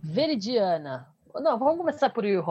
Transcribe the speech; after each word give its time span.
Veridiana. 0.01 1.07
Não, 1.35 1.59
vamos 1.59 1.77
começar 1.77 2.09
por 2.09 2.25
You 2.25 2.41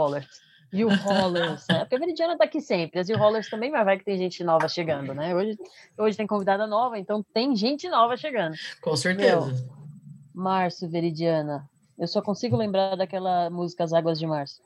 Rollers. 0.73 0.81
You 0.81 0.89
Rollers, 0.89 1.65
né? 1.69 1.81
Porque 1.81 1.95
a 1.95 1.99
Veridiana 1.99 2.39
tá 2.39 2.45
aqui 2.45 2.61
sempre. 2.61 3.01
As 3.01 3.09
You 3.09 3.19
Rollers 3.19 3.49
também, 3.51 3.71
mas 3.71 3.85
vai 3.85 3.99
que 3.99 4.05
tem 4.05 4.17
gente 4.17 4.43
nova 4.43 4.69
chegando, 4.69 5.15
né? 5.15 5.35
Hoje, 5.35 5.59
hoje 5.99 6.17
tem 6.17 6.27
convidada 6.27 6.67
nova, 6.67 6.99
então 6.99 7.23
tem 7.35 7.55
gente 7.55 7.89
nova 7.89 8.17
chegando. 8.17 8.57
Com 8.81 8.97
certeza. 8.97 9.47
Meu, 9.47 9.83
Março, 10.35 10.89
Veridiana. 10.89 11.69
Eu 11.99 12.09
só 12.09 12.23
consigo 12.23 12.57
lembrar 12.57 12.97
daquela 12.97 13.51
música 13.51 13.85
As 13.85 13.93
Águas 13.93 14.19
de 14.19 14.27
Março. 14.27 14.61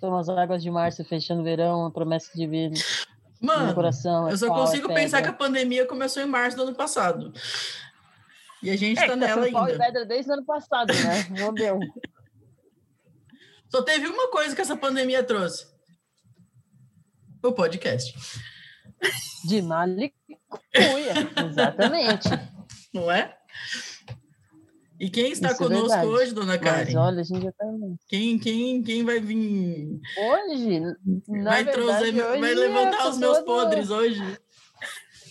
São 0.00 0.16
as 0.16 0.28
águas 0.28 0.62
de 0.62 0.70
março 0.70 1.04
fechando 1.04 1.40
o 1.40 1.44
verão, 1.44 1.86
a 1.86 1.90
promessa 1.90 2.30
de 2.32 2.46
vida. 2.46 2.78
Mano, 3.40 3.74
coração, 3.74 4.28
é 4.28 4.32
eu 4.32 4.38
só 4.38 4.46
pau, 4.46 4.58
é 4.58 4.60
consigo 4.60 4.90
é 4.92 4.94
pensar 4.94 5.22
que 5.22 5.28
a 5.28 5.32
pandemia 5.32 5.86
começou 5.86 6.22
em 6.22 6.26
março 6.26 6.56
do 6.56 6.62
ano 6.62 6.74
passado. 6.74 7.32
E 8.62 8.70
a 8.70 8.76
gente 8.76 8.98
é, 8.98 9.02
tá, 9.02 9.08
tá 9.08 9.16
nela 9.16 9.44
ainda. 9.44 9.58
Pau 9.58 9.68
e 9.68 9.76
pedra 9.76 10.04
desde 10.04 10.30
o 10.30 10.34
ano 10.34 10.44
passado, 10.44 10.92
né? 10.92 11.26
Meu 11.30 11.52
Deus. 11.52 11.84
Só 13.68 13.82
teve 13.82 14.06
uma 14.06 14.30
coisa 14.30 14.54
que 14.54 14.60
essa 14.60 14.76
pandemia 14.76 15.22
trouxe: 15.22 15.66
o 17.42 17.52
podcast. 17.52 18.14
De 19.46 19.62
malicuia, 19.62 20.12
exatamente. 21.48 22.28
Não 22.92 23.10
é? 23.10 23.36
E 24.98 25.08
quem 25.08 25.30
está 25.30 25.52
Isso 25.52 25.62
é 25.62 25.66
conosco 25.66 25.94
é 25.94 26.04
hoje, 26.04 26.34
dona 26.34 26.58
Karen? 26.58 26.86
Mas 26.86 26.94
olha, 26.96 27.20
a 27.20 27.22
gente 27.22 27.42
já 27.44 27.52
tá... 27.52 27.66
Quem, 28.08 28.36
quem, 28.38 28.82
quem 28.82 29.04
vai 29.04 29.20
vir? 29.20 30.00
Hoje? 30.18 30.80
vai, 31.28 31.62
verdade, 31.62 31.72
trazer, 31.72 32.08
hoje 32.08 32.40
vai 32.40 32.54
levantar 32.54 33.08
os 33.08 33.18
meus 33.18 33.38
do... 33.38 33.44
podres 33.44 33.90
hoje? 33.90 34.20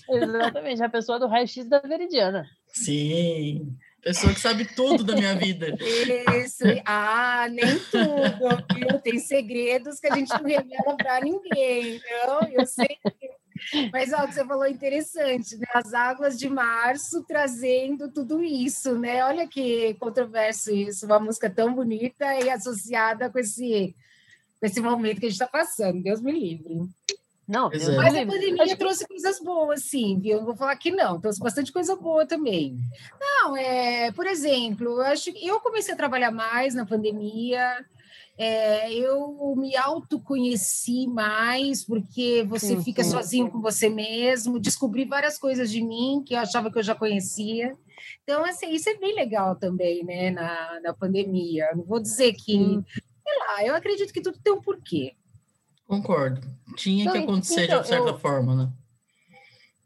Exatamente, 0.09 0.81
a 0.81 0.89
pessoa 0.89 1.19
do 1.19 1.27
raio-x 1.27 1.67
da 1.67 1.79
Veridiana. 1.79 2.45
Sim. 2.67 3.75
Pessoa 4.07 4.33
que 4.33 4.39
sabe 4.39 4.63
tudo 4.63 5.03
da 5.03 5.15
minha 5.15 5.35
vida. 5.35 5.75
Isso. 6.41 6.63
Ah, 6.85 7.49
nem 7.51 7.77
tudo, 7.91 8.63
viu? 8.73 8.99
Tem 9.01 9.19
segredos 9.19 9.99
que 9.99 10.07
a 10.07 10.15
gente 10.15 10.29
não 10.29 10.45
revela 10.45 10.95
para 10.95 11.19
ninguém, 11.19 11.97
então 11.97 12.39
Eu 12.53 12.65
sei. 12.65 12.97
Mas 13.91 14.13
ó, 14.13 14.23
o 14.23 14.27
que 14.29 14.33
você 14.33 14.45
falou 14.45 14.63
é 14.63 14.69
interessante, 14.69 15.57
né? 15.57 15.65
As 15.73 15.93
águas 15.93 16.39
de 16.39 16.47
março 16.47 17.21
trazendo 17.27 18.09
tudo 18.09 18.41
isso, 18.41 18.97
né? 18.97 19.25
Olha 19.25 19.45
que 19.45 19.93
controverso 19.95 20.73
isso, 20.73 21.05
uma 21.05 21.19
música 21.19 21.49
tão 21.49 21.73
bonita 21.73 22.33
e 22.39 22.49
associada 22.49 23.29
com 23.29 23.39
esse, 23.39 23.93
com 24.57 24.65
esse 24.65 24.79
momento 24.79 25.19
que 25.19 25.25
a 25.25 25.29
gente 25.29 25.41
está 25.41 25.47
passando. 25.47 26.01
Deus 26.01 26.21
me 26.21 26.31
livre. 26.31 26.87
Não, 27.47 27.69
Deus 27.69 27.95
mas 27.95 28.13
a 28.13 28.25
pandemia 28.25 28.75
trouxe 28.75 29.07
coisas 29.07 29.39
boas, 29.39 29.83
sim, 29.83 30.19
viu? 30.19 30.39
Não 30.39 30.45
vou 30.45 30.55
falar 30.55 30.75
que 30.75 30.91
não, 30.91 31.19
trouxe 31.19 31.39
bastante 31.39 31.71
coisa 31.71 31.95
boa 31.95 32.25
também. 32.25 32.77
Não, 33.19 33.55
é, 33.55 34.11
por 34.11 34.27
exemplo, 34.27 34.85
eu 34.85 35.01
acho 35.01 35.31
que 35.31 35.47
eu 35.47 35.59
comecei 35.61 35.93
a 35.93 35.97
trabalhar 35.97 36.31
mais 36.31 36.75
na 36.75 36.85
pandemia. 36.85 37.85
É, 38.37 38.93
eu 38.93 39.55
me 39.57 39.75
autoconheci 39.77 41.07
mais, 41.07 41.83
porque 41.83 42.45
você 42.47 42.75
sim, 42.75 42.83
fica 42.83 43.03
sim, 43.03 43.11
sozinho 43.11 43.49
com 43.49 43.61
você 43.61 43.89
mesmo, 43.89 44.59
descobri 44.59 45.05
várias 45.05 45.39
coisas 45.39 45.71
de 45.71 45.81
mim 45.81 46.21
que 46.23 46.35
eu 46.35 46.39
achava 46.39 46.69
que 46.69 46.77
eu 46.77 46.83
já 46.83 46.93
conhecia. 46.93 47.75
Então, 48.23 48.43
assim, 48.45 48.71
isso 48.71 48.89
é 48.89 48.97
bem 48.97 49.15
legal 49.15 49.55
também, 49.55 50.03
né, 50.03 50.29
na, 50.31 50.79
na 50.81 50.93
pandemia. 50.93 51.71
Não 51.75 51.83
vou 51.83 51.99
dizer 51.99 52.33
que, 52.33 52.53
sei 52.53 53.39
lá, 53.39 53.65
eu 53.65 53.73
acredito 53.73 54.13
que 54.13 54.21
tudo 54.21 54.37
tem 54.43 54.53
um 54.53 54.61
porquê. 54.61 55.15
Concordo. 55.87 56.41
Tinha 56.75 57.03
então, 57.03 57.13
que 57.13 57.19
acontecer 57.19 57.65
então, 57.65 57.81
de 57.81 57.87
certa 57.87 58.09
eu, 58.09 58.19
forma, 58.19 58.55
né? 58.55 58.69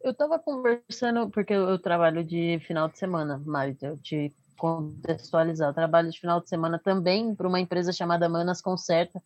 Eu 0.03 0.11
estava 0.11 0.39
conversando, 0.39 1.29
porque 1.29 1.53
eu, 1.53 1.69
eu, 1.69 1.77
trabalho 1.77 2.23
de 2.23 2.59
final 2.65 2.89
de 2.89 2.97
semana, 2.97 3.39
Mari, 3.45 3.77
eu 3.81 3.97
te 3.97 4.33
contextualizar. 4.57 5.69
Eu 5.69 5.73
trabalho 5.73 6.09
de 6.09 6.19
final 6.19 6.41
de 6.41 6.49
semana 6.49 6.79
também 6.79 7.35
para 7.35 7.47
uma 7.47 7.59
empresa 7.59 7.93
chamada 7.93 8.27
Manas 8.27 8.61
Concerta. 8.61 9.21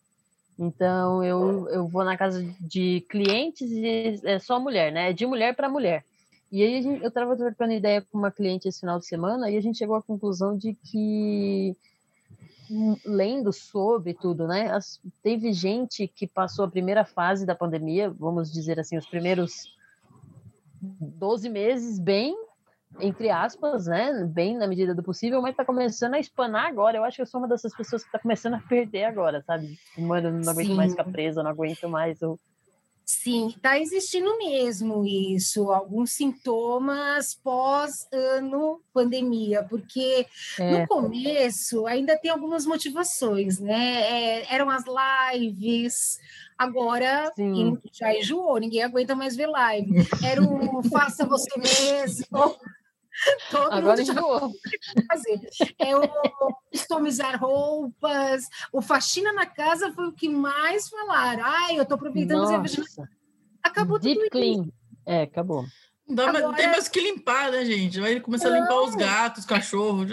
Então, 0.59 1.23
eu, 1.23 1.67
eu 1.69 1.87
vou 1.87 2.03
na 2.03 2.17
casa 2.17 2.43
de 2.59 3.05
clientes 3.09 3.69
e 3.71 4.19
é 4.23 4.39
só 4.39 4.59
mulher, 4.59 4.91
né? 4.91 5.09
É 5.09 5.13
de 5.13 5.25
mulher 5.25 5.55
para 5.55 5.69
mulher. 5.69 6.03
E 6.51 6.63
aí 6.63 6.81
gente, 6.81 7.01
eu 7.01 7.09
estava 7.09 7.35
trocando 7.35 7.73
ideia 7.73 8.01
com 8.01 8.17
uma 8.17 8.31
cliente 8.31 8.67
esse 8.67 8.79
final 8.79 8.99
de 8.99 9.05
semana 9.05 9.49
e 9.49 9.57
a 9.57 9.61
gente 9.61 9.77
chegou 9.77 9.95
à 9.95 10.01
conclusão 10.01 10.57
de 10.57 10.73
que 10.73 11.75
lendo 13.05 13.53
sobre 13.53 14.13
tudo, 14.13 14.47
né? 14.47 14.71
As, 14.71 14.99
teve 15.21 15.53
gente 15.53 16.07
que 16.07 16.27
passou 16.27 16.65
a 16.65 16.71
primeira 16.71 17.05
fase 17.05 17.45
da 17.45 17.55
pandemia, 17.55 18.09
vamos 18.09 18.51
dizer 18.51 18.79
assim, 18.79 18.97
os 18.97 19.05
primeiros 19.05 19.75
12 20.81 21.49
meses 21.49 21.99
bem, 21.99 22.35
entre 22.99 23.29
aspas, 23.29 23.87
né? 23.87 24.23
Bem 24.25 24.57
na 24.57 24.67
medida 24.67 24.95
do 24.95 25.03
possível, 25.03 25.41
mas 25.41 25.55
tá 25.55 25.65
começando 25.65 26.15
a 26.15 26.19
espanar 26.19 26.67
agora. 26.67 26.97
Eu 26.97 27.03
acho 27.03 27.17
que 27.17 27.21
eu 27.21 27.27
sou 27.27 27.39
uma 27.39 27.47
dessas 27.47 27.75
pessoas 27.75 28.03
que 28.03 28.11
tá 28.11 28.19
começando 28.19 28.55
a 28.55 28.59
perder 28.59 29.05
agora, 29.05 29.41
sabe? 29.41 29.77
Mano, 29.97 30.31
não 30.31 30.51
aguento 30.51 30.67
Sim. 30.67 30.75
mais 30.75 30.91
ficar 30.91 31.05
presa, 31.05 31.43
não 31.43 31.51
aguento 31.51 31.89
mais 31.89 32.21
o 32.21 32.39
Sim, 33.05 33.49
está 33.49 33.79
existindo 33.79 34.35
mesmo 34.39 35.05
isso, 35.05 35.71
alguns 35.71 36.13
sintomas 36.13 37.35
pós-ano 37.35 38.81
pandemia, 38.91 39.63
porque 39.69 40.25
é. 40.59 40.79
no 40.79 40.87
começo 40.87 41.85
ainda 41.85 42.17
tem 42.17 42.31
algumas 42.31 42.65
motivações, 42.65 43.59
né? 43.59 44.01
É, 44.01 44.55
eram 44.55 44.71
as 44.71 44.83
lives, 45.31 46.19
agora 46.57 47.31
já 47.93 48.11
enjoou, 48.11 48.57
ninguém 48.57 48.81
aguenta 48.81 49.13
mais 49.13 49.35
ver 49.35 49.47
live. 49.47 49.91
Era 50.23 50.41
o 50.41 50.81
faça 50.89 51.27
você 51.27 51.51
mesmo. 51.59 52.57
Todo 53.49 53.71
Agora 53.71 54.01
enjoou. 54.01 54.53
Fazer. 55.07 55.41
É 55.79 55.95
o 55.95 56.01
customizar 56.71 57.39
roupas, 57.39 58.43
o 58.71 58.81
faxina 58.81 59.31
na 59.33 59.45
casa 59.45 59.91
foi 59.93 60.07
o 60.07 60.13
que 60.13 60.29
mais 60.29 60.89
falaram. 60.89 61.43
Ai, 61.45 61.77
eu 61.77 61.83
estou 61.83 61.95
aproveitando 61.95 62.49
Nossa. 62.49 63.09
Acabou 63.63 63.99
Deep 63.99 64.19
tudo 64.19 64.29
clean. 64.29 64.61
Isso. 64.61 64.73
É, 65.05 65.21
acabou. 65.23 65.65
Não 66.07 66.15
dá, 66.15 66.29
Agora... 66.29 66.55
Tem 66.55 66.67
mais 66.67 66.87
que 66.87 66.99
limpar, 66.99 67.51
né, 67.51 67.65
gente? 67.65 67.99
Vai 67.99 68.19
começar 68.19 68.49
Não. 68.49 68.57
a 68.57 68.59
limpar 68.59 68.81
os 68.81 68.95
gatos, 68.95 69.39
os 69.39 69.45
cachorros. 69.45 70.11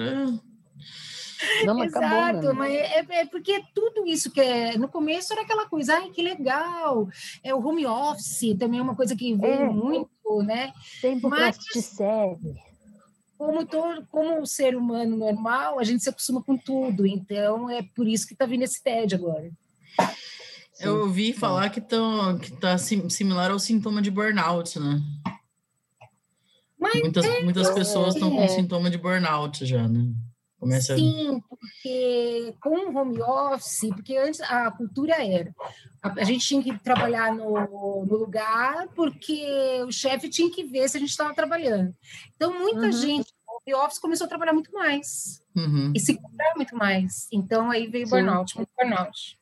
Não, 1.66 1.76
mas 1.76 1.88
Exato, 1.88 2.06
acabou, 2.38 2.54
mas 2.54 2.72
é, 2.72 3.04
é, 3.08 3.26
porque 3.26 3.64
tudo 3.74 4.06
isso 4.06 4.30
que 4.30 4.40
é, 4.40 4.78
no 4.78 4.88
começo 4.88 5.32
era 5.32 5.42
aquela 5.42 5.68
coisa, 5.68 5.96
ai, 5.96 6.08
que 6.10 6.22
legal, 6.22 7.08
é 7.42 7.52
o 7.52 7.58
home 7.58 7.84
office 7.84 8.56
também 8.56 8.78
é 8.78 8.82
uma 8.82 8.94
coisa 8.94 9.16
que 9.16 9.34
veio 9.34 9.62
é. 9.62 9.68
muito, 9.68 10.08
né? 10.44 10.72
Tempo 11.00 11.28
mas, 11.28 11.58
te 11.58 11.82
serve 11.82 12.54
como, 13.44 13.66
todo, 13.66 14.06
como 14.06 14.40
um 14.40 14.46
ser 14.46 14.76
humano 14.76 15.16
normal, 15.16 15.80
a 15.80 15.84
gente 15.84 16.02
se 16.02 16.08
acostuma 16.08 16.40
com 16.40 16.56
tudo. 16.56 17.04
Então, 17.04 17.68
é 17.68 17.82
por 17.82 18.06
isso 18.06 18.26
que 18.26 18.34
está 18.34 18.46
vindo 18.46 18.62
esse 18.62 18.80
TED 18.80 19.16
agora. 19.16 19.50
Eu 20.78 21.00
ouvi 21.00 21.32
falar 21.32 21.68
que, 21.70 21.80
tão, 21.80 22.38
que 22.38 22.52
tá 22.52 22.78
similar 22.78 23.50
ao 23.50 23.58
sintoma 23.58 24.00
de 24.00 24.10
burnout, 24.10 24.78
né? 24.78 25.02
Mas 26.78 27.00
muitas, 27.00 27.24
é, 27.24 27.40
muitas 27.42 27.70
pessoas 27.70 28.14
estão 28.14 28.32
é. 28.38 28.46
com 28.46 28.54
sintoma 28.54 28.88
de 28.88 28.98
burnout 28.98 29.66
já, 29.66 29.88
né? 29.88 30.12
Começa 30.62 30.94
Sim, 30.94 31.42
porque 31.50 32.54
com 32.60 32.88
o 32.88 32.96
home 32.96 33.20
office, 33.20 33.88
porque 33.88 34.16
antes 34.16 34.40
a 34.42 34.70
cultura 34.70 35.14
era 35.14 35.52
a, 36.00 36.20
a 36.20 36.22
gente 36.22 36.46
tinha 36.46 36.62
que 36.62 36.78
trabalhar 36.78 37.34
no, 37.34 38.06
no 38.06 38.16
lugar 38.16 38.86
porque 38.94 39.44
o 39.84 39.90
chefe 39.90 40.28
tinha 40.28 40.48
que 40.48 40.62
ver 40.62 40.88
se 40.88 40.98
a 40.98 41.00
gente 41.00 41.10
estava 41.10 41.34
trabalhando. 41.34 41.92
Então, 42.36 42.56
muita 42.56 42.82
uhum. 42.86 42.92
gente 42.92 43.32
no 43.44 43.74
home 43.74 43.84
office 43.84 43.98
começou 43.98 44.26
a 44.26 44.28
trabalhar 44.28 44.52
muito 44.52 44.72
mais 44.72 45.42
uhum. 45.56 45.92
e 45.92 45.98
se 45.98 46.14
cobrar 46.14 46.52
muito 46.54 46.76
mais. 46.76 47.26
Então, 47.32 47.68
aí 47.68 47.88
veio 47.88 48.06
o 48.06 48.10
burnout, 48.10 48.56
muito 48.56 48.70
burnout. 48.78 49.36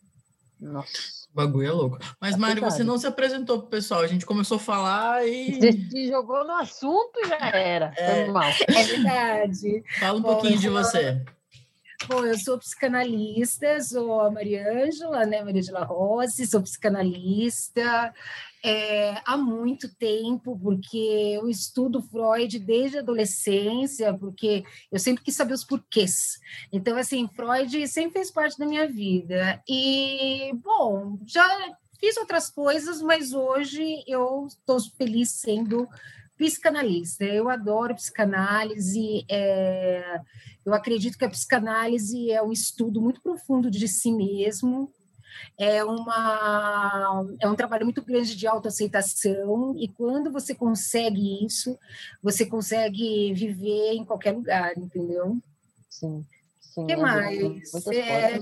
Nossa. 0.60 1.20
O 1.32 1.36
bagulho 1.36 1.66
é 1.66 1.70
louco. 1.70 1.98
Mas, 2.20 2.34
é 2.34 2.38
Mário, 2.38 2.62
você 2.62 2.82
não 2.82 2.98
se 2.98 3.06
apresentou 3.06 3.60
pro 3.60 3.68
pessoal. 3.68 4.00
A 4.00 4.06
gente 4.06 4.26
começou 4.26 4.56
a 4.56 4.60
falar 4.60 5.26
e. 5.26 5.58
Você 5.88 6.08
jogou 6.08 6.44
no 6.44 6.56
assunto 6.56 7.12
e 7.18 7.28
já 7.28 7.50
era. 7.50 7.92
É, 7.96 8.26
mal. 8.26 8.50
é 8.68 8.82
verdade. 8.82 9.84
Fala 9.98 10.18
um 10.18 10.22
Bom, 10.22 10.32
pouquinho 10.32 10.58
de 10.58 10.68
você. 10.68 11.22
Bom, 12.08 12.24
eu 12.24 12.36
sou 12.38 12.58
psicanalista, 12.58 13.80
sou 13.80 14.20
a 14.20 14.30
Maria 14.30 14.66
Ângela, 14.72 15.26
né, 15.26 15.44
Maria 15.44 15.60
de 15.60 15.70
la 15.70 15.84
Rossi, 15.84 16.46
sou 16.46 16.62
psicanalista 16.62 18.12
é, 18.64 19.20
há 19.24 19.36
muito 19.36 19.94
tempo, 19.96 20.58
porque 20.58 20.96
eu 20.96 21.48
estudo 21.48 22.02
Freud 22.02 22.58
desde 22.58 22.98
a 22.98 23.00
adolescência, 23.00 24.12
porque 24.14 24.64
eu 24.92 24.98
sempre 24.98 25.24
quis 25.24 25.34
saber 25.34 25.54
os 25.54 25.64
porquês. 25.64 26.38
Então, 26.72 26.96
assim, 26.96 27.28
Freud 27.34 27.88
sempre 27.88 28.18
fez 28.18 28.30
parte 28.30 28.58
da 28.58 28.66
minha 28.66 28.86
vida. 28.86 29.62
E, 29.68 30.52
bom, 30.62 31.18
já 31.26 31.46
fiz 31.98 32.16
outras 32.16 32.50
coisas, 32.50 33.00
mas 33.02 33.32
hoje 33.32 34.02
eu 34.06 34.46
estou 34.46 34.78
feliz 34.96 35.30
sendo 35.30 35.88
psicanalista. 36.36 37.24
Eu 37.24 37.48
adoro 37.50 37.94
psicanálise. 37.94 39.24
É, 39.30 40.20
eu 40.64 40.74
acredito 40.74 41.18
que 41.18 41.24
a 41.24 41.30
psicanálise 41.30 42.30
é 42.30 42.42
um 42.42 42.52
estudo 42.52 43.00
muito 43.00 43.20
profundo 43.20 43.70
de 43.70 43.86
si 43.86 44.10
mesmo. 44.10 44.92
É, 45.58 45.84
uma, 45.84 47.26
é 47.40 47.48
um 47.48 47.54
trabalho 47.54 47.84
muito 47.84 48.02
grande 48.02 48.34
de 48.34 48.46
autoaceitação, 48.46 49.74
e 49.78 49.88
quando 49.88 50.30
você 50.30 50.54
consegue 50.54 51.44
isso, 51.44 51.78
você 52.22 52.46
consegue 52.46 53.32
viver 53.34 53.92
em 53.92 54.04
qualquer 54.04 54.32
lugar, 54.32 54.76
entendeu? 54.76 55.38
Sim. 55.88 56.24
sim 56.60 56.84
o 56.84 56.86
que 56.86 56.96
mais? 56.96 57.86
É, 57.88 58.40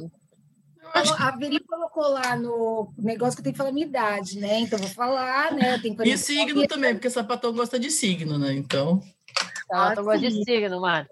a 0.94 1.36
Veri 1.36 1.60
colocou 1.60 2.08
lá 2.08 2.36
no 2.36 2.92
negócio 2.96 3.34
que 3.34 3.40
eu 3.40 3.44
tenho 3.44 3.54
que 3.54 3.58
falar 3.58 3.72
minha 3.72 3.86
idade, 3.86 4.38
né? 4.38 4.60
Então 4.60 4.78
vou 4.78 4.88
falar, 4.88 5.52
né? 5.52 5.80
e 6.04 6.18
signo 6.18 6.66
também, 6.66 6.94
porque 6.94 7.10
sapatão 7.10 7.52
gosta 7.52 7.78
de 7.78 7.90
signo, 7.90 8.38
né? 8.38 8.54
Então. 8.54 9.00
Ah, 9.70 9.94
eu 9.96 10.04
gosto 10.04 10.20
de 10.20 10.44
signo, 10.44 10.80
Mário. 10.80 11.10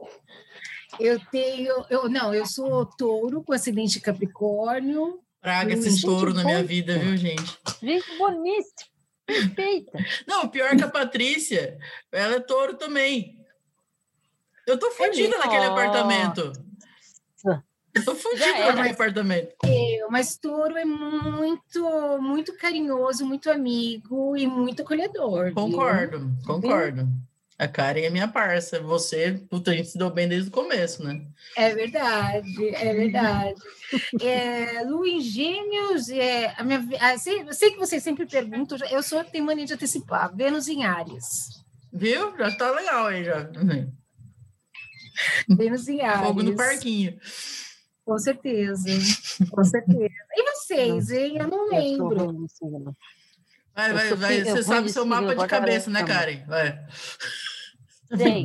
Eu 0.99 1.21
tenho, 1.31 1.85
eu 1.91 2.09
não, 2.09 2.33
eu 2.33 2.47
sou 2.47 2.87
touro 2.87 3.43
com 3.43 3.53
acidente 3.53 4.01
Capricórnio. 4.01 5.21
Praga 5.41 5.75
esse 5.75 6.03
touro 6.03 6.35
na 6.35 6.45
minha 6.45 6.63
vida, 6.63 6.99
viu, 6.99 7.17
gente? 7.17 7.59
Gente 7.83 8.19
boníssima, 8.19 8.91
perfeita. 9.25 9.99
Não, 10.27 10.49
pior 10.49 10.77
que 10.77 10.83
a 10.83 10.89
Patrícia, 10.89 11.79
ela 12.11 12.37
é 12.37 12.41
touro 12.41 12.75
também. 12.75 13.37
Eu 14.67 14.79
tô 14.79 14.91
fodida 14.91 15.39
naquele 15.39 15.67
apartamento. 15.67 16.53
Eu 17.95 18.05
tô 18.05 18.15
fodida 18.15 18.47
naquele 18.59 18.91
apartamento. 18.91 19.55
Eu, 19.65 20.11
mas 20.11 20.37
touro 20.37 20.77
é 20.77 20.85
muito, 20.85 22.19
muito 22.21 22.55
carinhoso, 22.59 23.25
muito 23.25 23.51
amigo 23.51 24.37
e 24.37 24.47
muito 24.47 24.83
acolhedor. 24.83 25.53
Concordo, 25.55 26.19
viu? 26.19 26.29
concordo. 26.45 27.09
A 27.59 27.67
Karen 27.67 28.03
é 28.03 28.11
minha 28.11 28.29
parça. 28.29 28.81
Você, 28.81 29.41
puta, 29.49 29.71
a 29.71 29.75
gente 29.75 29.89
se 29.89 29.99
deu 29.99 30.11
bem 30.11 30.29
desde 30.29 30.49
o 30.49 30.53
começo, 30.53 31.03
né? 31.03 31.27
É 31.57 31.75
verdade, 31.75 32.69
é 32.75 32.95
verdade. 32.95 33.61
é, 34.21 34.83
Luiz 34.83 35.25
Gêmeos, 35.25 36.11
é, 36.11 36.55
a 36.59 36.63
minha, 36.63 36.87
a, 37.01 37.17
sei, 37.17 37.43
eu 37.43 37.55
sei 37.55 37.71
que 37.71 37.79
vocês 37.79 38.03
sempre 38.03 38.27
perguntam, 38.27 38.77
eu 38.91 39.03
sou 39.03 39.25
tenho 39.25 39.45
mania 39.45 39.65
de 39.65 39.73
antecipar. 39.73 40.35
Vênus 40.37 40.69
em 40.69 40.85
Ares. 40.85 41.49
Viu? 41.91 42.37
Já 42.37 42.55
tá 42.57 42.71
legal 42.73 43.07
aí, 43.07 43.25
já. 43.25 43.49
Vênus 45.49 45.89
em 45.89 46.03
Ares. 46.03 46.27
Fogo 46.27 46.43
no 46.43 46.57
parquinho. 46.57 47.19
Com 48.05 48.19
certeza, 48.19 48.89
com 49.51 49.65
certeza. 49.65 50.15
E 50.33 50.53
vocês, 50.53 51.11
hein? 51.11 51.39
Eu 51.39 51.49
não 51.49 51.69
lembro. 51.69 52.47
Vai, 53.77 53.93
vai, 53.93 54.15
vai. 54.15 54.45
Você 54.45 54.63
sabe 54.63 54.89
seu 54.89 55.05
mapa 55.05 55.37
de 55.37 55.47
cabeça, 55.47 55.91
né, 55.91 56.03
Karen? 56.03 56.43
Vai. 56.47 56.83
Sei. 58.17 58.45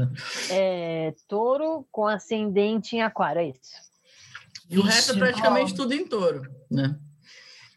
É, 0.50 1.13
touro 1.28 1.88
com 1.89 2.06
ascendente 2.06 2.98
em 2.98 3.01
aquário, 3.01 3.39
é 3.39 3.45
isso. 3.45 3.92
E 4.69 4.78
o 4.78 4.81
resto 4.81 5.13
é 5.13 5.18
praticamente 5.18 5.74
tudo 5.74 5.94
em 5.94 6.06
touro, 6.06 6.50
né? 6.69 6.98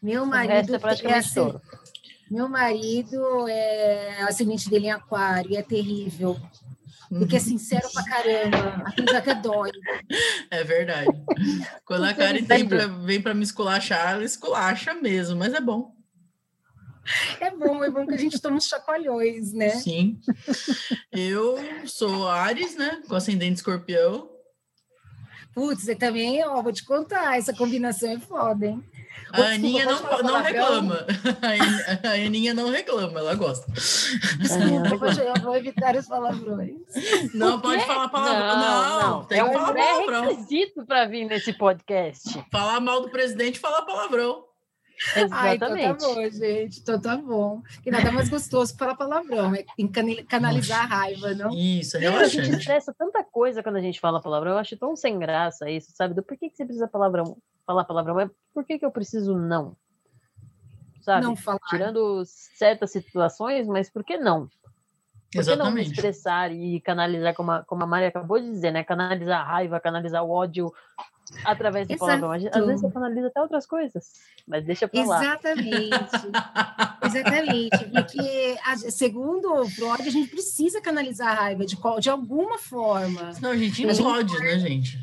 Meu 0.03 0.25
marido 0.25 0.51
o 0.51 0.55
resto 0.55 0.75
é 0.75 0.79
praticamente 0.79 1.29
é 1.29 1.33
touro. 1.33 1.61
Meu 2.29 2.49
marido 2.49 3.47
é 3.47 4.17
o 4.23 4.27
ascendente 4.27 4.69
dele 4.69 4.87
em 4.87 4.91
aquário, 4.91 5.57
é 5.57 5.61
terrível. 5.61 6.37
Porque 7.07 7.37
é 7.37 7.39
uhum. 7.39 7.45
sincero 7.45 7.87
pra 7.93 8.03
caramba. 8.03 8.83
Aquilo 8.87 9.07
já 9.11 9.19
até 9.19 9.35
dói. 9.35 9.71
É 10.49 10.63
verdade. 10.63 11.07
Quando 11.85 12.03
a 12.03 12.13
Karen 12.13 12.43
tem 12.43 12.67
pra, 12.67 12.87
vem 12.87 13.21
pra 13.21 13.33
me 13.33 13.43
esculachar, 13.43 14.13
ela 14.13 14.25
esculacha 14.25 14.93
mesmo, 14.95 15.37
mas 15.37 15.53
é 15.53 15.61
bom. 15.61 15.94
É 17.39 17.51
bom, 17.51 17.83
é 17.83 17.89
bom 17.89 18.05
que 18.05 18.13
a 18.13 18.17
gente 18.17 18.39
toma 18.39 18.57
uns 18.57 18.67
chacoalhões, 18.67 19.53
né? 19.53 19.69
Sim. 19.69 20.19
Eu 21.11 21.57
sou 21.85 22.27
Ares, 22.27 22.75
né? 22.75 23.01
Com 23.07 23.15
ascendente 23.15 23.55
escorpião. 23.55 24.29
Putz, 25.53 25.83
você 25.83 25.95
também, 25.95 26.45
ó, 26.45 26.61
vou 26.61 26.73
te 26.73 26.83
contar, 26.83 27.37
essa 27.37 27.53
combinação 27.53 28.11
é 28.11 28.19
foda, 28.19 28.65
hein? 28.65 28.83
A 29.31 29.53
Aninha 29.53 29.85
não, 29.85 30.01
não 30.21 30.41
reclama. 30.41 31.05
A 32.03 32.09
Aninha 32.25 32.53
não 32.53 32.69
reclama, 32.69 33.19
ela 33.19 33.35
gosta. 33.35 33.71
Desculpa, 33.71 35.05
eu 35.21 35.41
vou 35.41 35.55
evitar 35.55 35.95
os 35.95 36.07
palavrões. 36.07 36.75
Não, 37.33 37.59
pode 37.61 37.85
falar 37.85 38.09
palavrão. 38.09 38.57
Não, 38.57 38.99
não, 38.99 39.09
não 39.19 39.25
tem 39.25 39.39
é 39.39 39.43
que 39.43 39.53
falar 39.53 39.71
um 39.71 39.73
palavrão. 39.73 40.23
É 40.25 40.27
requisito 40.27 40.85
para 40.85 41.05
vir 41.05 41.25
nesse 41.25 41.53
podcast. 41.53 42.45
Falar 42.51 42.81
mal 42.81 43.01
do 43.01 43.09
presidente, 43.09 43.57
falar 43.57 43.83
palavrão. 43.83 44.43
Exatamente. 45.15 45.33
Ah, 45.33 45.55
então 45.55 45.97
tá 45.97 46.07
bom, 46.07 46.29
gente. 46.29 46.79
Então 46.79 47.01
tá 47.01 47.17
bom. 47.17 47.61
E 47.85 47.91
nada 47.91 48.11
mais 48.11 48.29
gostoso 48.29 48.75
falar 48.77 48.95
palavrão, 48.95 49.53
é 49.53 49.65
canalizar 50.27 50.83
a 50.83 50.85
raiva, 50.85 51.33
não? 51.33 51.51
Isso, 51.51 51.97
é 51.97 52.07
A 52.07 52.27
gente 52.27 52.49
estressa 52.51 52.93
tanta 52.97 53.23
coisa 53.23 53.61
quando 53.61 53.75
a 53.77 53.81
gente 53.81 53.99
fala 53.99 54.21
palavrão. 54.21 54.53
Eu 54.53 54.57
acho 54.57 54.77
tão 54.77 54.95
sem 54.95 55.19
graça 55.19 55.69
isso, 55.69 55.91
sabe? 55.93 56.13
Do 56.13 56.23
por 56.23 56.37
que, 56.37 56.49
que 56.49 56.55
você 56.55 56.65
precisa 56.65 56.87
palavrão, 56.87 57.37
falar 57.65 57.83
palavrão? 57.83 58.19
É 58.19 58.29
por 58.53 58.63
que, 58.63 58.79
que 58.79 58.85
eu 58.85 58.91
preciso 58.91 59.37
não? 59.37 59.75
Sabe? 61.01 61.25
Não 61.25 61.35
falar. 61.35 61.59
Tirando 61.69 62.23
certas 62.25 62.91
situações, 62.91 63.67
mas 63.67 63.89
por 63.89 64.03
que 64.03 64.17
não? 64.17 64.47
Por 64.47 65.31
que 65.31 65.37
Exatamente. 65.39 65.87
não 65.87 65.93
expressar 65.93 66.51
e 66.51 66.79
canalizar, 66.81 67.33
como 67.35 67.51
a, 67.51 67.63
como 67.63 67.83
a 67.83 67.87
Maria 67.87 68.07
acabou 68.07 68.39
de 68.39 68.49
dizer, 68.49 68.71
né? 68.71 68.83
Canalizar 68.83 69.41
a 69.41 69.43
raiva, 69.43 69.79
canalizar 69.79 70.23
o 70.23 70.31
ódio, 70.31 70.73
através 71.43 71.87
do 71.87 71.97
palavrão. 71.97 72.31
Às 72.31 72.43
vezes 72.43 72.81
você 72.81 72.91
canaliza 72.91 73.27
até 73.27 73.41
outras 73.41 73.65
coisas, 73.65 74.11
mas 74.47 74.65
deixa 74.65 74.87
para 74.87 75.05
lá. 75.05 75.23
Exatamente. 75.23 75.91
Exatamente. 77.03 77.85
Porque, 77.91 78.91
segundo 78.91 79.65
Freud, 79.69 80.07
a 80.07 80.11
gente 80.11 80.29
precisa 80.29 80.81
canalizar 80.81 81.29
a 81.29 81.41
raiva 81.41 81.65
de, 81.65 81.77
de 81.99 82.09
alguma 82.09 82.57
forma. 82.57 83.33
Senão 83.33 83.51
a 83.51 83.57
gente 83.57 83.83
implode, 83.83 84.31
gente... 84.31 84.43
né, 84.43 84.59
gente? 84.59 84.99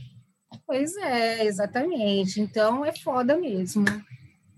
Pois 0.66 0.96
é, 0.96 1.44
exatamente. 1.44 2.40
Então 2.40 2.84
é 2.84 2.94
foda 2.94 3.36
mesmo. 3.36 3.84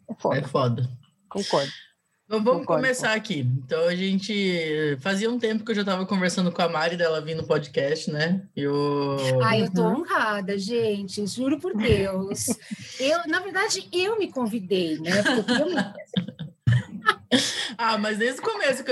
É 0.08 0.14
foda. 0.14 0.38
É 0.38 0.42
foda. 0.42 0.90
Concordo. 1.28 1.72
Então, 2.34 2.42
vamos 2.42 2.62
Concordo, 2.62 2.82
começar 2.82 3.12
aqui. 3.12 3.46
Então, 3.64 3.86
a 3.86 3.94
gente. 3.94 4.98
Fazia 5.00 5.30
um 5.30 5.38
tempo 5.38 5.64
que 5.64 5.70
eu 5.70 5.74
já 5.74 5.82
estava 5.82 6.04
conversando 6.04 6.50
com 6.50 6.62
a 6.62 6.68
Mari 6.68 6.96
dela 6.96 7.20
vindo 7.20 7.42
no 7.42 7.46
podcast, 7.46 8.10
né? 8.10 8.42
Eu... 8.56 9.16
Ah, 9.42 9.56
eu 9.56 9.72
tô 9.72 9.82
uhum. 9.82 10.00
honrada, 10.00 10.58
gente, 10.58 11.24
juro 11.26 11.60
por 11.60 11.76
Deus. 11.76 12.46
eu, 12.98 13.20
na 13.28 13.38
verdade, 13.38 13.88
eu 13.92 14.18
me 14.18 14.32
convidei, 14.32 14.98
né? 14.98 15.22
Porque 15.22 15.52
eu 15.52 15.66
me... 15.66 15.76
ah, 17.78 17.96
mas 17.98 18.18
desde 18.18 18.40
o 18.40 18.44
começo, 18.44 18.82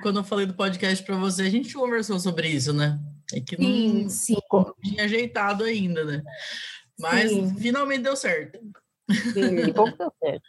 quando 0.00 0.20
eu 0.20 0.24
falei 0.24 0.46
do 0.46 0.54
podcast 0.54 1.04
para 1.04 1.16
você, 1.16 1.42
a 1.42 1.50
gente 1.50 1.74
conversou 1.74 2.20
sobre 2.20 2.46
isso, 2.48 2.72
né? 2.72 3.00
É 3.32 3.40
que 3.40 3.60
não, 3.60 3.68
sim, 3.68 4.08
sim. 4.08 4.36
tinha 4.84 5.04
ajeitado 5.04 5.64
ainda, 5.64 6.04
né? 6.04 6.22
Mas 6.98 7.30
sim. 7.30 7.56
finalmente 7.56 8.02
deu 8.02 8.14
certo. 8.14 8.60
E 9.08 9.72
bom 9.72 9.90
deu 9.90 10.12
certo. 10.22 10.42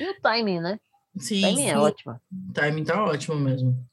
E 0.00 0.10
o 0.10 0.20
timing, 0.20 0.60
né? 0.60 0.80
Sim, 1.18 1.40
timing 1.40 1.62
é 1.62 1.64
sim. 1.64 1.70
é 1.70 1.78
ótimo. 1.78 2.20
O 2.48 2.52
timing 2.52 2.84
tá 2.84 3.04
ótimo 3.04 3.36
mesmo. 3.36 3.86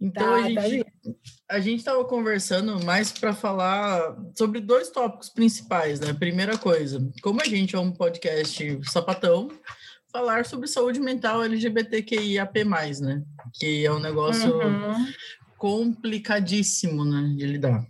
Então 0.00 0.24
tá, 0.24 0.36
a 0.36 0.68
gente 0.68 0.84
tá 0.84 1.10
a 1.48 1.60
gente 1.60 1.78
estava 1.78 2.04
conversando 2.04 2.84
mais 2.84 3.10
para 3.10 3.34
falar 3.34 4.16
sobre 4.36 4.60
dois 4.60 4.90
tópicos 4.90 5.30
principais, 5.30 5.98
né? 5.98 6.12
Primeira 6.12 6.58
coisa, 6.58 7.00
como 7.22 7.40
a 7.40 7.44
gente 7.44 7.74
é 7.74 7.78
um 7.78 7.90
podcast 7.90 8.78
sapatão, 8.84 9.48
falar 10.12 10.44
sobre 10.44 10.68
saúde 10.68 11.00
mental 11.00 11.42
LGBTQIAP+, 11.42 12.64
né? 13.00 13.22
Que 13.58 13.86
é 13.86 13.92
um 13.92 13.98
negócio 13.98 14.54
uhum. 14.58 15.06
complicadíssimo, 15.56 17.04
né, 17.04 17.34
de 17.34 17.46
lidar. 17.46 17.86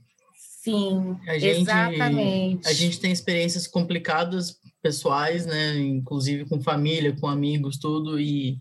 Sim, 0.62 1.16
a 1.26 1.38
gente, 1.38 1.62
exatamente. 1.62 2.68
A 2.68 2.72
gente 2.72 3.00
tem 3.00 3.10
experiências 3.10 3.66
complicadas 3.66 4.57
pessoais, 4.82 5.46
né? 5.46 5.78
Inclusive 5.78 6.44
com 6.46 6.60
família, 6.60 7.16
com 7.18 7.26
amigos, 7.26 7.78
tudo. 7.78 8.20
E 8.20 8.58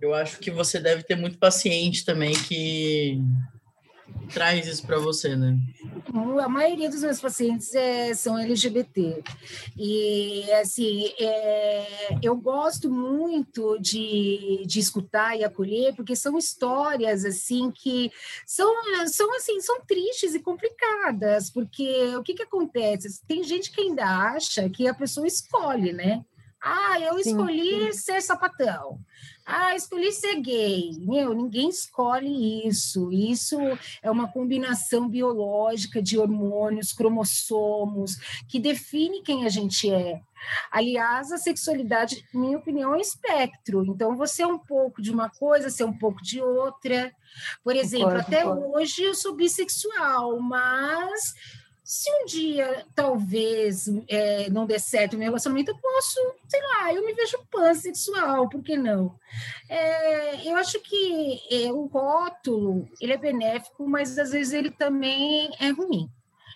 eu 0.00 0.14
acho 0.14 0.38
que 0.38 0.50
você 0.50 0.80
deve 0.80 1.02
ter 1.02 1.16
muito 1.16 1.38
paciente 1.38 2.04
também 2.04 2.32
que 2.32 3.18
traz 4.32 4.66
isso 4.66 4.86
para 4.86 4.98
você, 4.98 5.36
né? 5.36 5.58
A 6.42 6.48
maioria 6.48 6.88
dos 6.88 7.02
meus 7.02 7.20
pacientes 7.20 7.74
é, 7.74 8.14
são 8.14 8.38
LGBT. 8.38 9.22
E, 9.76 10.50
assim, 10.52 11.12
é, 11.18 12.18
eu 12.22 12.36
gosto 12.36 12.90
muito 12.90 13.78
de, 13.78 14.64
de 14.66 14.80
escutar 14.80 15.36
e 15.36 15.44
acolher, 15.44 15.94
porque 15.94 16.16
são 16.16 16.38
histórias, 16.38 17.24
assim, 17.24 17.70
que 17.70 18.10
são, 18.46 18.72
são, 19.06 19.34
assim, 19.36 19.60
são 19.60 19.80
tristes 19.82 20.34
e 20.34 20.40
complicadas, 20.40 21.50
porque 21.50 22.14
o 22.16 22.22
que 22.22 22.34
que 22.34 22.42
acontece? 22.42 23.20
Tem 23.26 23.42
gente 23.42 23.70
que 23.70 23.80
ainda 23.80 24.04
acha 24.04 24.68
que 24.68 24.88
a 24.88 24.94
pessoa 24.94 25.26
escolhe, 25.26 25.92
né? 25.92 26.24
Ah, 26.62 27.00
eu 27.00 27.18
escolhi 27.18 27.92
sim. 27.92 27.98
ser 27.98 28.20
sapatão. 28.20 29.00
Ah, 29.46 29.74
escolhi 29.74 30.12
ser 30.12 30.40
gay. 30.40 30.90
Meu, 31.00 31.34
ninguém 31.34 31.70
escolhe 31.70 32.68
isso. 32.68 33.10
Isso 33.10 33.56
é 34.02 34.10
uma 34.10 34.30
combinação 34.30 35.08
biológica 35.08 36.02
de 36.02 36.18
hormônios, 36.18 36.92
cromossomos, 36.92 38.16
que 38.46 38.60
define 38.60 39.22
quem 39.22 39.46
a 39.46 39.48
gente 39.48 39.90
é. 39.90 40.20
Aliás, 40.70 41.32
a 41.32 41.38
sexualidade, 41.38 42.24
minha 42.32 42.58
opinião, 42.58 42.94
é 42.94 42.98
um 42.98 43.00
espectro. 43.00 43.84
Então, 43.86 44.16
você 44.16 44.42
é 44.42 44.46
um 44.46 44.58
pouco 44.58 45.00
de 45.00 45.10
uma 45.10 45.30
coisa, 45.30 45.70
você 45.70 45.82
é 45.82 45.86
um 45.86 45.96
pouco 45.96 46.22
de 46.22 46.40
outra. 46.40 47.12
Por 47.64 47.74
exemplo, 47.74 48.18
até 48.18 48.46
hoje 48.46 49.02
eu 49.02 49.14
sou 49.14 49.34
bissexual, 49.34 50.38
mas 50.40 51.34
se 51.90 52.08
um 52.08 52.24
dia 52.24 52.86
talvez 52.94 53.88
é, 54.06 54.48
não 54.48 54.64
der 54.64 54.78
certo 54.78 55.14
o 55.14 55.16
meu 55.16 55.26
relacionamento, 55.26 55.72
eu 55.72 55.76
posso, 55.76 56.20
sei 56.46 56.62
lá, 56.62 56.94
eu 56.94 57.04
me 57.04 57.12
vejo 57.12 57.36
pansexual, 57.50 58.48
por 58.48 58.62
que 58.62 58.76
não? 58.76 59.12
É, 59.68 60.48
eu 60.48 60.54
acho 60.54 60.78
que 60.82 61.40
é, 61.50 61.72
o 61.72 61.86
rótulo 61.86 62.88
ele 63.00 63.14
é 63.14 63.18
benéfico, 63.18 63.88
mas 63.88 64.16
às 64.20 64.30
vezes 64.30 64.52
ele 64.52 64.70
também 64.70 65.50
é 65.58 65.70
ruim. 65.70 66.08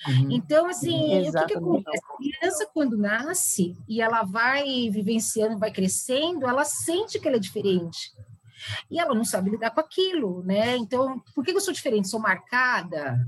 Uhum. 0.06 0.30
Então, 0.30 0.66
assim, 0.66 1.26
Exatamente. 1.26 1.36
o 1.36 1.46
que, 1.46 1.52
que 1.52 1.58
acontece? 1.58 2.04
A 2.08 2.16
criança, 2.16 2.70
quando 2.72 2.96
nasce 2.96 3.76
e 3.88 4.00
ela 4.00 4.22
vai 4.22 4.88
vivenciando, 4.88 5.58
vai 5.58 5.72
crescendo, 5.72 6.46
ela 6.46 6.64
sente 6.64 7.18
que 7.18 7.26
ela 7.26 7.38
é 7.38 7.40
diferente. 7.40 8.12
E 8.88 9.00
ela 9.00 9.12
não 9.12 9.24
sabe 9.24 9.50
lidar 9.50 9.72
com 9.72 9.80
aquilo, 9.80 10.44
né? 10.44 10.76
Então, 10.76 11.20
por 11.34 11.44
que 11.44 11.50
eu 11.50 11.60
sou 11.60 11.74
diferente? 11.74 12.06
Sou 12.06 12.20
marcada? 12.20 13.18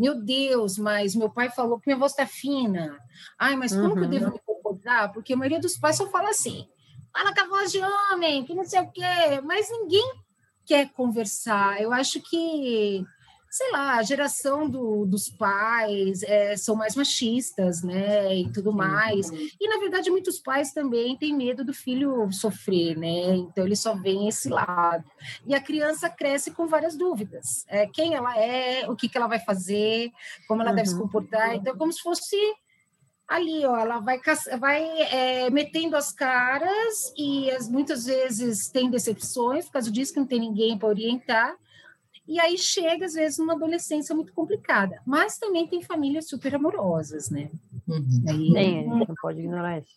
Meu 0.00 0.14
Deus, 0.14 0.78
mas 0.78 1.14
meu 1.14 1.28
pai 1.28 1.50
falou 1.50 1.78
que 1.78 1.86
minha 1.86 1.98
voz 1.98 2.12
está 2.12 2.24
fina. 2.26 2.98
Ai, 3.38 3.54
mas 3.54 3.70
como 3.70 3.88
uhum. 3.88 3.94
que 3.96 4.04
eu 4.04 4.08
devo 4.08 4.24
uhum. 4.24 4.32
me 4.32 4.38
comportar? 4.38 5.12
Porque 5.12 5.34
a 5.34 5.36
maioria 5.36 5.60
dos 5.60 5.76
pais 5.76 5.96
só 5.96 6.06
fala 6.06 6.30
assim, 6.30 6.66
fala 7.12 7.34
com 7.34 7.40
a 7.42 7.48
voz 7.48 7.70
de 7.70 7.80
homem, 7.82 8.42
que 8.46 8.54
não 8.54 8.64
sei 8.64 8.80
o 8.80 8.90
quê, 8.90 9.02
mas 9.44 9.70
ninguém 9.70 10.10
quer 10.64 10.90
conversar. 10.94 11.82
Eu 11.82 11.92
acho 11.92 12.18
que 12.22 13.04
sei 13.50 13.72
lá, 13.72 13.96
a 13.96 14.02
geração 14.04 14.70
do, 14.70 15.04
dos 15.04 15.28
pais 15.28 16.22
é, 16.22 16.56
são 16.56 16.76
mais 16.76 16.94
machistas, 16.94 17.82
né, 17.82 18.36
e 18.36 18.52
tudo 18.52 18.72
mais. 18.72 19.28
E, 19.60 19.68
na 19.68 19.78
verdade, 19.78 20.08
muitos 20.08 20.38
pais 20.38 20.72
também 20.72 21.16
têm 21.16 21.34
medo 21.34 21.64
do 21.64 21.74
filho 21.74 22.30
sofrer, 22.30 22.96
né, 22.96 23.34
então 23.34 23.66
eles 23.66 23.80
só 23.80 23.92
veem 23.92 24.28
esse 24.28 24.48
lado. 24.48 25.04
E 25.44 25.52
a 25.52 25.60
criança 25.60 26.08
cresce 26.08 26.52
com 26.52 26.68
várias 26.68 26.96
dúvidas. 26.96 27.64
É, 27.66 27.88
quem 27.88 28.14
ela 28.14 28.38
é, 28.38 28.88
o 28.88 28.94
que, 28.94 29.08
que 29.08 29.18
ela 29.18 29.26
vai 29.26 29.40
fazer, 29.40 30.12
como 30.46 30.62
ela 30.62 30.70
uhum. 30.70 30.76
deve 30.76 30.88
se 30.88 30.94
uhum. 30.94 31.02
comportar. 31.02 31.56
Então, 31.56 31.76
como 31.76 31.92
se 31.92 32.00
fosse 32.00 32.36
ali, 33.26 33.66
ó, 33.66 33.76
ela 33.76 33.98
vai, 33.98 34.20
vai 34.60 34.82
é, 34.84 35.50
metendo 35.50 35.96
as 35.96 36.12
caras 36.12 37.12
e 37.16 37.50
as, 37.50 37.68
muitas 37.68 38.04
vezes 38.04 38.68
tem 38.68 38.88
decepções, 38.88 39.66
por 39.66 39.72
causa 39.72 39.90
disso 39.90 40.12
que 40.12 40.20
não 40.20 40.26
tem 40.26 40.38
ninguém 40.38 40.78
para 40.78 40.88
orientar, 40.88 41.56
e 42.30 42.38
aí 42.38 42.56
chega, 42.56 43.06
às 43.06 43.14
vezes, 43.14 43.38
numa 43.38 43.54
adolescência 43.54 44.14
muito 44.14 44.32
complicada. 44.32 45.02
Mas 45.04 45.36
também 45.36 45.66
tem 45.66 45.82
famílias 45.82 46.28
super 46.28 46.54
amorosas, 46.54 47.28
né? 47.28 47.50
Uhum. 47.88 48.24
Aí, 48.28 48.52
tem, 48.52 48.78
a 48.78 48.82
gente 48.82 49.08
não 49.08 49.16
pode 49.20 49.40
ignorar 49.40 49.80
isso. 49.80 49.96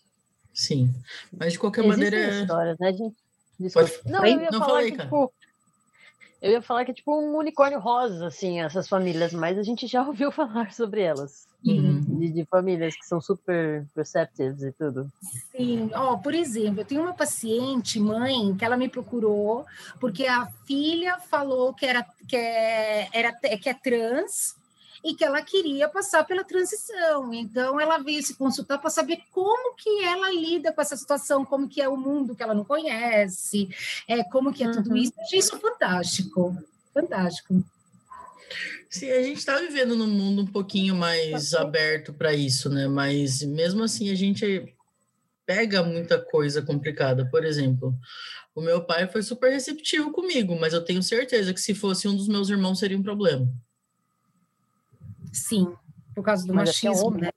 Sim. 0.51 0.91
Mas 1.31 1.53
de 1.53 1.59
qualquer 1.59 1.85
Existem 1.85 2.09
maneira. 2.09 2.41
histórias, 2.41 2.77
né, 2.79 2.91
gente? 2.91 3.15
Pode... 3.71 3.93
Não, 4.07 4.25
eu 4.25 4.41
ia 4.41 4.49
não 4.49 4.59
falar 4.59 4.83
que, 4.83 4.97
tipo, 4.97 5.31
eu 6.43 6.51
ia 6.51 6.61
falar 6.61 6.83
que 6.83 6.91
é 6.91 6.93
tipo 6.93 7.17
um 7.17 7.37
unicórnio 7.37 7.79
rosa, 7.79 8.27
assim, 8.27 8.59
essas 8.59 8.89
famílias, 8.89 9.31
mas 9.31 9.57
a 9.57 9.63
gente 9.63 9.87
já 9.87 10.05
ouviu 10.05 10.29
falar 10.29 10.73
sobre 10.73 11.01
elas. 11.01 11.47
Uhum. 11.65 12.01
De, 12.01 12.29
de, 12.29 12.45
famílias 12.45 12.93
que 12.93 13.05
são 13.05 13.21
super 13.21 13.85
perceptives 13.95 14.61
e 14.61 14.73
tudo. 14.73 15.09
Sim, 15.55 15.89
ó, 15.93 16.11
oh, 16.11 16.17
por 16.17 16.35
exemplo, 16.35 16.81
eu 16.81 16.85
tenho 16.85 17.01
uma 17.01 17.13
paciente, 17.13 17.97
mãe, 18.01 18.53
que 18.57 18.65
ela 18.65 18.75
me 18.75 18.89
procurou 18.89 19.65
porque 19.97 20.27
a 20.27 20.45
filha 20.67 21.17
falou 21.19 21.73
que 21.73 21.85
era, 21.85 22.05
que 22.27 22.35
é, 22.35 23.07
era, 23.13 23.31
que 23.31 23.69
é 23.69 23.73
trans 23.73 24.57
e 25.03 25.13
que 25.13 25.23
ela 25.23 25.41
queria 25.41 25.89
passar 25.89 26.23
pela 26.23 26.43
transição. 26.43 27.33
Então, 27.33 27.79
ela 27.79 27.97
veio 27.97 28.23
se 28.23 28.35
consultar 28.35 28.77
para 28.77 28.89
saber 28.89 29.19
como 29.31 29.75
que 29.75 30.03
ela 30.03 30.31
lida 30.31 30.71
com 30.71 30.81
essa 30.81 30.95
situação, 30.95 31.43
como 31.43 31.67
que 31.67 31.81
é 31.81 31.89
o 31.89 31.97
mundo 31.97 32.35
que 32.35 32.41
ela 32.41 32.53
não 32.53 32.63
conhece, 32.63 33.67
é, 34.07 34.23
como 34.23 34.53
que 34.53 34.63
é 34.63 34.71
tudo 34.71 34.91
uhum. 34.91 34.97
isso. 34.97 35.13
Eu 35.17 35.23
achei 35.23 35.39
isso 35.39 35.59
fantástico, 35.59 36.57
fantástico. 36.93 37.63
Sim, 38.89 39.09
a 39.09 39.23
gente 39.23 39.37
está 39.37 39.57
vivendo 39.57 39.95
num 39.95 40.07
mundo 40.07 40.43
um 40.43 40.47
pouquinho 40.47 40.95
mais 40.95 41.53
aberto 41.53 42.13
para 42.13 42.33
isso, 42.33 42.69
né? 42.69 42.87
Mas 42.87 43.41
mesmo 43.41 43.83
assim 43.83 44.11
a 44.11 44.15
gente 44.15 44.73
pega 45.45 45.83
muita 45.83 46.19
coisa 46.19 46.61
complicada. 46.61 47.25
Por 47.25 47.43
exemplo, 47.43 47.93
o 48.55 48.61
meu 48.61 48.83
pai 48.83 49.07
foi 49.07 49.23
super 49.23 49.51
receptivo 49.51 50.11
comigo, 50.11 50.55
mas 50.59 50.73
eu 50.73 50.85
tenho 50.85 51.01
certeza 51.01 51.53
que 51.53 51.59
se 51.59 51.73
fosse 51.73 52.07
um 52.07 52.15
dos 52.15 52.27
meus 52.27 52.49
irmãos 52.49 52.79
seria 52.79 52.97
um 52.97 53.03
problema. 53.03 53.51
Sim, 55.33 55.75
por 56.15 56.23
causa 56.23 56.45
do 56.45 56.53
Mas 56.53 56.69
é 56.69 56.87
é 56.87 56.89
machismo, 56.89 57.05
é 57.05 57.07
homem, 57.07 57.21
né? 57.23 57.29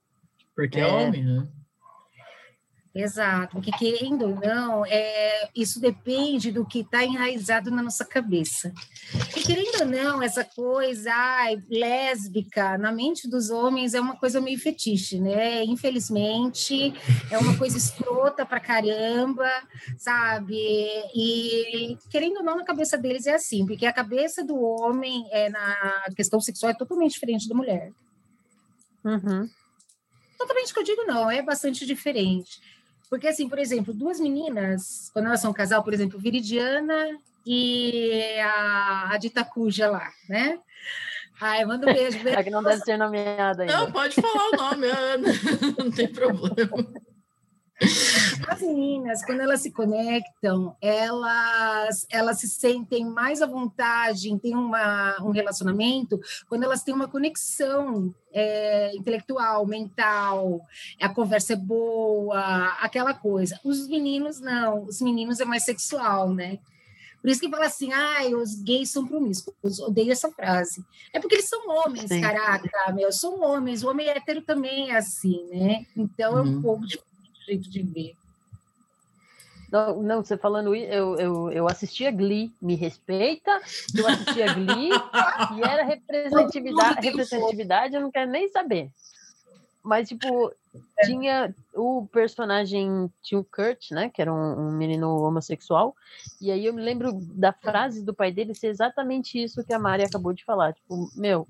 Porque 0.54 0.78
é, 0.78 0.82
é 0.82 0.86
homem, 0.86 1.24
né? 1.24 1.48
Exato, 2.96 3.52
porque 3.52 3.70
querendo 3.72 4.22
ou 4.22 4.34
não, 4.36 4.86
é, 4.86 5.50
isso 5.54 5.78
depende 5.78 6.50
do 6.50 6.64
que 6.64 6.78
está 6.78 7.04
enraizado 7.04 7.70
na 7.70 7.82
nossa 7.82 8.06
cabeça. 8.06 8.72
E 9.36 9.42
querendo 9.42 9.80
ou 9.80 9.86
não, 9.86 10.22
essa 10.22 10.42
coisa 10.42 11.12
ai, 11.12 11.62
lésbica 11.68 12.78
na 12.78 12.90
mente 12.90 13.28
dos 13.28 13.50
homens 13.50 13.92
é 13.92 14.00
uma 14.00 14.16
coisa 14.16 14.40
meio 14.40 14.58
fetiche, 14.58 15.20
né? 15.20 15.62
Infelizmente, 15.64 16.94
é 17.30 17.36
uma 17.36 17.58
coisa 17.58 17.76
escrota 17.76 18.46
pra 18.46 18.60
caramba, 18.60 19.46
sabe? 19.98 20.56
E 21.14 21.98
querendo 22.10 22.38
ou 22.38 22.44
não, 22.44 22.56
na 22.56 22.64
cabeça 22.64 22.96
deles 22.96 23.26
é 23.26 23.34
assim, 23.34 23.66
porque 23.66 23.84
a 23.84 23.92
cabeça 23.92 24.42
do 24.42 24.58
homem 24.58 25.28
é, 25.32 25.50
na 25.50 26.06
questão 26.16 26.40
sexual 26.40 26.70
é 26.70 26.74
totalmente 26.74 27.12
diferente 27.12 27.46
da 27.46 27.54
mulher. 27.54 27.92
Uhum. 29.04 29.46
Totalmente 30.38 30.72
que 30.72 30.80
eu 30.80 30.84
digo, 30.84 31.04
não, 31.04 31.30
é 31.30 31.42
bastante 31.42 31.84
diferente. 31.84 32.58
Porque, 33.08 33.28
assim, 33.28 33.48
por 33.48 33.58
exemplo, 33.58 33.94
duas 33.94 34.18
meninas, 34.18 35.10
quando 35.12 35.26
elas 35.26 35.40
são 35.40 35.52
casal, 35.52 35.82
por 35.82 35.94
exemplo, 35.94 36.18
Viridiana 36.18 37.18
e 37.44 38.38
a, 38.40 39.10
a 39.12 39.16
Dita 39.18 39.44
Cuja 39.44 39.88
lá, 39.88 40.10
né? 40.28 40.58
Ai, 41.40 41.64
manda 41.64 41.88
um 41.88 41.94
beijo. 41.94 42.18
beijo. 42.24 42.38
É 42.38 42.42
que 42.42 42.50
não 42.50 42.62
deve 42.62 42.82
ser 42.82 42.96
nomeada 42.96 43.62
ainda. 43.62 43.76
Não, 43.76 43.92
pode 43.92 44.14
falar 44.20 44.48
o 44.48 44.56
nome, 44.56 44.86
Ana. 44.86 45.28
Não 45.78 45.90
tem 45.90 46.08
problema. 46.08 46.92
As 48.48 48.60
meninas, 48.62 49.22
quando 49.24 49.40
elas 49.40 49.60
se 49.60 49.70
conectam, 49.70 50.74
elas, 50.80 52.06
elas 52.10 52.40
se 52.40 52.48
sentem 52.48 53.04
mais 53.04 53.42
à 53.42 53.46
vontade 53.46 54.30
em 54.30 54.38
ter 54.38 54.54
uma, 54.54 55.16
um 55.22 55.30
relacionamento 55.30 56.18
quando 56.48 56.64
elas 56.64 56.82
têm 56.82 56.94
uma 56.94 57.08
conexão 57.08 58.14
é, 58.32 58.94
intelectual, 58.96 59.66
mental, 59.66 60.60
a 61.00 61.08
conversa 61.08 61.52
é 61.52 61.56
boa, 61.56 62.68
aquela 62.80 63.12
coisa. 63.12 63.60
Os 63.62 63.86
meninos 63.88 64.40
não, 64.40 64.84
os 64.84 65.00
meninos 65.02 65.40
é 65.40 65.44
mais 65.44 65.64
sexual, 65.64 66.32
né? 66.32 66.58
Por 67.20 67.30
isso 67.30 67.40
que 67.40 67.50
fala 67.50 67.66
assim, 67.66 67.92
ah, 67.92 68.24
os 68.40 68.62
gays 68.62 68.90
são 68.90 69.06
promíscuos. 69.06 69.80
Odeio 69.80 70.12
essa 70.12 70.30
frase. 70.30 70.84
É 71.12 71.18
porque 71.18 71.34
eles 71.34 71.48
são 71.48 71.68
homens, 71.68 72.08
Sim. 72.08 72.20
caraca, 72.20 72.92
meu, 72.92 73.10
são 73.10 73.42
homens. 73.42 73.82
O 73.82 73.90
homem 73.90 74.08
hétero 74.08 74.42
também 74.42 74.92
é 74.92 74.96
assim, 74.96 75.44
né? 75.50 75.86
Então 75.96 76.34
uhum. 76.34 76.38
é 76.38 76.42
um 76.42 76.54
uhum. 76.54 76.62
pouco 76.62 76.86
diferente 76.86 77.15
jeito 77.46 77.70
de 77.70 77.82
ver. 77.82 78.16
Não, 79.70 80.02
não, 80.02 80.24
você 80.24 80.36
falando 80.36 80.74
isso, 80.74 80.92
eu, 80.92 81.16
eu, 81.16 81.50
eu 81.50 81.68
assistia 81.68 82.10
Glee, 82.10 82.52
me 82.62 82.76
respeita, 82.76 83.50
eu 83.96 84.06
assistia 84.06 84.54
Glee 84.54 84.90
e 85.56 85.62
era 85.62 85.84
representatividade, 85.84 87.06
representatividade, 87.06 87.94
eu 87.94 88.00
não 88.00 88.10
quero 88.10 88.30
nem 88.30 88.48
saber. 88.48 88.90
Mas, 89.82 90.08
tipo, 90.08 90.52
tinha 91.04 91.54
o 91.74 92.06
personagem, 92.12 93.10
tinha 93.22 93.40
o 93.40 93.44
Kurt, 93.44 93.90
né, 93.90 94.08
que 94.08 94.20
era 94.20 94.32
um, 94.32 94.68
um, 94.68 94.72
menino 94.72 95.22
homossexual, 95.22 95.94
e 96.40 96.50
aí 96.50 96.66
eu 96.66 96.72
me 96.72 96.82
lembro 96.82 97.12
da 97.34 97.52
frase 97.52 98.04
do 98.04 98.14
pai 98.14 98.32
dele 98.32 98.54
ser 98.54 98.68
exatamente 98.68 99.42
isso 99.42 99.64
que 99.64 99.72
a 99.72 99.78
Mari 99.78 100.02
acabou 100.02 100.32
de 100.32 100.44
falar, 100.44 100.72
tipo, 100.74 101.10
meu, 101.14 101.46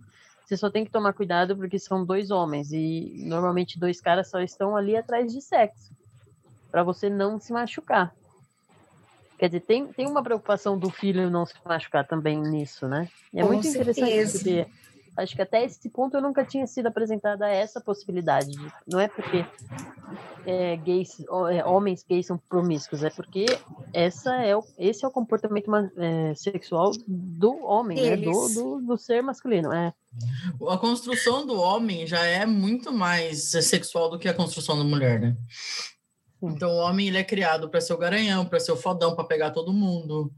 você 0.47 0.57
só 0.57 0.71
tem 0.71 0.85
que 0.85 0.93
tomar 0.93 1.13
cuidado 1.13 1.57
porque 1.57 1.77
são 1.77 2.05
dois 2.05 2.31
homens 2.31 2.71
e 2.73 3.25
normalmente 3.27 3.81
dois 3.81 4.01
caras 4.01 4.31
só 4.31 4.41
estão 4.41 4.77
ali 4.77 4.97
atrás 4.97 5.33
de 5.33 5.41
sexo 5.41 5.93
para 6.71 6.85
você 6.85 7.11
não 7.11 7.41
se 7.41 7.53
machucar. 7.53 8.15
Quer 9.39 9.49
dizer, 9.49 9.61
tem, 9.61 9.87
tem 9.93 10.07
uma 10.07 10.23
preocupação 10.23 10.79
do 10.79 10.89
filho 10.89 11.29
não 11.29 11.45
se 11.45 11.55
machucar 11.65 12.07
também 12.07 12.41
nisso, 12.41 12.87
né? 12.87 13.09
E 13.33 13.41
é 13.41 13.43
Com 13.43 13.49
muito 13.49 13.67
certeza. 13.67 14.39
interessante 14.39 14.67
acho 15.17 15.35
que 15.35 15.43
até 15.43 15.65
esse 15.65 15.89
ponto 15.89 16.17
eu 16.17 16.23
nunca 16.23 16.45
tinha 16.45 16.67
sido 16.67 16.87
apresentada 16.87 17.49
essa 17.49 17.81
possibilidade. 17.81 18.51
De, 18.51 18.73
não 18.87 19.01
é 19.01 19.09
porque 19.09 19.45
é, 20.47 20.77
gays, 20.77 21.21
é, 21.51 21.65
homens 21.65 22.05
gays 22.09 22.27
são 22.27 22.39
promíscuos, 22.39 23.03
é 23.03 23.11
porque 23.11 23.47
essa 23.93 24.35
é 24.37 24.57
o, 24.57 24.63
esse 24.79 25.05
é 25.05 25.09
o 25.09 25.11
comportamento 25.11 25.71
é, 25.97 26.35
sexual 26.35 26.93
do 27.07 27.65
homem, 27.65 28.01
né? 28.01 28.17
do, 28.17 28.49
do, 28.55 28.81
do, 28.83 28.99
ser 28.99 29.23
masculino. 29.23 29.73
É. 29.73 29.93
A 30.69 30.79
construção 30.79 31.47
do 31.47 31.59
homem 31.59 32.07
já 32.07 32.25
é 32.25 32.47
muito 32.47 32.93
mais 32.93 33.51
sexual 33.51 34.11
do 34.11 34.19
que 34.19 34.29
a 34.29 34.35
construção 34.35 34.79
da 34.79 34.85
mulher, 34.85 35.21
né? 35.21 35.37
Então 36.43 36.71
o 36.71 36.79
homem 36.79 37.09
ele 37.09 37.19
é 37.19 37.25
criado 37.25 37.69
para 37.69 37.81
ser 37.81 37.95
o 37.95 37.99
garanhão, 37.99 38.45
para 38.45 38.61
ser 38.61 38.73
o 38.73 38.77
fodão, 38.77 39.15
para 39.15 39.25
pegar 39.25 39.51
todo 39.51 39.73
mundo. 39.73 40.31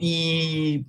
E, 0.00 0.84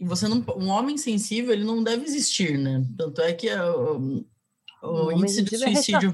você 0.00 0.28
não, 0.28 0.44
um 0.56 0.68
homem 0.68 0.96
sensível 0.96 1.52
ele 1.52 1.64
não 1.64 1.82
deve 1.82 2.04
existir, 2.04 2.58
né? 2.58 2.84
Tanto 2.96 3.20
é 3.20 3.32
que 3.32 3.48
o, 3.54 4.24
o, 4.82 5.06
o 5.06 5.12
índice 5.12 5.42
de 5.42 5.56
suicídio 5.56 6.10
é 6.10 6.12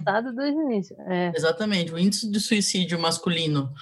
é. 1.07 1.33
Exatamente, 1.35 1.93
o 1.93 1.99
índice 1.99 2.31
de 2.31 2.41
suicídio 2.41 2.99
masculino 2.99 3.73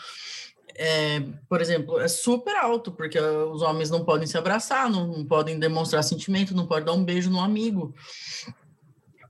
é, 0.79 1.21
por 1.49 1.61
exemplo, 1.61 1.99
é 1.99 2.07
super 2.07 2.55
alto, 2.55 2.93
porque 2.93 3.19
os 3.19 3.63
homens 3.63 3.91
não 3.91 4.05
podem 4.05 4.29
se 4.29 4.39
abraçar, 4.39 4.89
não, 4.89 5.09
não 5.09 5.25
podem 5.25 5.59
demonstrar 5.59 6.05
sentimento, 6.05 6.55
não 6.55 6.69
podem 6.69 6.85
dar 6.85 6.93
um 6.93 7.05
beijo 7.05 7.29
no 7.29 7.41
amigo. 7.41 7.93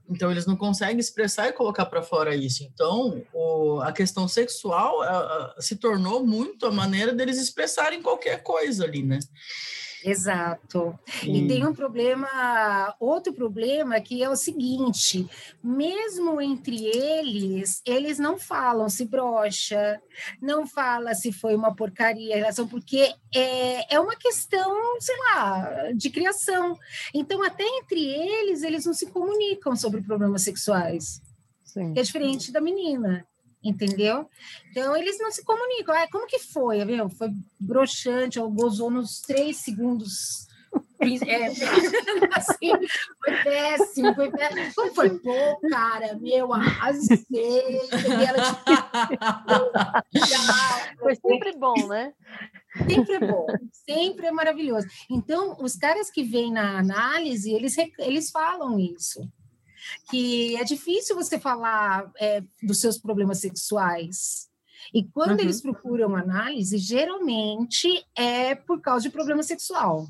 Então, 0.07 0.31
eles 0.31 0.45
não 0.45 0.55
conseguem 0.55 0.99
expressar 0.99 1.49
e 1.49 1.53
colocar 1.53 1.87
para 1.87 2.03
fora 2.03 2.35
isso. 2.35 2.63
Então, 2.63 3.23
o, 3.33 3.79
a 3.81 3.91
questão 3.91 4.27
sexual 4.27 5.01
a, 5.01 5.55
a, 5.57 5.61
se 5.61 5.75
tornou 5.75 6.23
muito 6.23 6.67
a 6.67 6.71
maneira 6.71 7.13
deles 7.13 7.39
expressarem 7.39 8.01
qualquer 8.01 8.43
coisa 8.43 8.85
ali, 8.85 9.01
né? 9.01 9.17
Exato. 10.03 10.97
E 11.23 11.47
tem 11.47 11.65
um 11.65 11.73
problema, 11.73 12.95
outro 12.99 13.33
problema 13.33 13.99
que 13.99 14.23
é 14.23 14.29
o 14.29 14.35
seguinte: 14.35 15.27
mesmo 15.63 16.39
entre 16.41 16.85
eles, 16.85 17.81
eles 17.85 18.17
não 18.17 18.37
falam 18.37 18.89
se 18.89 19.05
brocha, 19.05 20.01
não 20.41 20.65
fala 20.65 21.13
se 21.13 21.31
foi 21.31 21.55
uma 21.55 21.75
porcaria 21.75 22.35
a 22.35 22.37
relação, 22.37 22.67
porque 22.67 23.13
é, 23.33 23.95
é 23.95 23.99
uma 23.99 24.15
questão, 24.15 24.99
sei 24.99 25.17
lá, 25.17 25.91
de 25.93 26.09
criação. 26.09 26.77
Então, 27.13 27.43
até 27.43 27.63
entre 27.63 28.03
eles, 28.03 28.63
eles 28.63 28.85
não 28.85 28.93
se 28.93 29.07
comunicam 29.07 29.75
sobre 29.75 30.01
problemas 30.01 30.43
sexuais. 30.43 31.21
Sim. 31.63 31.93
É 31.95 32.01
diferente 32.01 32.51
da 32.51 32.61
menina 32.61 33.27
entendeu? 33.63 34.29
Então 34.71 34.95
eles 34.95 35.17
não 35.19 35.31
se 35.31 35.43
comunicam. 35.43 35.95
Ah, 35.95 36.07
como 36.11 36.27
que 36.27 36.39
foi? 36.39 36.83
Viu? 36.85 37.09
Foi 37.09 37.29
broxante, 37.59 38.39
ou 38.39 38.49
gozou 38.49 38.89
nos 38.89 39.21
três 39.21 39.57
segundos. 39.57 40.47
É, 41.01 41.45
assim, 42.35 42.71
foi 43.23 43.43
péssimo, 43.43 44.13
foi 44.13 44.31
péssimo. 44.31 44.73
Como 44.75 44.93
foi? 44.93 45.17
Pô, 45.19 45.59
cara, 45.69 46.15
meu, 46.19 46.53
arrasei. 46.53 47.25
Ela, 48.27 48.61
foi 50.99 51.15
sempre 51.15 51.57
bom, 51.57 51.87
né? 51.87 52.13
Sempre 52.87 53.13
é 53.13 53.19
bom, 53.19 53.47
sempre 53.71 54.27
é 54.27 54.31
maravilhoso. 54.31 54.87
Então, 55.09 55.57
os 55.59 55.75
caras 55.75 56.11
que 56.11 56.21
vêm 56.21 56.51
na 56.51 56.77
análise, 56.77 57.51
eles, 57.51 57.75
eles 57.97 58.29
falam 58.29 58.77
isso 58.77 59.21
que 60.09 60.55
é 60.57 60.63
difícil 60.63 61.15
você 61.15 61.39
falar 61.39 62.11
é, 62.19 62.43
dos 62.61 62.79
seus 62.79 62.97
problemas 62.97 63.39
sexuais. 63.39 64.49
E 64.93 65.03
quando 65.03 65.39
uhum. 65.39 65.45
eles 65.45 65.61
procuram 65.61 66.15
análise, 66.15 66.77
geralmente 66.77 68.05
é 68.15 68.55
por 68.55 68.81
causa 68.81 69.03
de 69.03 69.09
problema 69.09 69.43
sexual. 69.43 70.07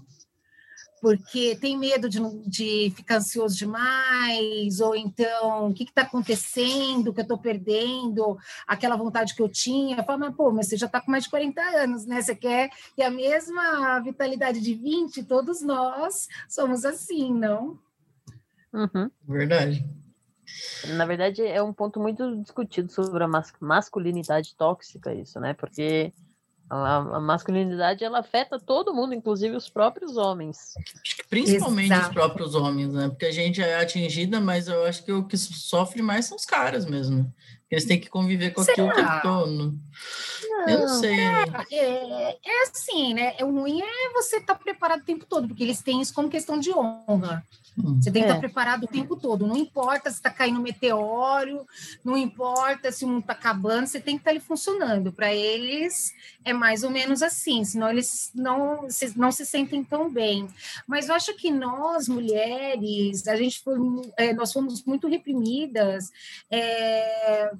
Porque 1.01 1.55
tem 1.55 1.77
medo 1.77 2.09
de, 2.09 2.19
de 2.45 2.93
ficar 2.93 3.17
ansioso 3.17 3.55
demais, 3.55 4.81
ou 4.81 4.93
então, 4.93 5.69
o 5.69 5.73
que 5.73 5.83
está 5.83 6.01
acontecendo, 6.01 7.13
que 7.13 7.21
eu 7.21 7.23
estou 7.23 7.37
perdendo, 7.37 8.37
aquela 8.67 8.97
vontade 8.97 9.33
que 9.33 9.41
eu 9.41 9.47
tinha. 9.47 10.03
Fala, 10.03 10.17
mas, 10.17 10.35
pô, 10.35 10.51
mas 10.51 10.67
você 10.67 10.75
já 10.75 10.87
está 10.87 10.99
com 10.99 11.09
mais 11.09 11.23
de 11.23 11.29
40 11.29 11.61
anos, 11.61 12.05
né? 12.05 12.21
Você 12.21 12.35
quer 12.35 12.69
ter 12.97 13.03
a 13.03 13.09
mesma 13.09 13.99
vitalidade 14.01 14.59
de 14.59 14.73
20? 14.73 15.23
Todos 15.23 15.61
nós 15.61 16.27
somos 16.49 16.83
assim, 16.83 17.33
não? 17.33 17.79
Uhum. 18.73 19.09
Verdade. 19.27 19.87
Na 20.95 21.05
verdade, 21.05 21.45
é 21.45 21.61
um 21.61 21.73
ponto 21.73 21.99
muito 21.99 22.41
discutido 22.41 22.91
sobre 22.91 23.23
a 23.23 23.27
mas 23.27 23.53
masculinidade 23.59 24.55
tóxica, 24.55 25.13
isso, 25.13 25.39
né? 25.39 25.53
Porque 25.53 26.11
a, 26.69 26.97
a, 26.97 27.19
masculinidade 27.19 28.03
ela 28.03 28.19
afeta 28.19 28.59
todo 28.59 28.93
mundo, 28.93 29.13
inclusive 29.13 29.55
os 29.55 29.69
próprios 29.69 30.17
homens. 30.17 30.73
Principalmente 31.29 31.91
Exato. 31.91 32.07
os 32.07 32.13
próprios 32.13 32.55
homens, 32.55 32.93
né? 32.93 33.09
Porque 33.09 33.25
a 33.25 33.31
gente 33.31 33.61
é 33.61 33.79
atingida, 33.79 34.39
mas 34.39 34.67
eu 34.67 34.85
acho 34.85 35.03
que 35.03 35.11
o 35.11 35.25
que 35.25 35.37
sofre 35.37 36.01
mais 36.01 36.25
são 36.25 36.37
os 36.37 36.45
caras 36.45 36.85
mesmo. 36.85 37.31
Eles 37.69 37.85
têm 37.85 37.99
que 37.99 38.09
conviver 38.09 38.51
com 38.51 38.61
aquilo 38.61 38.87
o 38.87 38.93
tempo 38.93 39.21
todo. 39.21 39.79
Eu 40.67 40.79
não 40.79 40.87
sei. 40.87 41.19
É, 41.19 41.45
é, 41.71 42.37
é, 42.43 42.63
assim, 42.63 43.13
né? 43.13 43.35
O 43.41 43.51
ruim 43.51 43.81
é 43.81 44.13
você 44.13 44.37
estar 44.37 44.55
tá 44.55 44.59
preparado 44.59 45.01
o 45.01 45.05
tempo 45.05 45.25
todo, 45.25 45.47
porque 45.47 45.63
eles 45.63 45.81
têm 45.81 46.01
isso 46.01 46.13
como 46.13 46.29
questão 46.29 46.59
de 46.59 46.71
honra. 46.71 47.43
Você 47.77 48.11
tem 48.11 48.23
que 48.23 48.27
é. 48.27 48.31
estar 48.31 48.39
preparado 48.39 48.83
o 48.83 48.87
tempo 48.87 49.15
todo. 49.15 49.47
Não 49.47 49.55
importa 49.55 50.09
se 50.09 50.17
está 50.17 50.29
caindo 50.29 50.59
meteoro, 50.59 51.65
não 52.03 52.17
importa 52.17 52.91
se 52.91 53.05
o 53.05 53.07
mundo 53.07 53.21
está 53.21 53.33
acabando, 53.33 53.87
você 53.87 53.99
tem 53.99 54.15
que 54.15 54.21
estar 54.21 54.31
ali 54.31 54.39
funcionando. 54.39 55.11
Para 55.11 55.33
eles 55.33 56.13
é 56.43 56.53
mais 56.53 56.83
ou 56.83 56.89
menos 56.89 57.21
assim, 57.21 57.63
senão 57.63 57.89
eles 57.89 58.31
não, 58.33 58.87
não 59.15 59.31
se 59.31 59.45
sentem 59.45 59.83
tão 59.83 60.09
bem. 60.09 60.47
Mas 60.87 61.09
eu 61.09 61.15
acho 61.15 61.33
que 61.35 61.51
nós, 61.51 62.07
mulheres, 62.07 63.27
a 63.27 63.35
gente 63.35 63.61
foi, 63.61 63.77
é, 64.17 64.33
nós 64.33 64.51
fomos 64.51 64.83
muito 64.83 65.07
reprimidas. 65.07 66.11
É, 66.49 67.51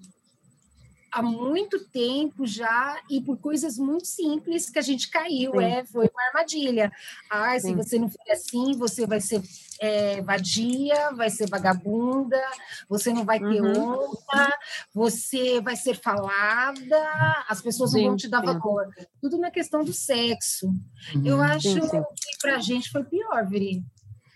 há 1.12 1.22
muito 1.22 1.80
tempo 1.86 2.46
já 2.46 3.02
e 3.10 3.22
por 3.22 3.38
coisas 3.38 3.78
muito 3.78 4.06
simples 4.06 4.70
que 4.70 4.80
a 4.80 4.82
gente 4.82 5.10
caiu, 5.10 5.52
Sim. 5.54 5.64
é, 5.64 5.86
foi 5.86 6.08
uma 6.08 6.24
armadilha. 6.28 6.92
Ah, 7.30 7.60
se 7.60 7.74
você 7.74 8.00
não 8.00 8.10
for 8.10 8.20
assim, 8.32 8.74
você 8.78 9.06
vai 9.06 9.20
ser 9.22 9.42
é, 9.80 10.22
vadia, 10.22 11.12
vai 11.12 11.30
ser 11.30 11.50
vagabunda, 11.50 12.42
você 12.88 13.14
não 13.14 13.24
vai 13.24 13.40
ter 13.40 13.62
uhum. 13.62 14.08
honra, 14.08 14.54
você 14.94 15.62
vai 15.62 15.76
ser 15.76 15.96
falada, 15.96 17.44
as 17.48 17.62
pessoas 17.62 17.92
sim, 17.92 18.00
não 18.00 18.08
vão 18.10 18.18
te 18.18 18.28
dar 18.28 18.42
sim. 18.42 18.46
valor. 18.46 18.88
Tudo 19.22 19.38
na 19.38 19.50
questão 19.50 19.84
do 19.84 19.94
sexo. 19.94 20.68
Uhum. 21.16 21.26
Eu 21.26 21.42
acho 21.42 21.70
sim, 21.70 21.80
que 21.80 22.38
para 22.42 22.58
a 22.58 22.60
gente 22.60 22.90
foi 22.92 23.04
pior, 23.04 23.48
Viri. 23.48 23.84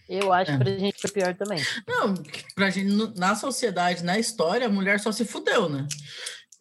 Eu 0.07 0.33
acho 0.33 0.51
é. 0.51 0.57
que 0.57 0.63
pra 0.63 0.77
gente 0.77 1.01
foi 1.01 1.11
pior 1.11 1.35
também. 1.35 1.59
Não, 1.87 2.13
pra 2.55 2.69
gente, 2.69 3.17
na 3.17 3.35
sociedade, 3.35 4.03
na 4.03 4.19
história, 4.19 4.67
a 4.67 4.71
mulher 4.71 4.99
só 4.99 5.11
se 5.11 5.25
fudeu, 5.25 5.69
né? 5.69 5.87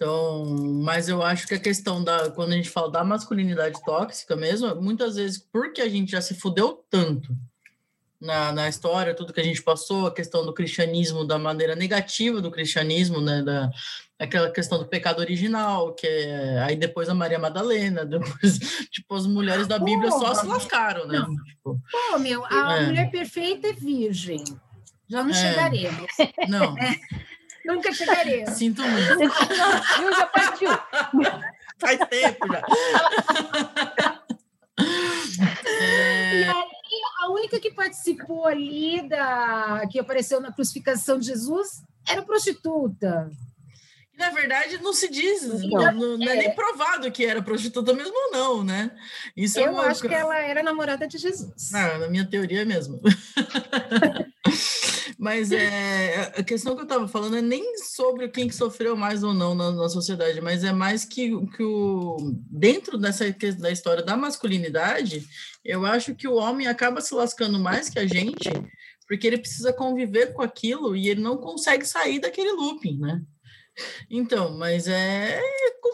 Então, 0.02 0.44
mas 0.82 1.08
eu 1.08 1.22
acho 1.22 1.46
que 1.46 1.54
a 1.54 1.60
questão 1.60 2.02
da, 2.02 2.28
quando 2.28 2.50
a 2.52 2.56
gente 2.56 2.68
fala 2.68 2.90
da 2.90 3.04
masculinidade 3.04 3.80
tóxica 3.84 4.34
mesmo, 4.34 4.74
muitas 4.74 5.14
vezes, 5.14 5.38
porque 5.38 5.80
a 5.80 5.88
gente 5.88 6.10
já 6.10 6.20
se 6.20 6.34
fudeu 6.34 6.84
tanto 6.90 7.32
na, 8.20 8.50
na 8.50 8.68
história, 8.68 9.14
tudo 9.14 9.32
que 9.32 9.40
a 9.40 9.44
gente 9.44 9.62
passou, 9.62 10.08
a 10.08 10.12
questão 10.12 10.44
do 10.44 10.52
cristianismo, 10.52 11.24
da 11.24 11.38
maneira 11.38 11.76
negativa 11.76 12.40
do 12.40 12.50
cristianismo, 12.50 13.20
né, 13.20 13.42
da, 13.42 13.70
aquela 14.18 14.50
questão 14.50 14.76
do 14.76 14.86
pecado 14.88 15.20
original, 15.20 15.94
que 15.94 16.08
é, 16.08 16.58
aí 16.64 16.74
depois 16.74 17.08
a 17.08 17.14
Maria 17.14 17.38
Madalena, 17.38 18.02
depois, 18.04 18.58
tipo, 18.90 19.14
as 19.14 19.24
mulheres 19.24 19.68
da 19.68 19.78
Bíblia 19.78 20.10
Pô, 20.10 20.18
só 20.18 20.34
se 20.34 20.46
lascaram, 20.46 21.06
né? 21.06 21.24
Tipo, 21.46 21.80
Pô, 21.92 22.18
meu, 22.18 22.44
a 22.46 22.78
é. 22.78 22.86
mulher 22.86 23.08
perfeita 23.08 23.68
é 23.68 23.72
virgem. 23.72 24.42
Já 25.08 25.22
não 25.22 25.30
é. 25.30 25.34
chegaremos. 25.34 26.10
Não. 26.48 26.74
Nunca 27.64 27.92
chegarei. 27.92 28.46
Sinto 28.46 28.82
muito. 28.86 29.18
Viu, 29.18 30.12
já 30.14 30.26
partiu. 30.26 30.70
Faz 31.78 31.98
tempo 32.08 32.46
já. 32.48 32.62
É... 35.80 36.40
E 36.40 36.44
aí, 36.44 37.02
a 37.22 37.30
única 37.30 37.58
que 37.58 37.72
participou 37.72 38.46
ali 38.46 39.08
da 39.08 39.86
que 39.90 39.98
apareceu 39.98 40.40
na 40.40 40.52
crucificação 40.52 41.18
de 41.18 41.26
Jesus 41.26 41.82
era 42.08 42.22
prostituta. 42.22 43.30
Na 44.22 44.30
verdade, 44.30 44.78
não 44.78 44.92
se 44.92 45.10
diz, 45.10 45.42
não, 45.42 45.92
não, 45.92 46.16
não 46.16 46.28
é, 46.28 46.36
é, 46.36 46.38
nem 46.38 46.54
provado 46.54 47.10
que 47.10 47.24
era 47.24 47.42
prostituta 47.42 47.92
mesmo 47.92 48.14
ou 48.14 48.30
não, 48.30 48.62
né? 48.62 48.92
Isso 49.36 49.58
é 49.58 49.62
Eu 49.62 49.66
é 49.66 49.70
uma... 49.70 49.82
acho 49.86 50.00
que 50.00 50.14
ela 50.14 50.38
era 50.38 50.62
namorada 50.62 51.08
de 51.08 51.18
Jesus. 51.18 51.74
Ah, 51.74 51.98
na 51.98 52.06
minha 52.06 52.24
teoria 52.24 52.64
mesmo. 52.64 53.00
Mas 55.18 55.50
é, 55.50 56.32
a 56.36 56.42
questão 56.44 56.76
que 56.76 56.82
eu 56.82 56.84
estava 56.84 57.08
falando 57.08 57.36
é 57.36 57.42
nem 57.42 57.76
sobre 57.78 58.28
quem 58.28 58.46
que 58.46 58.54
sofreu 58.54 58.96
mais 58.96 59.24
ou 59.24 59.34
não 59.34 59.56
na, 59.56 59.72
na 59.72 59.88
sociedade, 59.88 60.40
mas 60.40 60.64
é 60.64 60.72
mais 60.72 61.04
que, 61.04 61.30
que 61.48 61.62
o 61.62 62.16
dentro 62.50 62.98
dessa 62.98 63.24
da 63.58 63.70
história 63.70 64.02
da 64.02 64.16
masculinidade, 64.16 65.24
eu 65.64 65.86
acho 65.86 66.16
que 66.16 66.26
o 66.26 66.34
homem 66.34 66.66
acaba 66.66 67.00
se 67.00 67.14
lascando 67.14 67.60
mais 67.60 67.88
que 67.88 68.00
a 68.00 68.06
gente, 68.06 68.50
porque 69.06 69.26
ele 69.26 69.38
precisa 69.38 69.72
conviver 69.72 70.32
com 70.32 70.42
aquilo 70.42 70.96
e 70.96 71.08
ele 71.08 71.20
não 71.20 71.36
consegue 71.36 71.84
sair 71.84 72.18
daquele 72.18 72.52
looping, 72.52 72.98
né? 72.98 73.22
Então, 74.10 74.56
mas 74.56 74.86
é, 74.86 75.40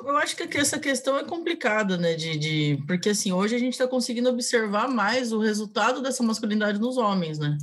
eu 0.04 0.16
acho 0.16 0.36
que 0.36 0.58
essa 0.58 0.78
questão 0.78 1.16
é 1.16 1.24
complicada, 1.24 1.96
né? 1.96 2.14
De, 2.14 2.36
de 2.36 2.84
porque 2.86 3.10
assim 3.10 3.32
hoje 3.32 3.54
a 3.54 3.58
gente 3.58 3.74
está 3.74 3.86
conseguindo 3.86 4.28
observar 4.28 4.88
mais 4.88 5.32
o 5.32 5.38
resultado 5.38 6.02
dessa 6.02 6.22
masculinidade 6.22 6.80
nos 6.80 6.96
homens, 6.96 7.38
né? 7.38 7.56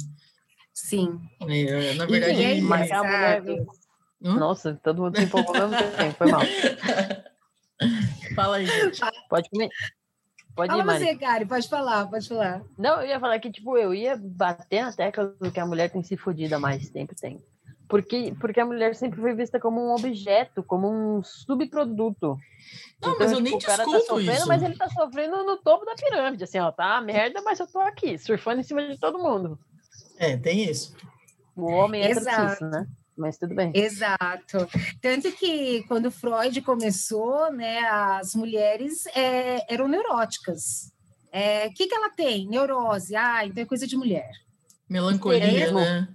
Sim. 0.73 1.19
É, 1.41 1.93
na 1.95 2.06
verdade, 2.06 2.43
é 2.43 2.62
mas 2.62 2.91
a 2.91 3.04
mulher... 3.04 3.43
Hum? 4.21 4.36
Nossa, 4.36 4.80
todo 4.84 5.04
mundo 5.04 5.17
se 5.17 5.23
empolgou 5.23 5.56
ao 5.56 5.69
mesmo 5.69 5.91
tempo, 5.91 6.17
foi 6.17 6.32
mal. 6.32 6.41
Fala 8.36 8.58
aí, 8.58 8.65
gente. 8.65 8.99
Pode 9.30 9.49
comer. 9.49 9.69
Pode 10.56 10.71
Fala 10.71 10.82
ir, 10.82 10.86
Mari. 10.86 11.06
você, 11.06 11.15
Kari, 11.15 11.45
pode 11.45 11.67
falar, 11.67 12.08
pode 12.08 12.28
falar. 12.28 12.63
Não, 12.78 13.01
eu 13.01 13.08
ia 13.08 13.19
falar 13.19 13.39
que, 13.39 13.51
tipo, 13.51 13.78
eu 13.78 13.93
ia 13.93 14.15
bater 14.17 14.84
na 14.84 14.93
tecla 14.93 15.36
do 15.39 15.51
que 15.51 15.60
a 15.60 15.65
mulher 15.65 15.89
tem 15.89 16.01
se 16.01 16.15
fodido 16.15 16.56
há 16.56 16.60
mais 16.60 16.89
tempo, 16.89 17.13
tem. 17.13 17.43
Porque, 17.87 18.33
porque 18.39 18.59
a 18.59 18.65
mulher 18.65 18.95
sempre 18.95 19.21
foi 19.21 19.35
vista 19.35 19.59
como 19.59 19.79
um 19.79 19.93
objeto, 19.93 20.63
como 20.63 20.89
um 20.89 21.23
subproduto. 21.23 22.37
Não, 23.01 23.13
então, 23.13 23.15
mas 23.19 23.31
eu 23.31 23.37
tipo, 23.37 23.49
nem 23.49 23.55
o 23.55 23.59
cara 23.59 23.85
tá 23.85 23.99
sofrendo, 23.99 24.31
isso. 24.31 24.47
mas 24.47 24.63
ele 24.63 24.75
tá 24.75 24.89
sofrendo 24.89 25.43
no 25.43 25.57
topo 25.57 25.85
da 25.85 25.93
pirâmide, 25.93 26.43
assim, 26.43 26.59
ó, 26.59 26.71
tá 26.71 26.99
merda, 27.01 27.41
mas 27.41 27.59
eu 27.59 27.67
tô 27.67 27.79
aqui, 27.79 28.17
surfando 28.17 28.61
em 28.61 28.63
cima 28.63 28.87
de 28.87 28.99
todo 28.99 29.19
mundo. 29.19 29.59
É, 30.17 30.35
tem 30.35 30.63
isso. 30.63 30.95
O 31.55 31.65
homem 31.65 32.01
é 32.01 32.11
isso, 32.11 32.65
né? 32.65 32.87
Mas 33.17 33.37
tudo 33.37 33.55
bem. 33.55 33.71
Exato. 33.73 34.67
Tanto 35.01 35.31
que 35.33 35.83
quando 35.87 36.11
Freud 36.11 36.61
começou, 36.61 37.51
né, 37.51 37.79
as 37.87 38.35
mulheres 38.35 39.05
é, 39.15 39.73
eram 39.73 39.87
neuróticas. 39.87 40.91
O 41.25 41.37
é, 41.37 41.69
que, 41.69 41.87
que 41.87 41.95
ela 41.95 42.09
tem? 42.09 42.47
Neurose. 42.47 43.15
Ah, 43.15 43.45
então 43.45 43.63
é 43.63 43.65
coisa 43.65 43.87
de 43.87 43.95
mulher. 43.95 44.29
Melancolia, 44.89 45.71
né? 45.71 46.07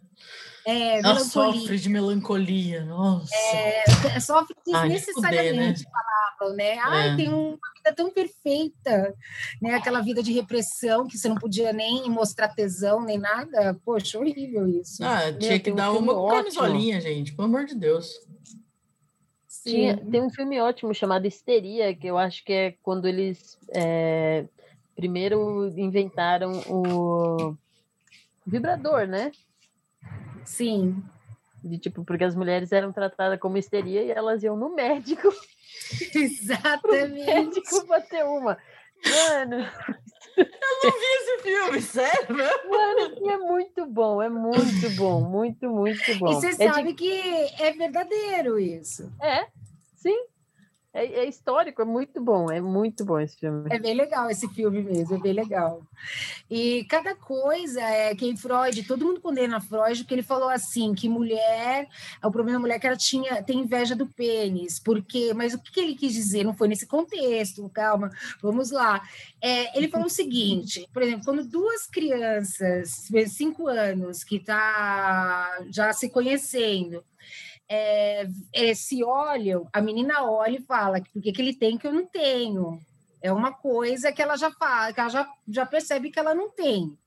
É, 0.66 0.99
Ela 0.99 1.20
sofre 1.20 1.79
de 1.79 1.88
melancolia, 1.88 2.85
nossa. 2.85 3.35
É, 3.35 4.20
sofre 4.20 4.55
desnecessariamente, 4.64 5.87
ah, 5.87 5.88
né? 5.88 6.35
falavam, 6.38 6.57
né? 6.57 6.79
Ai, 6.79 7.11
é. 7.11 7.16
tem 7.16 7.29
uma 7.29 7.59
vida 7.77 7.94
tão 7.96 8.11
perfeita, 8.11 9.14
né? 9.61 9.75
Aquela 9.75 10.01
vida 10.01 10.23
de 10.23 10.33
repressão 10.33 11.07
que 11.07 11.16
você 11.16 11.29
não 11.29 11.37
podia 11.37 11.73
nem 11.73 12.09
mostrar 12.11 12.49
tesão 12.49 13.03
nem 13.03 13.18
nada. 13.18 13.79
Poxa, 13.85 14.18
horrível 14.18 14.68
isso. 14.68 15.03
Ah, 15.03 15.33
tinha 15.33 15.53
Meu, 15.53 15.61
que 15.61 15.73
dar 15.73 15.92
um 15.92 15.99
uma 15.99 16.31
camisolinha, 16.31 17.01
gente, 17.01 17.35
pelo 17.35 17.49
amor 17.49 17.64
de 17.64 17.75
Deus. 17.75 18.12
Tinha, 19.64 19.96
tem 19.96 20.23
um 20.23 20.31
filme 20.31 20.61
ótimo 20.61 20.94
chamado 20.94 21.27
Histeria, 21.27 21.94
que 21.94 22.07
eu 22.07 22.16
acho 22.16 22.44
que 22.44 22.53
é 22.53 22.75
quando 22.83 23.07
eles 23.07 23.59
é, 23.75 24.46
primeiro 24.96 25.68
inventaram 25.77 26.53
o 26.66 27.57
vibrador, 28.46 29.07
né? 29.07 29.31
Sim. 30.51 31.01
De 31.63 31.79
tipo, 31.79 32.05
porque 32.05 32.25
as 32.25 32.35
mulheres 32.35 32.73
eram 32.73 32.93
tratadas 32.93 33.39
como 33.39 33.57
histeria 33.57 34.03
e 34.03 34.11
elas 34.11 34.43
iam 34.43 34.57
no 34.57 34.75
médico. 34.75 35.29
Exatamente. 36.15 37.25
médico 37.25 37.87
bater 37.87 38.25
uma. 38.25 38.59
Mano. 39.07 39.65
Eu 40.37 40.47
não 40.83 40.99
vi 40.99 41.07
esse 41.07 41.39
filme, 41.43 41.81
sério? 41.83 42.37
Mano, 42.69 43.31
é 43.31 43.37
muito 43.39 43.87
bom, 43.87 44.21
é 44.21 44.29
muito 44.29 44.91
bom, 44.97 45.21
muito, 45.21 45.69
muito 45.69 46.19
bom. 46.19 46.33
E 46.33 46.35
você 46.35 46.49
é 46.49 46.73
sabe 46.73 46.89
de... 46.89 46.95
que 46.95 47.13
é 47.63 47.73
verdadeiro 47.73 48.59
isso. 48.59 49.11
É, 49.23 49.47
sim. 49.97 50.25
É, 50.92 51.20
é, 51.20 51.29
histórico, 51.29 51.81
é 51.81 51.85
muito 51.85 52.20
bom, 52.20 52.50
é 52.50 52.61
muito 52.61 53.05
bom 53.05 53.20
esse 53.20 53.37
filme. 53.37 53.68
É 53.70 53.79
bem 53.79 53.94
legal 53.94 54.29
esse 54.29 54.48
filme 54.48 54.83
mesmo, 54.83 55.16
é 55.16 55.20
bem 55.20 55.33
legal. 55.33 55.83
E 56.50 56.85
cada 56.87 57.14
coisa 57.14 57.81
é 57.81 58.12
que 58.12 58.37
Freud, 58.37 58.83
todo 58.83 59.05
mundo 59.05 59.20
condena 59.20 59.61
Freud, 59.61 60.00
porque 60.00 60.14
ele 60.14 60.22
falou 60.24 60.48
assim 60.48 60.92
que 60.92 61.09
mulher, 61.09 61.88
o 62.24 62.31
problema 62.33 62.59
da 62.59 62.61
mulher 62.61 62.74
é 62.74 62.79
que 62.81 62.87
ela 62.88 62.96
tinha 62.96 63.40
tem 63.40 63.61
inveja 63.61 63.94
do 63.94 64.05
pênis, 64.05 64.81
porque, 64.81 65.33
mas 65.33 65.55
o 65.55 65.61
que, 65.61 65.70
que 65.70 65.81
ele 65.81 65.94
quis 65.94 66.12
dizer? 66.12 66.42
Não 66.42 66.55
foi 66.55 66.66
nesse 66.66 66.87
contexto, 66.87 67.68
calma, 67.68 68.11
vamos 68.42 68.72
lá. 68.72 69.00
É, 69.40 69.79
ele 69.79 69.88
falou 69.88 70.09
o 70.09 70.11
seguinte, 70.11 70.88
por 70.92 71.03
exemplo, 71.03 71.24
quando 71.24 71.46
duas 71.46 71.87
crianças, 71.87 73.09
cinco 73.29 73.68
anos, 73.68 74.24
que 74.24 74.40
tá 74.40 75.64
já 75.70 75.92
se 75.92 76.11
conhecendo, 76.11 77.05
é, 77.72 78.26
é, 78.52 78.74
se 78.74 79.04
olham, 79.04 79.68
a 79.72 79.80
menina 79.80 80.24
olha 80.24 80.56
e 80.59 80.62
fala 80.62 81.00
que 81.00 81.09
porque 81.12 81.30
que 81.30 81.40
ele 81.40 81.54
tem 81.54 81.78
que 81.78 81.87
eu 81.87 81.92
não 81.92 82.04
tenho. 82.04 82.80
É 83.22 83.33
uma 83.33 83.52
coisa 83.52 84.11
que 84.11 84.20
ela 84.20 84.37
já 84.37 84.50
fala, 84.50 84.92
que 84.92 84.98
ela 84.98 85.09
já, 85.09 85.33
já 85.46 85.64
percebe 85.64 86.11
que 86.11 86.18
ela 86.18 86.35
não 86.35 86.50
tem. 86.50 86.98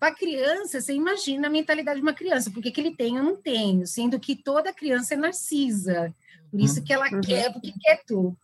Para 0.00 0.12
criança, 0.12 0.80
você 0.80 0.92
imagina 0.92 1.46
a 1.46 1.50
mentalidade 1.50 2.00
de 2.00 2.02
uma 2.02 2.14
criança, 2.14 2.50
porque 2.50 2.72
que 2.72 2.80
ele 2.80 2.96
tem 2.96 3.16
eu 3.16 3.22
não 3.22 3.36
tenho, 3.36 3.86
sendo 3.86 4.18
que 4.18 4.34
toda 4.34 4.72
criança 4.72 5.14
é 5.14 5.16
narcisa. 5.16 6.12
Por 6.50 6.58
isso 6.58 6.82
que 6.82 6.92
ela 6.92 7.08
uhum. 7.08 7.20
quer, 7.20 7.52
porque 7.52 7.72
quer 7.80 8.02
tudo. 8.04 8.36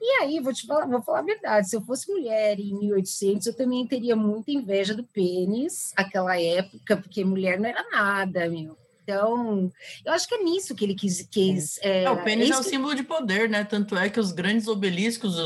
E 0.00 0.22
aí, 0.22 0.40
vou 0.40 0.52
te 0.52 0.66
falar, 0.66 0.86
vou 0.86 1.02
falar 1.02 1.20
a 1.20 1.22
verdade, 1.22 1.68
se 1.68 1.76
eu 1.76 1.80
fosse 1.80 2.12
mulher 2.12 2.58
em 2.60 2.78
1800, 2.78 3.46
eu 3.46 3.56
também 3.56 3.86
teria 3.86 4.14
muita 4.14 4.52
inveja 4.52 4.94
do 4.94 5.04
pênis, 5.04 5.92
aquela 5.96 6.40
época, 6.40 6.96
porque 6.96 7.24
mulher 7.24 7.58
não 7.58 7.68
era 7.68 7.88
nada, 7.90 8.48
meu. 8.48 8.76
Então, 9.12 9.70
eu 10.04 10.12
acho 10.12 10.26
que 10.26 10.34
é 10.34 10.42
nisso 10.42 10.74
que 10.74 10.84
ele 10.84 10.94
quis. 10.94 11.26
quis 11.30 11.78
é, 11.82 12.04
é, 12.04 12.10
o 12.10 12.22
pênis 12.22 12.50
é, 12.50 12.54
é 12.54 12.58
um 12.58 12.62
símbolo 12.62 12.94
de 12.94 13.02
poder, 13.02 13.48
né? 13.48 13.62
Tanto 13.64 13.96
é 13.96 14.08
que 14.08 14.18
os 14.18 14.32
grandes 14.32 14.66
obeliscos 14.66 15.36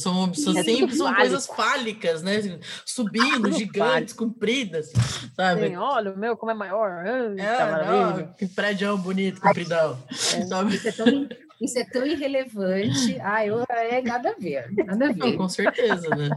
são, 0.00 0.32
são 0.34 0.58
é 0.58 0.62
sempre 0.62 0.96
são 0.96 1.14
coisas 1.14 1.46
fálicas, 1.46 2.22
né? 2.22 2.58
Subindo, 2.84 3.52
gigantes, 3.52 4.14
compridas, 4.14 4.92
sabe? 5.34 5.68
Sim, 5.68 5.76
olha, 5.76 6.12
o 6.12 6.18
meu 6.18 6.36
como 6.36 6.52
é 6.52 6.54
maior. 6.54 7.04
É, 7.06 7.84
não, 7.84 8.32
que 8.32 8.46
prédio 8.46 8.96
bonito, 8.96 9.40
compridão. 9.40 9.98
É, 10.10 10.74
isso, 10.74 10.88
é 10.88 10.92
tão, 10.92 11.28
isso 11.60 11.78
é 11.78 11.84
tão 11.84 12.06
irrelevante. 12.06 13.18
Ah, 13.20 13.44
eu, 13.44 13.64
é 13.68 14.00
nada 14.00 14.30
a 14.30 14.34
ver, 14.34 14.72
nada 14.72 15.06
a 15.06 15.12
ver. 15.12 15.16
Não, 15.16 15.36
com 15.36 15.48
certeza, 15.48 16.08
né? 16.10 16.30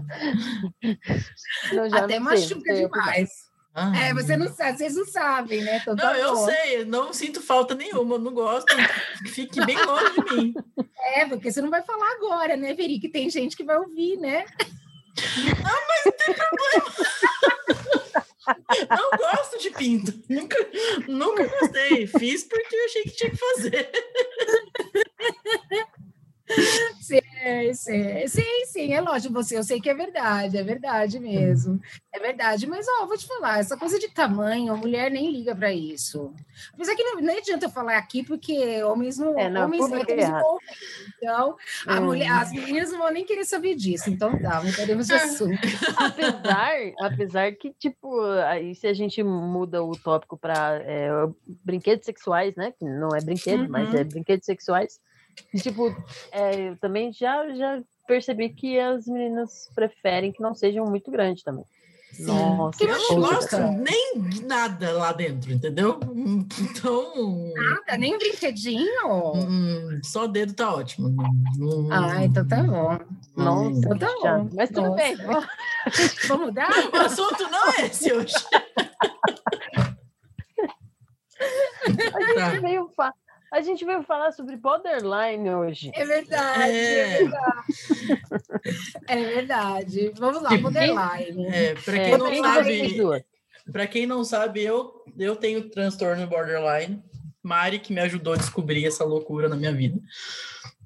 Até 2.04 2.20
machuca 2.20 2.74
demais. 2.74 3.49
É, 3.96 4.14
você 4.14 4.38
não 4.38 4.54
sabe, 4.54 4.78
vocês 4.78 4.96
não 4.96 5.06
sabem, 5.06 5.64
né? 5.64 5.78
Então, 5.78 5.96
não, 5.96 6.16
eu 6.16 6.36
sei, 6.38 6.86
não 6.86 7.14
sinto 7.14 7.42
falta 7.42 7.76
nenhuma, 7.76 8.18
não 8.18 8.34
gosto, 8.34 8.68
fique 9.34 9.64
bem 9.66 9.78
longe 9.78 10.14
de 10.14 10.36
mim. 10.36 10.54
É, 11.16 11.26
porque 11.26 11.52
você 11.52 11.62
não 11.62 11.70
vai 11.70 11.82
falar 11.84 12.12
agora, 12.14 12.56
né, 12.58 12.74
Veri? 12.74 13.00
Que 13.00 13.10
tem 13.10 13.30
gente 13.30 13.56
que 13.56 13.64
vai 13.64 13.78
ouvir, 13.78 14.18
né? 14.18 14.46
Ah, 15.66 15.80
mas 15.88 16.06
não 16.06 16.12
tem 16.12 16.36
problema. 16.36 17.10
Não 18.90 19.18
gosto 19.18 19.60
de 19.60 19.70
pinto. 19.70 20.14
Nunca, 20.28 20.58
nunca 21.08 21.48
gostei. 21.48 22.08
Fiz 22.08 22.44
porque 22.44 22.76
eu 22.76 22.86
achei 22.86 23.04
que 23.04 23.12
tinha 23.12 23.30
que 23.30 23.38
fazer. 23.38 23.92
Sim, 27.00 27.74
sim, 27.74 28.28
sim, 28.28 28.66
sim, 28.90 28.94
é 28.94 29.02
lógico, 29.02 29.34
você, 29.34 29.58
eu 29.58 29.64
sei 29.64 29.80
que 29.80 29.90
é 29.90 29.94
verdade, 29.94 30.58
é 30.58 30.64
verdade 30.64 31.20
mesmo, 31.20 31.80
é 32.12 32.20
verdade, 32.20 32.68
mas 32.68 32.86
ó, 33.00 33.06
vou 33.06 33.18
te 33.18 33.28
falar, 33.28 33.60
essa 33.60 33.78
coisa 33.78 34.00
de 34.00 34.10
tamanho, 34.10 34.74
a 34.74 34.76
mulher 34.76 35.12
nem 35.12 35.32
liga 35.32 35.56
para 35.56 35.72
isso. 35.72 36.34
Apesar 36.74 36.96
que 36.96 37.04
não, 37.04 37.22
não 37.22 37.38
adianta 37.38 37.66
eu 37.66 37.70
falar 37.70 37.98
aqui, 37.98 38.24
porque 38.24 38.84
homens 38.84 39.18
não, 39.18 39.38
é, 39.38 39.50
não 39.50 39.66
homens 39.66 39.90
não 39.90 40.00
então 41.18 41.56
a 41.86 42.00
hum. 42.00 42.06
mulher, 42.06 42.32
as 42.32 42.52
meninas 42.52 42.92
não 42.92 43.00
vão 43.00 43.12
nem 43.12 43.26
querer 43.26 43.46
saber 43.46 43.76
disso, 43.76 44.10
então 44.10 44.38
tá, 44.40 44.62
mudaremos 44.64 45.08
de 45.08 45.14
assunto. 45.14 45.60
apesar, 45.98 46.74
apesar 47.00 47.52
que, 47.54 47.72
tipo, 47.74 48.22
aí 48.48 48.74
se 48.74 48.88
a 48.88 48.94
gente 48.94 49.22
muda 49.24 49.84
o 49.84 49.92
tópico 49.96 50.38
para 50.38 50.82
é, 50.84 51.10
brinquedos 51.48 52.06
sexuais, 52.06 52.56
né, 52.56 52.74
que 52.78 52.86
não 52.86 53.10
é 53.16 53.22
brinquedo, 53.22 53.64
uhum. 53.64 53.70
mas 53.70 53.94
é 53.94 54.04
brinquedos 54.04 54.46
sexuais, 54.46 55.00
e, 55.54 55.60
tipo, 55.60 55.96
é, 56.32 56.70
eu 56.70 56.78
também 56.78 57.12
já, 57.14 57.50
já 57.54 57.82
percebi 58.10 58.50
que 58.50 58.80
as 58.80 59.06
meninas 59.06 59.70
preferem 59.76 60.32
que 60.32 60.42
não 60.42 60.56
sejam 60.56 60.84
muito 60.88 61.12
grandes 61.12 61.44
também. 61.44 61.64
Sim. 62.12 62.26
Nossa, 62.26 62.84
eu 62.84 62.98
não 62.98 63.22
gosto 63.22 63.56
nem 63.60 64.16
nada 64.48 64.92
lá 64.94 65.14
dentro, 65.14 65.54
entendeu? 65.54 66.00
Então. 66.60 67.54
Nada, 67.54 67.98
nem 68.00 68.16
um 68.16 68.18
brinquedinho? 68.18 69.36
Hum, 69.36 70.02
só 70.04 70.26
dedo 70.26 70.54
tá 70.54 70.74
ótimo. 70.74 71.10
Hum, 71.60 71.88
ah, 71.92 72.26
então 72.26 72.48
tá 72.48 72.64
bom. 72.64 72.98
Nossa, 73.38 73.80
então 73.80 73.98
tá 74.00 74.08
bom. 74.24 74.50
Mas 74.56 74.70
tudo 74.70 74.90
Nossa. 74.90 74.96
bem. 74.96 75.16
Vamos 76.28 76.48
mudar? 76.48 76.70
O 76.92 76.98
assunto 76.98 77.44
não 77.44 77.74
é 77.74 77.86
esse 77.86 78.12
hoje. 78.12 78.34
A 81.40 81.92
gente 81.92 82.36
tá. 82.36 82.60
veio 82.60 82.90
falar 82.98 83.14
a 83.52 83.62
gente 83.62 83.84
veio 83.84 84.04
falar 84.04 84.32
sobre 84.32 84.56
borderline 84.56 85.50
hoje. 85.50 85.92
É 85.94 86.06
verdade, 86.06 86.72
é, 86.72 87.00
é 87.00 87.18
verdade. 87.18 87.44
é 89.08 89.24
verdade. 89.24 90.14
Vamos 90.18 90.42
lá, 90.42 90.50
borderline. 90.58 91.48
É, 91.48 91.76
para 91.76 92.00
quem 92.00 92.14
é, 92.14 92.18
não 92.18 92.36
sabe, 92.36 93.26
para 93.72 93.88
quem 93.88 94.06
não 94.06 94.24
sabe, 94.24 94.64
eu 94.64 95.04
eu 95.18 95.36
tenho 95.36 95.70
transtorno 95.70 96.28
borderline. 96.28 97.02
Mari 97.42 97.80
que 97.80 97.94
me 97.94 98.02
ajudou 98.02 98.34
a 98.34 98.38
descobrir 98.38 98.86
essa 98.86 99.04
loucura 99.04 99.48
na 99.48 99.56
minha 99.56 99.72
vida. 99.72 100.00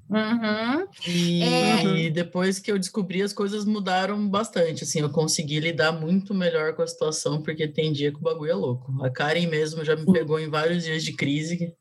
Uhum. 0.08 0.86
E, 1.08 1.42
é... 1.42 1.84
e, 1.84 2.10
depois 2.10 2.58
que 2.58 2.70
eu 2.70 2.78
descobri, 2.78 3.22
as 3.22 3.32
coisas 3.32 3.64
mudaram 3.64 4.28
bastante. 4.28 4.84
Assim, 4.84 5.00
eu 5.00 5.10
consegui 5.10 5.58
lidar 5.60 5.92
muito 5.92 6.34
melhor 6.34 6.74
com 6.74 6.82
a 6.82 6.86
situação, 6.86 7.42
porque 7.42 7.66
tem 7.66 7.92
dia 7.92 8.12
que 8.12 8.18
o 8.18 8.22
bagulho 8.22 8.50
é 8.50 8.54
louco. 8.54 8.92
A 9.02 9.10
Karen 9.10 9.46
mesmo 9.46 9.84
já 9.84 9.96
me 9.96 10.04
pegou 10.10 10.38
em 10.38 10.48
vários 10.48 10.84
dias 10.84 11.02
de 11.02 11.12
crise 11.14 11.74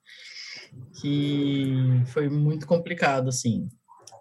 que 0.99 1.73
foi 2.07 2.29
muito 2.29 2.67
complicado, 2.67 3.29
assim. 3.29 3.67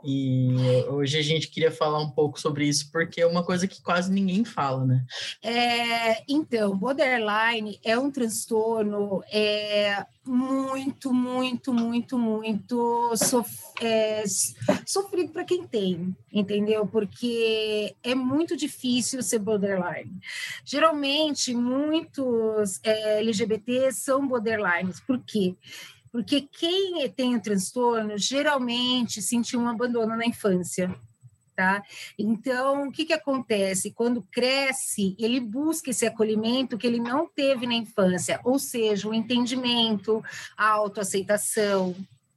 E 0.04 0.56
hoje 0.88 1.18
a 1.18 1.22
gente 1.22 1.48
queria 1.48 1.70
falar 1.70 2.00
um 2.00 2.10
pouco 2.10 2.40
sobre 2.40 2.66
isso, 2.66 2.90
porque 2.90 3.20
é 3.20 3.26
uma 3.26 3.44
coisa 3.44 3.68
que 3.68 3.80
quase 3.80 4.10
ninguém 4.10 4.44
fala, 4.44 4.84
né? 4.84 5.04
É, 5.40 6.22
então, 6.28 6.76
borderline 6.76 7.78
é 7.84 7.96
um 7.96 8.10
transtorno 8.10 9.22
é, 9.30 10.04
muito, 10.26 11.12
muito, 11.14 11.72
muito, 11.72 12.18
muito 12.18 13.16
sof 13.16 13.50
é, 13.80 14.24
sofrido 14.86 15.32
para 15.32 15.44
quem 15.44 15.66
tem, 15.66 16.14
entendeu? 16.32 16.84
Porque 16.86 17.94
é 18.02 18.14
muito 18.14 18.56
difícil 18.56 19.22
ser 19.22 19.38
borderline. 19.38 20.12
Geralmente, 20.64 21.54
muitos 21.54 22.80
é, 22.82 23.20
LGBTs 23.20 24.00
são 24.00 24.26
borderlines. 24.26 24.98
Por 25.00 25.20
quê? 25.20 25.54
Porque 25.54 26.01
quem 26.52 27.08
tem 27.10 27.36
o 27.36 27.40
transtorno 27.40 28.18
geralmente 28.18 29.22
sentiu 29.22 29.60
um 29.60 29.68
abandono 29.68 30.16
na 30.16 30.26
infância. 30.26 30.94
Tá? 31.54 31.82
Então, 32.18 32.88
o 32.88 32.92
que, 32.92 33.04
que 33.04 33.12
acontece? 33.12 33.92
Quando 33.92 34.26
cresce, 34.32 35.14
ele 35.18 35.38
busca 35.38 35.90
esse 35.90 36.06
acolhimento 36.06 36.78
que 36.78 36.86
ele 36.86 36.98
não 36.98 37.28
teve 37.28 37.66
na 37.66 37.74
infância, 37.74 38.40
ou 38.42 38.58
seja, 38.58 39.06
o 39.06 39.12
entendimento, 39.12 40.24
a 40.56 40.70
autoaceitação, 40.70 41.94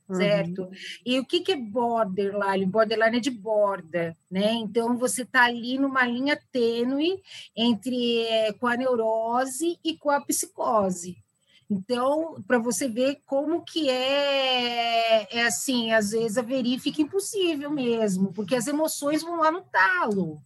uhum. 0.10 0.16
certo? 0.16 0.64
Uhum. 0.64 0.72
E 1.06 1.18
o 1.18 1.26
que, 1.26 1.40
que 1.40 1.54
é 1.54 1.56
borderline? 1.56 2.66
Borderline 2.66 3.18
é 3.18 3.22
de 3.22 3.32
borda, 3.32 4.16
né? 4.30 4.52
Então, 4.54 4.98
você 4.98 5.22
está 5.22 5.46
ali 5.46 5.78
numa 5.78 6.06
linha 6.06 6.38
tênue 6.52 7.22
entre 7.56 8.24
é, 8.24 8.52
com 8.52 8.68
a 8.68 8.76
neurose 8.76 9.80
e 9.82 9.98
com 9.98 10.10
a 10.10 10.20
psicose, 10.20 11.18
então, 11.70 12.42
para 12.48 12.60
você 12.60 12.88
ver 12.88 13.22
como 13.26 13.64
que 13.64 13.90
é, 13.90 15.28
é 15.36 15.46
assim, 15.46 15.92
às 15.92 16.12
vezes 16.12 16.38
a 16.38 16.42
verifica 16.42 17.02
impossível 17.02 17.72
mesmo, 17.72 18.32
porque 18.34 18.56
as 18.56 18.68
emoções 18.68 19.24
vão 19.24 19.38
lá 19.38 19.52
no 19.52 19.62
talo. 19.62 20.42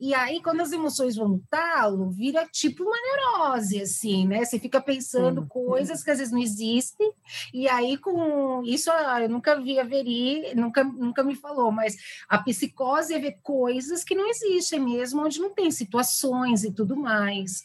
E 0.00 0.14
aí, 0.14 0.42
quando 0.42 0.60
as 0.60 0.72
emoções 0.72 1.16
vão 1.16 1.28
no 1.28 1.42
talo, 1.50 2.10
vira 2.10 2.46
tipo 2.46 2.84
uma 2.84 2.96
neurose, 2.96 3.80
assim, 3.80 4.26
né? 4.26 4.44
Você 4.44 4.58
fica 4.58 4.80
pensando 4.80 5.42
sim, 5.42 5.48
coisas 5.48 5.98
sim. 5.98 6.04
que 6.04 6.10
às 6.10 6.18
vezes 6.18 6.32
não 6.32 6.40
existem, 6.40 7.12
e 7.52 7.68
aí 7.68 7.96
com 7.96 8.62
isso 8.64 8.90
ah, 8.90 9.22
eu 9.22 9.28
nunca 9.28 9.58
vi 9.60 9.78
a 9.78 9.84
Veri, 9.84 10.54
nunca, 10.54 10.84
nunca 10.84 11.22
me 11.22 11.34
falou, 11.34 11.72
mas 11.72 11.96
a 12.28 12.38
psicose 12.38 13.14
é 13.14 13.18
ver 13.18 13.38
coisas 13.42 14.04
que 14.04 14.14
não 14.14 14.28
existem 14.28 14.80
mesmo, 14.80 15.22
onde 15.24 15.40
não 15.40 15.50
tem 15.50 15.70
situações 15.70 16.64
e 16.64 16.72
tudo 16.72 16.96
mais. 16.96 17.62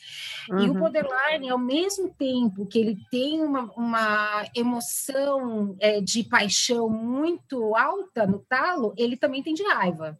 Uhum. 0.50 0.60
E 0.60 0.70
o 0.70 0.74
uhum. 0.74 0.80
borderline, 0.80 1.50
ao 1.50 1.60
mesmo 1.60 2.10
tempo 2.10 2.65
que 2.65 2.80
ele 2.80 2.98
tem 3.10 3.41
uma, 3.41 3.72
uma 3.76 4.46
emoção 4.56 5.76
é, 5.80 6.00
de 6.00 6.24
paixão 6.24 6.89
muito 6.89 7.76
alta 7.76 8.26
no 8.26 8.39
talo, 8.39 8.94
ele 8.98 9.17
também 9.17 9.44
tem 9.44 9.54
de 9.54 9.63
raiva. 9.63 10.17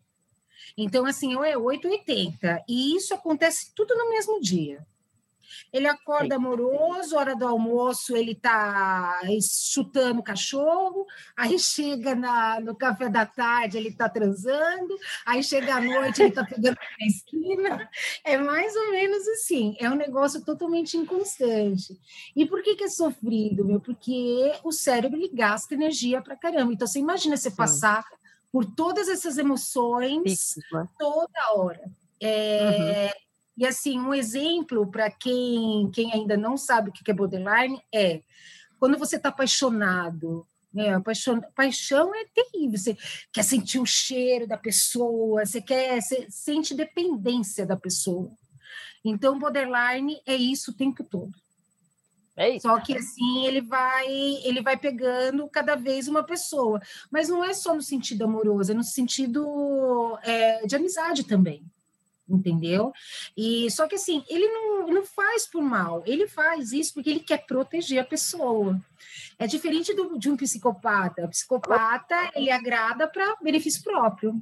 Então, 0.78 1.06
assim, 1.06 1.36
ou 1.36 1.44
é 1.44 1.58
880. 1.58 2.64
E 2.68 2.96
isso 2.96 3.14
acontece 3.14 3.74
tudo 3.76 3.96
no 3.96 4.10
mesmo 4.10 4.40
dia. 4.42 4.86
Ele 5.72 5.88
acorda 5.88 6.36
amoroso, 6.36 7.16
hora 7.16 7.36
do 7.36 7.48
almoço 7.48 8.16
ele 8.16 8.32
está 8.32 9.20
chutando 9.42 10.20
o 10.20 10.24
cachorro, 10.24 11.06
aí 11.36 11.58
chega 11.58 12.16
na, 12.16 12.60
no 12.60 12.76
café 12.76 13.10
da 13.10 13.26
tarde 13.26 13.78
ele 13.78 13.90
está 13.90 14.10
transando, 14.10 14.98
aí 15.26 15.44
chega 15.44 15.76
à 15.76 15.82
noite 15.82 16.22
ele 16.22 16.30
está 16.30 16.44
pegando 16.44 16.78
na 17.00 17.08
esquina. 17.08 17.90
É 18.24 18.38
mais 18.38 18.76
ou 18.76 18.92
menos 18.92 19.28
assim, 19.30 19.76
é 19.80 19.90
um 19.90 19.96
negócio 19.96 20.44
totalmente 20.44 20.98
inconstante. 20.98 22.00
E 22.36 22.46
por 22.46 22.62
que, 22.62 22.76
que 22.76 22.84
é 22.84 22.90
sofrido, 22.90 23.66
meu? 23.66 23.80
Porque 23.80 24.54
o 24.64 24.72
cérebro 24.72 25.18
ele 25.18 25.30
gasta 25.34 25.74
energia 25.74 26.22
para 26.22 26.36
caramba. 26.36 26.74
Então, 26.74 26.88
você 26.88 27.00
imagina 27.00 27.38
você 27.38 27.52
passar 27.52 28.04
por 28.52 28.66
todas 28.66 29.08
essas 29.08 29.38
emoções 29.38 30.56
né? 30.72 30.88
toda 31.00 31.54
hora. 31.54 31.92
É, 32.22 33.06
uhum. 33.06 33.22
E 33.58 33.66
assim, 33.66 34.00
um 34.00 34.14
exemplo 34.14 34.90
para 34.90 35.10
quem, 35.10 35.90
quem 35.92 36.12
ainda 36.14 36.36
não 36.36 36.58
sabe 36.58 36.90
o 36.90 36.94
que 36.94 37.10
é 37.10 37.14
borderline 37.14 37.82
é 37.94 38.22
quando 38.80 38.98
você 38.98 39.16
está 39.16 39.30
apaixonado. 39.30 40.46
Né? 40.74 41.00
Paixão, 41.02 41.42
paixão 41.56 42.16
é 42.16 42.26
terrível. 42.34 42.78
Você 42.78 42.98
quer 43.32 43.44
sentir 43.44 43.80
o 43.80 43.86
cheiro 43.86 44.48
da 44.48 44.58
pessoa, 44.58 45.46
você 45.46 45.62
quer, 45.62 46.02
você 46.02 46.28
sente 46.30 46.74
dependência 46.74 47.66
da 47.66 47.76
pessoa. 47.76 48.32
Então, 49.04 49.40
borderline 49.40 50.22
é 50.26 50.36
isso 50.36 50.72
o 50.72 50.76
tempo 50.76 51.04
todo. 51.04 51.32
É 52.42 52.60
só 52.60 52.80
que 52.80 52.98
assim 52.98 53.46
ele 53.46 53.62
vai 53.62 54.08
ele 54.44 54.62
vai 54.62 54.76
pegando 54.76 55.48
cada 55.48 55.76
vez 55.76 56.08
uma 56.08 56.24
pessoa, 56.24 56.82
mas 57.12 57.30
não 57.30 57.44
é 57.44 57.54
só 57.54 57.76
no 57.76 57.82
sentido 57.82 58.24
amoroso, 58.24 58.72
é 58.72 58.76
no 58.76 58.84
sentido 58.84 60.18
é, 60.24 60.66
de 60.66 60.76
amizade 60.76 61.24
também, 61.24 61.64
entendeu? 62.28 62.92
E 63.38 63.70
só 63.70 63.88
que 63.88 63.96
assim 63.96 64.24
ele 64.28 64.48
não, 64.48 64.88
não 64.88 65.06
faz 65.06 65.46
por 65.46 65.62
mal, 65.62 66.02
ele 66.06 66.28
faz 66.28 66.72
isso 66.72 66.96
porque 66.96 67.12
ele 67.12 67.20
quer 67.20 67.46
proteger 67.46 68.00
a 68.00 68.06
pessoa. 68.06 68.82
É 69.38 69.46
diferente 69.46 69.94
do, 69.94 70.18
de 70.18 70.30
um 70.30 70.38
psicopata. 70.38 71.26
O 71.26 71.30
psicopata 71.30 72.32
ele 72.36 72.50
agrada 72.50 73.08
para 73.08 73.36
benefício 73.42 73.84
próprio. 73.84 74.42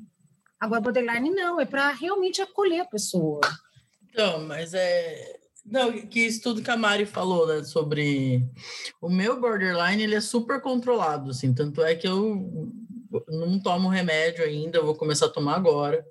Agora 0.58 0.82
borderline 0.82 1.30
não, 1.30 1.60
é 1.60 1.66
para 1.66 1.92
realmente 1.92 2.42
acolher 2.42 2.82
a 2.82 2.86
pessoa. 2.86 3.42
Então, 4.10 4.46
mas 4.46 4.74
é 4.74 5.39
não, 5.70 5.92
que 5.92 6.20
isso 6.20 6.42
tudo 6.42 6.62
que 6.62 6.72
a 6.72 6.78
Mari 6.78 7.06
falou, 7.06 7.48
né, 7.48 7.64
sobre 7.64 8.44
o 9.02 9.10
meu 9.10 9.40
borderline, 9.40 10.04
ele 10.04 10.16
é 10.16 10.22
super 10.22 10.62
controlado, 10.62 11.32
assim, 11.32 11.54
tanto 11.54 11.82
é 11.84 11.96
que 11.96 12.08
eu 12.08 12.74
não 13.28 13.60
tomo 13.60 13.90
remédio 13.90 14.44
ainda, 14.44 14.78
eu 14.78 14.86
vou 14.86 14.96
começar 14.96 15.28
a 15.28 15.30
tomar 15.30 15.56
agora. 15.56 16.06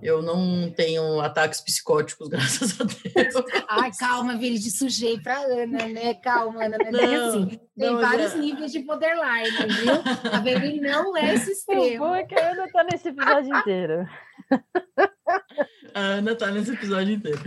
Eu 0.00 0.22
não 0.22 0.70
tenho 0.70 1.20
ataques 1.20 1.60
psicóticos, 1.60 2.28
graças 2.30 2.80
a 2.80 2.84
Deus. 2.84 3.34
Ai, 3.68 3.90
calma, 3.98 4.36
Vili, 4.36 4.58
de 4.58 4.70
sujei 4.70 5.18
para 5.18 5.40
Ana, 5.40 5.86
né? 5.88 6.14
Calma, 6.14 6.66
Ana, 6.66 6.78
não, 6.78 7.00
é 7.00 7.16
assim. 7.16 7.46
Tem 7.76 7.90
não, 7.90 8.00
vários 8.00 8.32
já... 8.32 8.38
níveis 8.38 8.70
de 8.70 8.80
borderline, 8.80 9.50
viu? 9.50 10.32
A 10.32 10.40
Vili 10.40 10.80
não 10.80 11.16
é 11.16 11.34
esse 11.34 11.52
extremo. 11.52 12.04
O 12.04 12.08
bom 12.08 12.14
é 12.14 12.24
que 12.24 12.34
a 12.34 12.52
Ana 12.52 12.68
tá 12.70 12.84
nesse 12.84 13.08
episódio 13.08 13.56
inteiro. 13.56 14.08
A 15.94 16.00
Ana 16.00 16.34
tá 16.34 16.50
nesse 16.50 16.72
episódio 16.72 17.14
inteiro. 17.14 17.40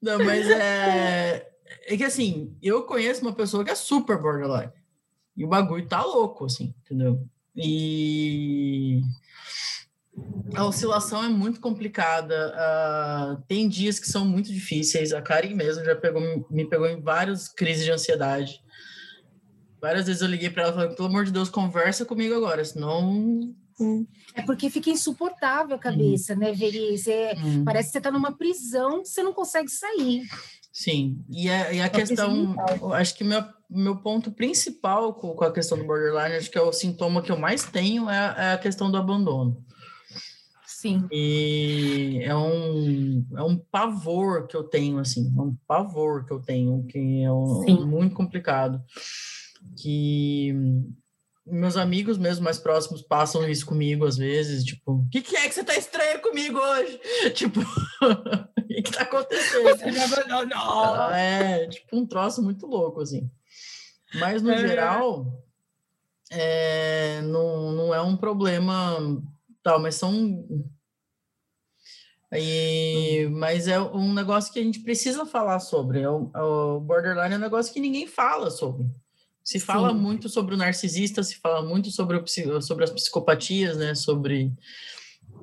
Não, 0.00 0.18
mas 0.24 0.48
é. 0.50 1.52
É 1.88 1.96
que 1.96 2.04
assim, 2.04 2.56
eu 2.62 2.82
conheço 2.82 3.22
uma 3.22 3.32
pessoa 3.32 3.64
que 3.64 3.70
é 3.70 3.74
super 3.74 4.20
borderline. 4.20 4.72
E 5.36 5.44
o 5.44 5.48
bagulho 5.48 5.86
tá 5.86 6.02
louco, 6.04 6.46
assim, 6.46 6.74
entendeu? 6.84 7.26
E 7.54 9.02
a 10.54 10.64
oscilação 10.64 11.24
é 11.24 11.28
muito 11.28 11.60
complicada. 11.60 12.54
Uh, 12.54 13.42
tem 13.46 13.68
dias 13.68 13.98
que 13.98 14.08
são 14.08 14.24
muito 14.24 14.52
difíceis. 14.52 15.12
A 15.12 15.20
Karen 15.20 15.54
mesmo 15.54 15.84
já 15.84 15.94
pegou, 15.94 16.46
me 16.50 16.64
pegou 16.68 16.86
em 16.86 17.00
várias 17.00 17.48
crises 17.48 17.84
de 17.84 17.90
ansiedade. 17.90 18.60
Várias 19.80 20.06
vezes 20.06 20.22
eu 20.22 20.28
liguei 20.28 20.50
para 20.50 20.64
ela 20.64 20.72
falei, 20.72 20.94
pelo 20.94 21.08
amor 21.08 21.24
de 21.24 21.32
Deus, 21.32 21.50
conversa 21.50 22.04
comigo 22.04 22.34
agora, 22.34 22.64
senão 22.64 23.54
é 24.34 24.42
porque 24.42 24.70
fica 24.70 24.90
insuportável 24.90 25.76
a 25.76 25.78
cabeça, 25.78 26.34
né, 26.34 26.52
Veri? 26.52 26.96
Você, 26.96 27.34
hum. 27.36 27.64
Parece 27.64 27.88
que 27.88 27.92
você 27.92 27.98
está 27.98 28.10
numa 28.10 28.32
prisão, 28.32 29.04
você 29.04 29.22
não 29.22 29.32
consegue 29.32 29.70
sair. 29.70 30.22
Sim, 30.72 31.24
e 31.30 31.48
a, 31.48 31.72
e 31.72 31.80
a 31.80 31.88
questão, 31.88 32.54
acho 32.92 33.14
que 33.16 33.24
meu, 33.24 33.42
meu 33.68 33.96
ponto 33.96 34.30
principal 34.30 35.14
com, 35.14 35.34
com, 35.34 35.44
a 35.44 35.52
questão 35.52 35.78
do 35.78 35.86
borderline, 35.86 36.36
acho 36.36 36.50
que 36.50 36.58
é 36.58 36.60
o 36.60 36.72
sintoma 36.72 37.22
que 37.22 37.32
eu 37.32 37.38
mais 37.38 37.64
tenho 37.64 38.10
é, 38.10 38.34
é 38.36 38.52
a 38.52 38.58
questão 38.58 38.90
do 38.90 38.98
abandono. 38.98 39.64
Sim. 40.66 41.08
E 41.10 42.20
é 42.22 42.36
um, 42.36 43.26
é 43.36 43.42
um 43.42 43.56
pavor 43.56 44.46
que 44.46 44.54
eu 44.54 44.64
tenho, 44.64 44.98
assim, 44.98 45.32
é 45.36 45.40
um 45.40 45.56
pavor 45.66 46.26
que 46.26 46.32
eu 46.32 46.40
tenho, 46.40 46.84
que 46.84 47.22
é 47.22 47.32
um, 47.32 47.86
muito 47.86 48.14
complicado. 48.14 48.82
Que 49.82 50.54
meus 51.46 51.76
amigos 51.76 52.18
mesmo 52.18 52.44
mais 52.44 52.58
próximos 52.58 53.02
passam 53.02 53.48
isso 53.48 53.64
comigo 53.64 54.04
às 54.04 54.16
vezes, 54.16 54.64
tipo, 54.64 54.92
o 54.92 55.08
que, 55.08 55.22
que, 55.22 55.36
é 55.36 55.48
que 55.48 55.54
você 55.54 55.62
tá 55.62 55.76
estranho 55.76 56.20
comigo 56.20 56.58
hoje? 56.58 57.00
Tipo, 57.34 57.60
o 58.02 58.66
que, 58.66 58.82
que 58.82 58.90
tá 58.90 59.02
acontecendo? 59.02 60.28
Não, 60.28 60.44
não. 60.44 61.10
É, 61.12 61.66
tipo, 61.68 61.96
um 61.96 62.06
troço 62.06 62.42
muito 62.42 62.66
louco, 62.66 63.00
assim. 63.00 63.30
Mas, 64.14 64.42
no 64.42 64.50
é. 64.50 64.58
geral, 64.58 65.44
é, 66.30 67.20
não, 67.22 67.72
não 67.72 67.94
é 67.94 68.00
um 68.00 68.16
problema 68.16 68.98
tal, 69.62 69.80
mas 69.80 69.94
são... 69.94 70.44
E, 72.32 73.28
mas 73.30 73.68
é 73.68 73.80
um 73.80 74.12
negócio 74.12 74.52
que 74.52 74.58
a 74.58 74.62
gente 74.62 74.80
precisa 74.80 75.24
falar 75.24 75.60
sobre. 75.60 76.00
É 76.00 76.10
o, 76.10 76.30
é 76.34 76.42
o 76.42 76.80
borderline 76.80 77.34
é 77.34 77.38
um 77.38 77.40
negócio 77.40 77.72
que 77.72 77.80
ninguém 77.80 78.06
fala 78.06 78.50
sobre. 78.50 78.86
Se 79.46 79.60
fala 79.60 79.90
Sim. 79.90 79.98
muito 80.00 80.28
sobre 80.28 80.56
o 80.56 80.58
narcisista, 80.58 81.22
se 81.22 81.36
fala 81.36 81.64
muito 81.64 81.88
sobre, 81.92 82.16
o, 82.16 82.60
sobre 82.60 82.82
as 82.82 82.90
psicopatias, 82.90 83.76
né? 83.76 83.94
Sobre. 83.94 84.52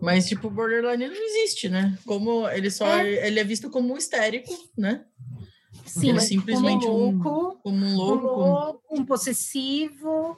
Mas, 0.02 0.28
tipo, 0.28 0.48
o 0.48 0.52
borderline 0.52 1.08
não 1.08 1.26
existe, 1.26 1.70
né? 1.70 1.98
Como 2.06 2.46
ele 2.50 2.70
só 2.70 2.86
é. 2.86 3.26
ele 3.26 3.39
é 3.39 3.44
visto 3.46 3.70
como 3.70 3.94
um 3.94 3.98
histérico, 3.98 4.52
né? 4.78 5.06
Sim, 5.86 6.10
ele 6.10 6.18
é 6.18 6.22
simplesmente 6.22 6.86
como 6.86 6.98
um 6.98 7.12
louco, 7.12 7.30
um, 7.30 7.62
como 7.62 7.86
um 7.86 7.96
louco, 7.96 8.28
um, 8.28 8.52
louco, 8.52 8.84
um 8.92 9.06
possessivo, 9.06 10.38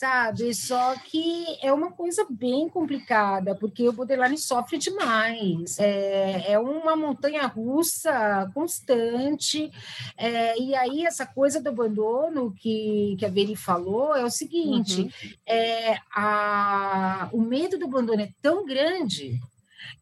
sabe? 0.00 0.54
Só 0.54 0.96
que 0.96 1.44
é 1.62 1.70
uma 1.70 1.92
coisa 1.92 2.26
bem 2.30 2.70
complicada, 2.70 3.54
porque 3.54 3.86
o 3.86 3.92
borderline 3.92 4.38
sofre 4.38 4.78
demais. 4.78 5.78
É, 5.78 6.52
é 6.52 6.58
uma 6.58 6.96
montanha 6.96 7.46
russa 7.46 8.50
constante. 8.54 9.70
É, 10.16 10.58
e 10.58 10.74
aí, 10.74 11.04
essa 11.04 11.26
coisa 11.26 11.60
do 11.60 11.68
abandono 11.68 12.54
que, 12.54 13.14
que 13.18 13.26
a 13.26 13.28
Veri 13.28 13.54
falou 13.54 14.16
é 14.16 14.24
o 14.24 14.30
seguinte: 14.30 15.02
uhum. 15.02 15.30
é, 15.46 15.98
a, 16.14 17.28
o 17.30 17.42
medo 17.42 17.78
do 17.78 17.84
abandono 17.84 18.22
é 18.22 18.32
tão 18.40 18.64
grande 18.64 19.38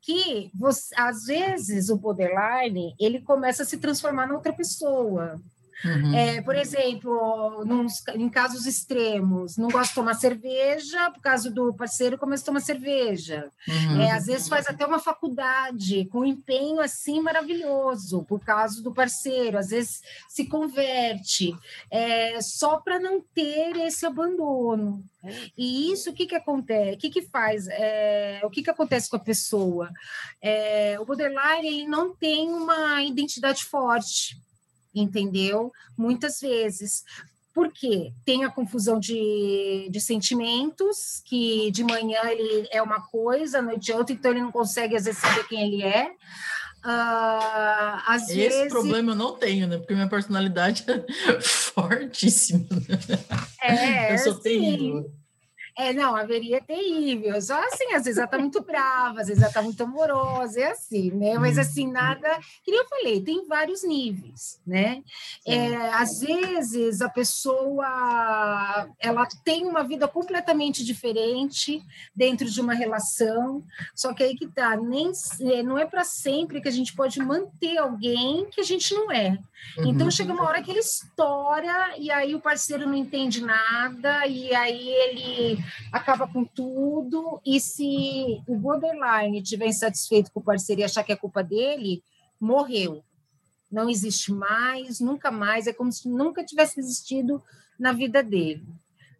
que 0.00 0.48
você, 0.54 0.94
às 0.96 1.24
vezes 1.24 1.88
o 1.88 1.96
borderline 1.96 2.94
ele 3.00 3.20
começa 3.20 3.64
a 3.64 3.66
se 3.66 3.78
transformar 3.78 4.28
em 4.28 4.32
outra 4.32 4.52
pessoa. 4.52 5.40
Uhum. 5.84 6.14
É, 6.14 6.42
por 6.42 6.56
exemplo, 6.56 7.64
nos, 7.64 8.02
em 8.14 8.28
casos 8.28 8.66
extremos, 8.66 9.56
não 9.56 9.68
gosta 9.68 9.88
de 9.88 9.94
tomar 9.94 10.14
cerveja, 10.14 11.10
por 11.10 11.20
causa 11.20 11.50
do 11.50 11.72
parceiro 11.72 12.18
começa 12.18 12.42
a 12.42 12.46
tomar 12.46 12.60
cerveja. 12.60 13.50
Uhum. 13.68 14.00
É, 14.00 14.10
às 14.10 14.26
vezes 14.26 14.48
faz 14.48 14.66
até 14.66 14.84
uma 14.84 14.98
faculdade 14.98 16.06
com 16.06 16.20
um 16.20 16.24
empenho 16.24 16.80
assim 16.80 17.20
maravilhoso, 17.20 18.24
por 18.24 18.40
causa 18.40 18.82
do 18.82 18.92
parceiro, 18.92 19.58
às 19.58 19.68
vezes 19.68 20.02
se 20.28 20.46
converte, 20.46 21.54
é, 21.90 22.40
só 22.40 22.78
para 22.78 22.98
não 22.98 23.20
ter 23.20 23.76
esse 23.76 24.04
abandono. 24.04 25.04
E 25.56 25.92
isso, 25.92 26.10
o 26.10 26.12
que 26.12 26.26
que 26.26 26.34
acontece? 26.34 26.94
O 26.94 26.98
que 26.98 27.10
que 27.10 27.22
faz? 27.22 27.66
É, 27.68 28.40
o 28.44 28.50
que 28.50 28.62
que 28.62 28.70
acontece 28.70 29.10
com 29.10 29.16
a 29.16 29.20
pessoa? 29.20 29.90
É, 30.40 30.96
o 31.00 31.04
borderline 31.04 31.66
ele 31.66 31.86
não 31.86 32.14
tem 32.14 32.48
uma 32.48 33.02
identidade 33.02 33.64
forte 33.64 34.40
entendeu? 35.00 35.72
Muitas 35.96 36.40
vezes. 36.40 37.04
Porque 37.54 38.12
tem 38.24 38.44
a 38.44 38.50
confusão 38.50 39.00
de, 39.00 39.88
de 39.90 40.00
sentimentos, 40.00 41.22
que 41.24 41.70
de 41.72 41.82
manhã 41.82 42.20
ele 42.26 42.68
é 42.70 42.80
uma 42.80 43.00
coisa, 43.00 43.58
à 43.58 43.62
noite 43.62 43.90
é 43.90 43.96
outra, 43.96 44.14
então 44.14 44.30
ele 44.30 44.42
não 44.42 44.52
consegue, 44.52 44.94
às 44.94 45.06
vezes, 45.06 45.20
saber 45.20 45.46
quem 45.48 45.62
ele 45.62 45.82
é. 45.82 46.12
Uh, 46.84 48.14
Esse 48.14 48.34
vezes... 48.34 48.68
problema 48.68 49.12
eu 49.12 49.16
não 49.16 49.34
tenho, 49.34 49.66
né? 49.66 49.78
Porque 49.78 49.94
minha 49.94 50.08
personalidade 50.08 50.84
é 50.88 51.40
fortíssima. 51.40 52.64
É, 53.61 54.14
eu 54.14 54.18
sou 54.18 54.34
terrível. 54.37 55.11
É, 55.78 55.92
não, 55.92 56.16
haveria 56.16 56.56
é 56.56 56.60
terrível. 56.60 57.40
Só 57.40 57.56
assim, 57.56 57.94
às 57.94 58.04
vezes 58.04 58.18
ela 58.18 58.26
tá 58.26 58.36
muito 58.36 58.60
brava, 58.60 59.20
às 59.20 59.28
vezes 59.28 59.40
ela 59.40 59.52
tá 59.52 59.62
muito 59.62 59.80
amorosa, 59.80 60.60
é 60.60 60.72
assim, 60.72 61.12
né? 61.12 61.38
Mas 61.38 61.56
assim, 61.56 61.86
uhum. 61.86 61.92
nada. 61.92 62.28
Que 62.64 62.72
nem 62.72 62.80
eu 62.80 62.88
falei, 62.88 63.20
tem 63.20 63.46
vários 63.46 63.84
níveis, 63.84 64.60
né? 64.66 65.04
É, 65.46 65.76
às 65.92 66.20
vezes 66.20 67.00
a 67.00 67.08
pessoa 67.08 68.88
ela 68.98 69.24
tem 69.44 69.66
uma 69.66 69.84
vida 69.84 70.08
completamente 70.08 70.84
diferente 70.84 71.80
dentro 72.12 72.50
de 72.50 72.60
uma 72.60 72.74
relação, 72.74 73.62
só 73.94 74.12
que 74.12 74.24
aí 74.24 74.34
que 74.34 74.48
tá, 74.48 74.76
nem, 74.76 75.12
é, 75.42 75.62
não 75.62 75.78
é 75.78 75.86
para 75.86 76.02
sempre 76.02 76.60
que 76.60 76.68
a 76.68 76.72
gente 76.72 76.92
pode 76.92 77.20
manter 77.20 77.78
alguém 77.78 78.46
que 78.50 78.60
a 78.60 78.64
gente 78.64 78.92
não 78.94 79.12
é. 79.12 79.38
Então 79.78 80.06
uhum. 80.06 80.10
chega 80.10 80.32
uma 80.32 80.44
hora 80.44 80.62
que 80.62 80.70
ele 80.70 80.80
estoura 80.80 81.94
e 81.98 82.10
aí 82.10 82.34
o 82.34 82.40
parceiro 82.40 82.86
não 82.86 82.94
entende 82.94 83.44
nada, 83.44 84.26
e 84.26 84.54
aí 84.54 84.88
ele 84.88 85.67
acaba 85.92 86.26
com 86.26 86.44
tudo. 86.44 87.40
E 87.44 87.61
se 87.61 88.42
o 88.46 88.57
borderline 88.57 89.40
estiver 89.40 89.66
insatisfeito 89.66 90.31
com 90.33 90.40
o 90.40 90.44
parceiro 90.44 90.81
e 90.81 90.85
achar 90.85 91.04
que 91.04 91.12
é 91.12 91.16
culpa 91.16 91.42
dele, 91.42 92.02
morreu. 92.40 93.02
Não 93.70 93.88
existe 93.88 94.33
mais, 94.33 95.00
nunca 95.00 95.31
mais. 95.31 95.66
É 95.66 95.72
como 95.72 95.92
se 95.92 96.09
nunca 96.09 96.44
tivesse 96.44 96.81
existido 96.81 97.42
na 97.78 97.92
vida 97.92 98.22
dele, 98.22 98.64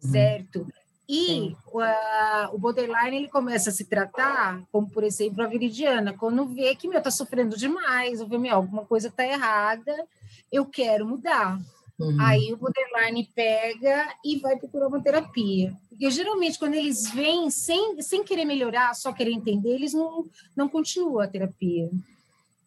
uhum. 0.03 0.11
certo? 0.11 0.67
E 1.11 1.55
uh, 1.73 2.53
o 2.53 2.59
borderline 2.59 3.17
ele 3.17 3.27
começa 3.27 3.71
a 3.71 3.73
se 3.73 3.85
tratar, 3.85 4.61
como 4.71 4.87
por 4.87 5.03
exemplo 5.03 5.41
a 5.43 5.47
viridiana, 5.47 6.13
quando 6.13 6.45
vê 6.45 6.75
que 6.75 6.87
meu 6.87 7.01
tá 7.01 7.09
sofrendo 7.09 7.57
demais, 7.57 8.21
ou 8.21 8.27
vê 8.27 8.37
meu 8.37 8.55
alguma 8.55 8.85
coisa 8.85 9.09
tá 9.09 9.25
errada, 9.25 10.05
eu 10.51 10.67
quero 10.67 11.07
mudar. 11.07 11.59
Uhum. 11.99 12.15
Aí 12.21 12.53
o 12.53 12.57
borderline 12.57 13.27
pega 13.33 14.13
e 14.23 14.37
vai 14.37 14.55
procurar 14.57 14.87
uma 14.87 15.01
terapia. 15.01 15.75
Porque 15.99 16.11
geralmente, 16.11 16.57
quando 16.57 16.75
eles 16.75 17.11
vêm 17.11 17.49
sem, 17.51 18.01
sem 18.01 18.23
querer 18.23 18.45
melhorar, 18.45 18.95
só 18.95 19.11
querer 19.11 19.31
entender, 19.31 19.71
eles 19.71 19.93
não, 19.93 20.25
não 20.55 20.69
continuam 20.69 21.19
a 21.19 21.27
terapia. 21.27 21.89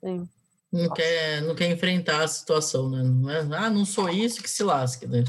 Sim. 0.04 0.28
Não 0.70 0.92
quer, 0.92 1.40
não 1.40 1.54
quer 1.54 1.70
enfrentar 1.70 2.22
a 2.22 2.28
situação, 2.28 2.90
né? 2.90 3.02
Não 3.02 3.30
é, 3.30 3.38
ah, 3.56 3.70
não 3.70 3.86
sou 3.86 4.10
isso 4.10 4.42
que 4.42 4.50
se 4.50 4.62
lasque, 4.62 5.06
né? 5.06 5.24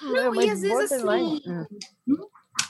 Não, 0.00 0.34
e 0.40 0.48
às 0.48 0.62
vezes 0.62 0.92
assim. 0.92 1.42
Hum. 1.46 2.26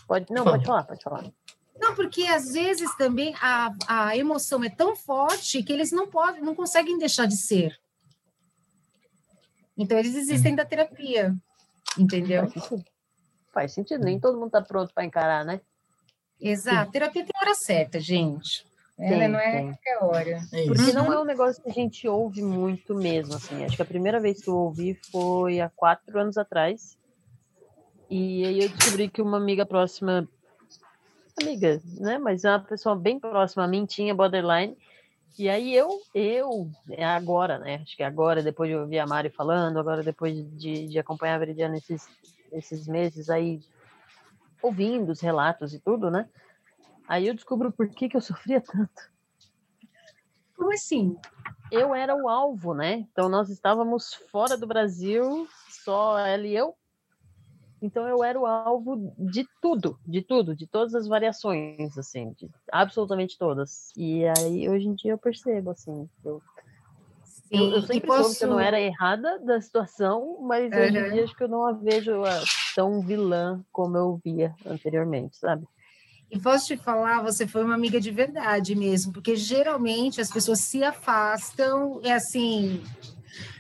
Pode, 0.08 0.26
não, 0.32 0.42
pode 0.42 0.66
falar, 0.66 0.82
pode 0.82 1.02
falar. 1.04 1.32
Não, 1.80 1.94
porque 1.94 2.24
às 2.26 2.52
vezes 2.52 2.92
também 2.96 3.32
a, 3.40 3.72
a 3.87 4.16
emoção 4.16 4.64
é 4.64 4.68
tão 4.68 4.96
forte 4.96 5.62
que 5.62 5.72
eles 5.72 5.92
não 5.92 6.08
podem, 6.08 6.42
não 6.42 6.54
conseguem 6.54 6.98
deixar 6.98 7.26
de 7.26 7.37
ser. 7.37 7.78
Então, 9.78 9.96
eles 9.96 10.16
existem 10.16 10.56
da 10.56 10.64
terapia, 10.64 11.32
entendeu? 11.96 12.52
Faz 13.54 13.72
sentido. 13.72 14.04
Nem 14.04 14.18
todo 14.18 14.34
mundo 14.34 14.48
está 14.48 14.60
pronto 14.60 14.92
para 14.92 15.04
encarar, 15.04 15.44
né? 15.44 15.60
Exato. 16.40 16.90
Terapia 16.90 17.24
tem 17.24 17.32
hora 17.40 17.54
certa, 17.54 18.00
gente. 18.00 18.66
Ela 18.98 19.18
tem, 19.18 19.28
não 19.28 19.38
é 19.38 19.52
tem. 19.52 19.66
qualquer 19.72 20.04
hora. 20.04 20.40
É 20.52 20.66
Porque 20.66 20.92
não 20.92 21.12
é 21.12 21.20
um 21.20 21.24
negócio 21.24 21.62
que 21.62 21.70
a 21.70 21.72
gente 21.72 22.06
ouve 22.06 22.42
muito 22.42 22.94
mesmo, 22.94 23.34
assim. 23.34 23.64
Acho 23.64 23.76
que 23.76 23.82
a 23.82 23.86
primeira 23.86 24.20
vez 24.20 24.42
que 24.42 24.48
eu 24.48 24.56
ouvi 24.56 24.98
foi 25.10 25.60
há 25.60 25.68
quatro 25.68 26.18
anos 26.18 26.36
atrás. 26.36 26.98
E 28.10 28.44
aí 28.44 28.60
eu 28.60 28.68
descobri 28.68 29.08
que 29.08 29.22
uma 29.22 29.38
amiga 29.38 29.64
próxima, 29.64 30.28
amiga, 31.40 31.80
né? 31.98 32.18
Mas 32.18 32.44
é 32.44 32.50
uma 32.50 32.60
pessoa 32.60 32.94
bem 32.94 33.18
próxima 33.18 33.64
a 33.64 33.68
mim 33.68 33.86
tinha 33.86 34.14
borderline. 34.14 34.76
E 35.36 35.48
aí 35.48 35.74
eu, 35.74 36.00
eu, 36.14 36.70
é 36.90 37.04
agora, 37.04 37.58
né? 37.58 37.80
Acho 37.82 37.96
que 37.96 38.04
agora, 38.04 38.40
depois 38.42 38.70
de 38.70 38.76
ouvir 38.76 39.00
a 39.00 39.06
Mari 39.06 39.30
falando, 39.30 39.80
agora 39.80 40.00
depois 40.00 40.32
de, 40.56 40.86
de 40.86 40.98
acompanhar 40.98 41.34
a 41.34 41.38
Veridiana 41.38 41.76
esses, 41.76 42.06
esses 42.54 42.86
meses 42.86 43.28
aí, 43.28 43.60
ouvindo 44.62 45.12
os 45.12 45.20
relatos 45.20 45.74
e 45.74 45.80
tudo, 45.80 46.10
né? 46.10 46.28
Aí 47.06 47.26
eu 47.26 47.34
descubro 47.34 47.70
por 47.70 47.88
que, 47.88 48.08
que 48.08 48.16
eu 48.16 48.20
sofria 48.20 48.60
tanto. 48.60 49.12
Como 50.56 50.72
assim? 50.72 51.16
Eu 51.70 51.94
era 51.94 52.14
o 52.14 52.28
alvo, 52.28 52.74
né? 52.74 53.06
Então 53.10 53.28
nós 53.28 53.50
estávamos 53.50 54.14
fora 54.30 54.56
do 54.56 54.66
Brasil, 54.66 55.46
só 55.68 56.18
ela 56.18 56.46
e 56.46 56.56
eu, 56.56 56.74
então 57.84 58.08
eu 58.08 58.24
era 58.24 58.40
o 58.40 58.46
alvo 58.46 59.14
de 59.18 59.46
tudo, 59.60 60.00
de 60.06 60.22
tudo, 60.22 60.56
de 60.56 60.66
todas 60.66 60.94
as 60.94 61.06
variações, 61.06 61.98
assim, 61.98 62.32
de 62.32 62.48
absolutamente 62.72 63.36
todas. 63.36 63.92
E 63.94 64.24
aí 64.38 64.66
hoje 64.70 64.88
em 64.88 64.94
dia 64.94 65.12
eu 65.12 65.18
percebo, 65.18 65.70
assim, 65.70 66.08
eu, 66.24 66.40
eu, 67.50 67.70
eu 67.72 67.83
sempre 67.83 68.07
posso... 68.07 68.22
soube 68.22 68.38
que 68.38 68.44
eu 68.44 68.48
não 68.48 68.61
era 68.61 68.80
errada 68.80 69.38
da 69.40 69.61
situação, 69.61 70.38
mas 70.42 70.72
uhum. 70.72 70.78
hoje 70.78 70.98
em 70.98 71.12
dia 71.12 71.24
acho 71.24 71.37
que 71.37 71.44
eu 71.44 71.48
não 71.48 71.66
a 71.66 71.72
vejo 71.72 72.24
ah, 72.24 72.42
tão 72.74 73.00
vilã 73.00 73.64
como 73.72 73.96
eu 73.96 74.20
via 74.24 74.54
anteriormente, 74.66 75.37
sabe? 75.37 75.66
E 76.30 76.38
posso 76.38 76.66
te 76.66 76.76
falar, 76.76 77.22
você 77.22 77.46
foi 77.46 77.62
uma 77.62 77.74
amiga 77.74 78.00
de 78.00 78.11
verdade 78.11 78.74
mesmo, 78.74 79.12
porque 79.12 79.37
geralmente 79.37 80.20
as 80.20 80.30
pessoas 80.30 80.61
se 80.61 80.83
afastam, 80.83 82.00
é 82.02 82.12
assim, 82.12 82.83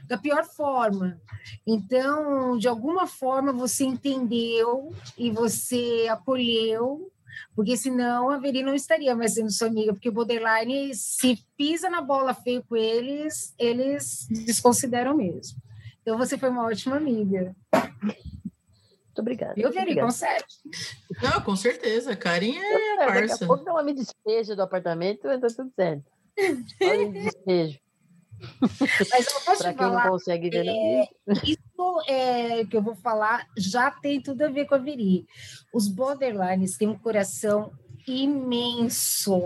da 0.06 0.18
pior 0.18 0.44
forma. 0.44 1.20
Então, 1.66 2.58
de 2.58 2.66
alguma 2.66 3.06
forma, 3.06 3.52
você 3.52 3.84
entendeu 3.84 4.92
e 5.16 5.30
você 5.30 6.06
acolheu, 6.10 7.12
porque 7.54 7.76
senão 7.76 8.30
a 8.30 8.38
Veri 8.38 8.62
não 8.62 8.74
estaria 8.74 9.14
mais 9.14 9.34
sendo 9.34 9.50
sua 9.50 9.68
amiga, 9.68 9.92
porque 9.92 10.08
o 10.08 10.12
borderline, 10.12 10.94
se 10.94 11.38
pisa 11.56 11.88
na 11.88 12.00
bola 12.00 12.34
feio 12.34 12.64
com 12.68 12.76
eles, 12.76 13.54
eles 13.58 14.26
desconsideram 14.30 15.16
mesmo. 15.16 15.58
Então, 16.02 16.18
você 16.18 16.36
foi 16.36 16.50
uma 16.50 16.64
ótima 16.64 16.96
amiga. 16.96 17.54
Muito 19.14 19.20
obrigada. 19.20 19.54
Eu 19.56 19.72
Veri, 19.72 19.94
consegue. 19.94 20.44
Não, 21.22 21.40
com 21.40 21.54
certeza. 21.54 22.16
Carinha 22.16 22.60
é 22.60 22.94
a 22.94 23.06
parça. 23.06 23.20
Daqui 23.28 23.44
a 23.44 23.46
pouco 23.46 23.68
ela 23.68 23.82
me 23.82 23.94
despeja 23.94 24.56
do 24.56 24.62
apartamento 24.62 25.28
e 25.28 25.38
tá 25.38 25.46
tudo 25.46 25.72
certo. 25.74 26.04
Olha, 26.82 27.12
despejo. 27.12 27.78
Mas 28.60 29.26
eu 29.26 29.40
posso 29.40 29.62
falar, 29.62 29.74
quem 29.74 29.90
não 29.90 30.02
consegue 30.02 30.50
ver 30.50 30.66
é, 30.66 31.08
isso 31.44 32.02
é, 32.06 32.64
que 32.64 32.76
eu 32.76 32.82
vou 32.82 32.94
falar 32.96 33.46
já 33.56 33.90
tem 33.90 34.20
tudo 34.20 34.42
a 34.42 34.48
ver 34.48 34.66
com 34.66 34.74
a 34.74 34.78
Veri. 34.78 35.26
Os 35.72 35.88
borderlines 35.88 36.76
têm 36.76 36.88
um 36.88 36.98
coração 36.98 37.72
imenso, 38.06 39.40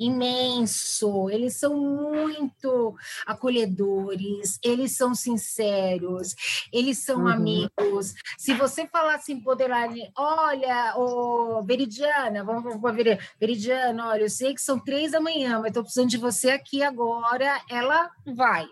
imenso. 0.00 1.28
Eles 1.28 1.56
são 1.56 1.76
muito 1.76 2.96
acolhedores, 3.26 4.58
eles 4.64 4.96
são 4.96 5.14
sinceros, 5.14 6.34
eles 6.72 6.98
são 6.98 7.20
uhum. 7.20 7.28
amigos. 7.28 8.14
Se 8.38 8.54
você 8.54 8.86
falar 8.86 9.16
assim, 9.16 9.38
Borderline, 9.38 10.10
olha, 10.16 10.94
ô, 10.96 11.62
Veridiana, 11.62 12.42
vamos, 12.42 12.80
vamos 12.80 12.96
ver, 12.96 13.20
Veridiana, 13.38 14.08
olha, 14.08 14.22
eu 14.22 14.30
sei 14.30 14.54
que 14.54 14.62
são 14.62 14.78
três 14.78 15.12
da 15.12 15.20
manhã, 15.20 15.58
mas 15.58 15.68
estou 15.68 15.82
precisando 15.82 16.08
de 16.08 16.16
você 16.16 16.50
aqui 16.50 16.82
agora. 16.82 17.60
Ela 17.68 18.10
vai. 18.26 18.66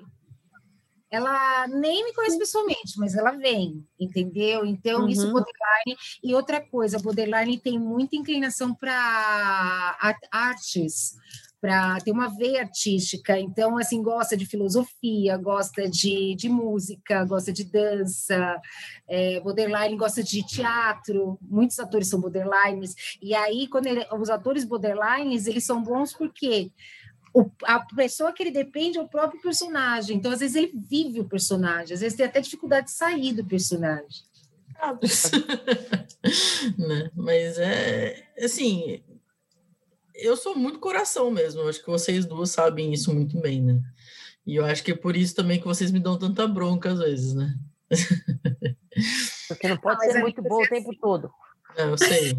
Ela 1.11 1.67
nem 1.69 2.05
me 2.05 2.13
conhece 2.13 2.39
pessoalmente, 2.39 2.99
mas 2.99 3.15
ela 3.15 3.33
vem, 3.33 3.85
entendeu? 3.99 4.65
Então, 4.65 5.03
uhum. 5.03 5.09
isso 5.09 5.31
borderline. 5.31 5.97
E 6.23 6.35
outra 6.35 6.61
coisa, 6.61 6.99
borderline 6.99 7.59
tem 7.59 7.79
muita 7.79 8.17
inclinação 8.17 8.75
para 8.75 9.97
artes, 10.31 11.17
para 11.61 11.99
ter 12.01 12.13
uma 12.13 12.29
veia 12.29 12.61
artística. 12.61 13.39
Então, 13.39 13.79
assim, 13.79 14.03
gosta 14.03 14.37
de 14.37 14.47
filosofia, 14.47 15.37
gosta 15.37 15.89
de, 15.89 16.35
de 16.37 16.49
música, 16.49 17.25
gosta 17.25 17.53
de 17.53 17.65
dança. 17.65 18.61
É, 19.09 19.41
borderline 19.41 19.97
gosta 19.97 20.23
de 20.23 20.47
teatro. 20.47 21.39
Muitos 21.43 21.79
atores 21.79 22.09
são 22.09 22.21
borderlines. 22.21 22.95
E 23.21 23.35
aí, 23.35 23.67
quando 23.67 23.87
ele, 23.87 24.07
os 24.13 24.31
atores 24.31 24.65
borderlines, 24.65 25.47
eles 25.47 25.65
são 25.65 25.83
bons 25.83 26.13
porque 26.13 26.71
o, 27.35 27.51
a 27.65 27.81
pessoa 27.95 28.33
que 28.33 28.43
ele 28.43 28.51
depende 28.51 28.99
é 28.99 29.03
o 29.03 29.09
próprio 29.09 29.41
personagem. 29.41 30.17
Então, 30.17 30.33
às 30.33 30.41
vezes, 30.41 30.57
ele 30.57 30.73
vive 30.75 31.21
o 31.21 31.29
personagem. 31.29 31.95
Às 31.95 32.01
vezes, 32.01 32.17
tem 32.17 32.27
até 32.27 32.41
dificuldade 32.41 32.87
de 32.87 32.93
sair 32.93 33.33
do 33.33 33.45
personagem. 33.45 34.27
né? 36.79 37.11
Mas 37.15 37.59
é 37.59 38.25
assim, 38.41 39.03
eu 40.15 40.37
sou 40.37 40.57
muito 40.57 40.79
coração 40.79 41.31
mesmo. 41.31 41.63
Eu 41.63 41.69
acho 41.69 41.81
que 41.81 41.91
vocês 41.91 42.25
duas 42.25 42.51
sabem 42.51 42.93
isso 42.93 43.15
muito 43.15 43.39
bem, 43.41 43.63
né? 43.63 43.81
E 44.47 44.57
eu 44.57 44.65
acho 44.65 44.83
que 44.83 44.93
é 44.93 44.97
por 44.97 45.17
isso 45.17 45.35
também 45.35 45.61
que 45.61 45.67
vocês 45.67 45.91
me 45.91 46.01
dão 46.01 46.19
tanta 46.19 46.47
bronca 46.47 46.93
às 46.93 46.99
vezes, 46.99 47.35
né? 47.35 47.55
Porque 49.49 49.69
não 49.69 49.77
pode 49.77 50.07
ah, 50.07 50.13
ser 50.13 50.21
muito 50.21 50.43
bom 50.43 50.63
o 50.63 50.69
tempo 50.69 50.91
todo. 51.01 51.31
É, 51.77 51.85
eu 51.85 51.99
sei. 51.99 52.39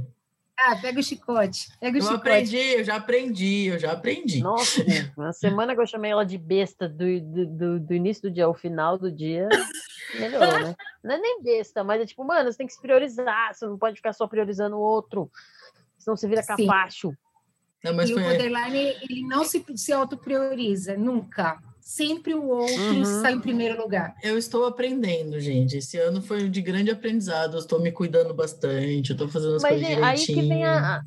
Ah, 0.61 0.75
pega 0.75 0.99
o 0.99 1.03
chicote. 1.03 1.69
Pega 1.79 1.97
o 1.97 1.99
eu 1.99 2.03
chicote. 2.03 2.19
aprendi, 2.19 2.57
eu 2.57 2.83
já 2.83 2.95
aprendi, 2.95 3.65
eu 3.67 3.79
já 3.79 3.91
aprendi. 3.93 4.41
Nossa, 4.41 4.83
na 5.17 5.31
semana 5.31 5.73
que 5.73 5.81
eu 5.81 5.87
chamei 5.87 6.11
ela 6.11 6.25
de 6.25 6.37
besta 6.37 6.87
do, 6.87 7.05
do, 7.21 7.79
do, 7.79 7.93
início 7.93 8.23
do 8.23 8.31
dia 8.31 8.45
ao 8.45 8.53
final 8.53 8.97
do 8.97 9.11
dia, 9.11 9.47
melhorou, 10.19 10.59
né? 10.59 10.75
Não 11.03 11.15
é 11.15 11.17
nem 11.17 11.41
besta, 11.41 11.83
mas 11.83 12.01
é 12.01 12.05
tipo, 12.05 12.23
mano, 12.25 12.51
você 12.51 12.57
tem 12.57 12.67
que 12.67 12.73
se 12.73 12.81
priorizar, 12.81 13.55
você 13.55 13.65
não 13.65 13.77
pode 13.77 13.95
ficar 13.95 14.11
só 14.11 14.27
priorizando 14.27 14.75
o 14.75 14.81
outro, 14.81 15.31
senão 15.97 16.17
você 16.17 16.27
vira 16.27 16.43
capacho. 16.43 17.13
Não, 17.81 17.93
e 18.03 18.07
foi... 18.07 18.21
o 18.21 18.25
borderline, 18.25 18.97
ele 19.01 19.21
não 19.25 19.45
se, 19.45 19.63
se 19.75 19.93
autoprioriza, 19.93 20.97
nunca. 20.97 21.57
Sempre 21.89 22.35
o 22.35 22.47
outro 22.47 22.75
uhum. 22.75 23.01
está 23.01 23.31
em 23.31 23.39
primeiro 23.39 23.81
lugar. 23.81 24.15
Eu 24.21 24.37
estou 24.37 24.67
aprendendo, 24.67 25.39
gente. 25.39 25.77
Esse 25.77 25.97
ano 25.97 26.21
foi 26.21 26.47
de 26.47 26.61
grande 26.61 26.91
aprendizado. 26.91 27.55
Eu 27.55 27.59
estou 27.59 27.81
me 27.81 27.91
cuidando 27.91 28.31
bastante, 28.31 29.09
eu 29.09 29.15
estou 29.15 29.27
fazendo 29.27 29.55
as 29.55 29.63
Mas 29.63 29.81
coisas 29.81 29.97
é, 29.97 30.03
aí 30.03 30.23
que 30.23 30.35
vem 30.35 30.63
a, 30.63 31.01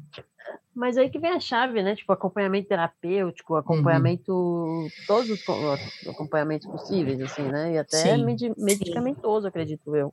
mas 0.75 0.99
aí 0.99 1.09
que 1.09 1.21
vem 1.21 1.31
a 1.31 1.39
chave, 1.39 1.85
né? 1.85 1.95
Tipo, 1.95 2.13
acompanhamento 2.13 2.67
terapêutico, 2.67 3.55
acompanhamento, 3.55 4.33
uhum. 4.33 4.89
todos 5.07 5.31
os 5.31 6.09
acompanhamentos 6.09 6.67
possíveis, 6.67 7.21
assim, 7.21 7.43
né? 7.43 7.75
E 7.75 7.79
até 7.79 7.99
Sim. 7.99 8.25
medicamentoso, 8.59 9.47
acredito 9.47 9.95
eu. 9.95 10.13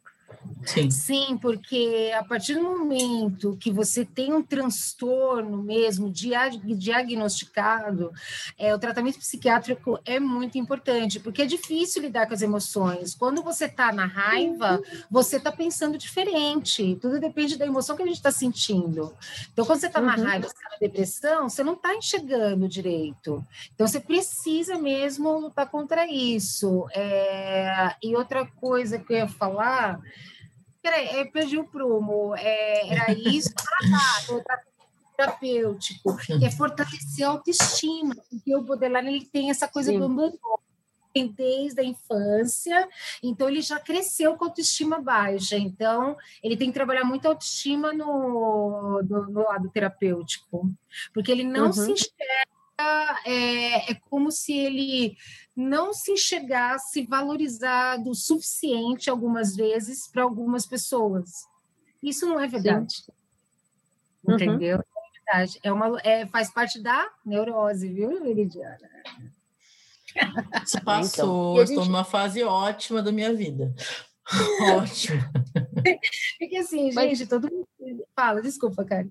Sim. 0.65 0.91
Sim, 0.91 1.37
porque 1.41 2.11
a 2.17 2.23
partir 2.23 2.55
do 2.55 2.63
momento 2.63 3.57
que 3.59 3.71
você 3.71 4.05
tem 4.05 4.33
um 4.33 4.43
transtorno 4.43 5.63
mesmo 5.63 6.11
diagnosticado, 6.11 8.11
é, 8.57 8.75
o 8.75 8.79
tratamento 8.79 9.19
psiquiátrico 9.19 9.99
é 10.05 10.19
muito 10.19 10.57
importante, 10.57 11.19
porque 11.19 11.43
é 11.43 11.45
difícil 11.45 12.01
lidar 12.01 12.27
com 12.27 12.33
as 12.33 12.41
emoções. 12.41 13.15
Quando 13.15 13.41
você 13.41 13.65
está 13.65 13.91
na 13.91 14.05
raiva, 14.05 14.81
você 15.09 15.37
está 15.37 15.51
pensando 15.51 15.97
diferente. 15.97 16.97
Tudo 17.01 17.19
depende 17.19 17.57
da 17.57 17.65
emoção 17.65 17.95
que 17.95 18.03
a 18.03 18.05
gente 18.05 18.17
está 18.17 18.31
sentindo. 18.31 19.13
Então, 19.51 19.65
quando 19.65 19.79
você 19.79 19.87
está 19.87 19.99
uhum. 19.99 20.05
na 20.05 20.15
raiva, 20.15 20.47
você 20.47 20.53
está 20.53 20.69
na 20.69 20.77
depressão, 20.77 21.49
você 21.49 21.63
não 21.63 21.73
está 21.73 21.95
enxergando 21.95 22.67
direito. 22.67 23.43
Então, 23.73 23.87
você 23.87 23.99
precisa 23.99 24.77
mesmo 24.77 25.39
lutar 25.39 25.67
contra 25.67 26.05
isso. 26.05 26.85
É... 26.93 27.95
E 28.03 28.15
outra 28.15 28.45
coisa 28.45 28.99
que 28.99 29.13
eu 29.13 29.17
ia 29.17 29.27
falar 29.27 29.99
Peraí, 30.81 31.19
eu 31.19 31.31
perdi 31.31 31.57
o 31.57 31.67
prumo. 31.67 32.35
É, 32.35 32.89
era 32.89 33.11
isso? 33.11 33.53
Ah, 33.57 34.41
tá, 34.45 34.57
tá 34.57 34.63
terapêutico, 35.19 36.15
que 36.17 36.45
é 36.45 36.51
fortalecer 36.51 37.25
a 37.27 37.31
autoestima, 37.31 38.15
porque 38.29 38.55
o 38.55 38.61
Baudelaire 38.61 39.07
ele 39.07 39.25
tem 39.25 39.49
essa 39.49 39.67
coisa 39.67 39.91
Sim. 39.91 39.99
do 39.99 40.05
abandono 40.05 40.39
desde 41.35 41.81
a 41.81 41.83
infância, 41.83 42.87
então 43.21 43.49
ele 43.49 43.61
já 43.61 43.77
cresceu 43.77 44.37
com 44.37 44.45
autoestima 44.45 45.01
baixa, 45.01 45.57
então 45.57 46.15
ele 46.41 46.55
tem 46.55 46.69
que 46.69 46.73
trabalhar 46.73 47.03
muito 47.03 47.25
a 47.25 47.31
autoestima 47.31 47.91
no, 47.91 49.01
no, 49.03 49.25
no 49.27 49.43
lado 49.43 49.69
terapêutico, 49.69 50.71
porque 51.13 51.29
ele 51.29 51.43
não 51.43 51.65
uhum. 51.65 51.73
se 51.73 51.91
enxerga, 51.91 52.58
é, 53.25 53.91
é 53.91 53.95
como 54.09 54.31
se 54.31 54.53
ele 54.53 55.17
não 55.55 55.93
se 55.93 56.11
enxergasse 56.11 57.05
valorizado 57.05 58.09
o 58.09 58.15
suficiente 58.15 59.09
algumas 59.09 59.55
vezes 59.55 60.07
para 60.07 60.23
algumas 60.23 60.65
pessoas. 60.65 61.29
Isso 62.01 62.25
não 62.25 62.39
é 62.39 62.47
verdade. 62.47 62.95
Uhum. 64.23 64.35
Entendeu? 64.35 64.77
É 64.77 65.33
verdade. 65.33 65.59
É 65.63 65.71
uma, 65.71 65.99
é, 66.01 66.25
faz 66.27 66.51
parte 66.51 66.81
da 66.81 67.09
neurose, 67.25 67.89
viu, 67.89 68.21
Veridiana? 68.21 68.89
Se 70.65 70.79
passou, 70.81 71.53
então, 71.53 71.63
estou 71.63 71.85
numa 71.85 72.03
fase 72.03 72.43
ótima 72.43 73.01
da 73.01 73.11
minha 73.11 73.33
vida. 73.33 73.73
Ótima. 74.77 75.31
Porque 76.37 76.57
assim, 76.57 76.93
Mas... 76.93 77.17
gente, 77.17 77.27
todo 77.27 77.49
mundo. 77.49 78.05
Fala, 78.15 78.41
desculpa, 78.41 78.85
cara. 78.85 79.07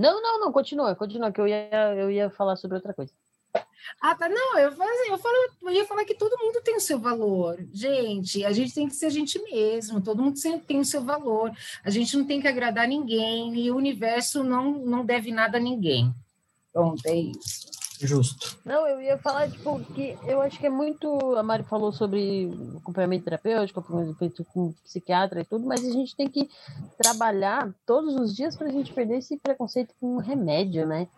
Não, 0.00 0.22
não, 0.22 0.40
não, 0.40 0.52
continua, 0.52 0.94
continua, 0.96 1.30
que 1.30 1.40
eu 1.40 1.46
ia, 1.46 1.94
eu 1.94 2.10
ia 2.10 2.30
falar 2.30 2.56
sobre 2.56 2.76
outra 2.76 2.94
coisa. 2.94 3.12
Ah, 4.00 4.14
tá. 4.14 4.28
Não, 4.28 4.58
eu, 4.58 4.70
eu, 4.70 5.18
falo, 5.18 5.34
eu 5.62 5.70
ia 5.70 5.84
falar 5.84 6.04
que 6.04 6.14
todo 6.14 6.38
mundo 6.38 6.62
tem 6.62 6.76
o 6.76 6.80
seu 6.80 6.98
valor. 6.98 7.58
Gente, 7.72 8.44
a 8.44 8.52
gente 8.52 8.74
tem 8.74 8.88
que 8.88 8.94
ser 8.94 9.06
a 9.06 9.10
gente 9.10 9.38
mesmo, 9.42 10.00
todo 10.00 10.22
mundo 10.22 10.38
tem 10.66 10.80
o 10.80 10.84
seu 10.84 11.02
valor. 11.02 11.52
A 11.84 11.90
gente 11.90 12.16
não 12.16 12.24
tem 12.24 12.40
que 12.40 12.48
agradar 12.48 12.88
ninguém 12.88 13.54
e 13.54 13.70
o 13.70 13.76
universo 13.76 14.42
não, 14.42 14.72
não 14.72 15.04
deve 15.04 15.30
nada 15.32 15.58
a 15.58 15.60
ninguém. 15.60 16.14
Pronto, 16.72 17.04
é 17.06 17.14
isso. 17.14 17.79
Justo. 18.06 18.58
Não, 18.64 18.86
eu 18.86 19.00
ia 19.00 19.18
falar, 19.18 19.50
tipo, 19.50 19.78
que 19.92 20.16
eu 20.24 20.40
acho 20.40 20.58
que 20.58 20.66
é 20.66 20.70
muito. 20.70 21.36
A 21.36 21.42
Mari 21.42 21.64
falou 21.64 21.92
sobre 21.92 22.50
acompanhamento 22.78 23.24
terapêutico, 23.24 23.80
acompanhamento 23.80 24.44
com 24.46 24.72
psiquiatra 24.84 25.42
e 25.42 25.44
tudo, 25.44 25.66
mas 25.66 25.84
a 25.84 25.90
gente 25.90 26.16
tem 26.16 26.26
que 26.26 26.48
trabalhar 26.96 27.70
todos 27.84 28.14
os 28.16 28.34
dias 28.34 28.56
para 28.56 28.68
a 28.68 28.72
gente 28.72 28.92
perder 28.92 29.18
esse 29.18 29.36
preconceito 29.36 29.94
com 30.00 30.16
remédio, 30.16 30.86
né? 30.86 31.08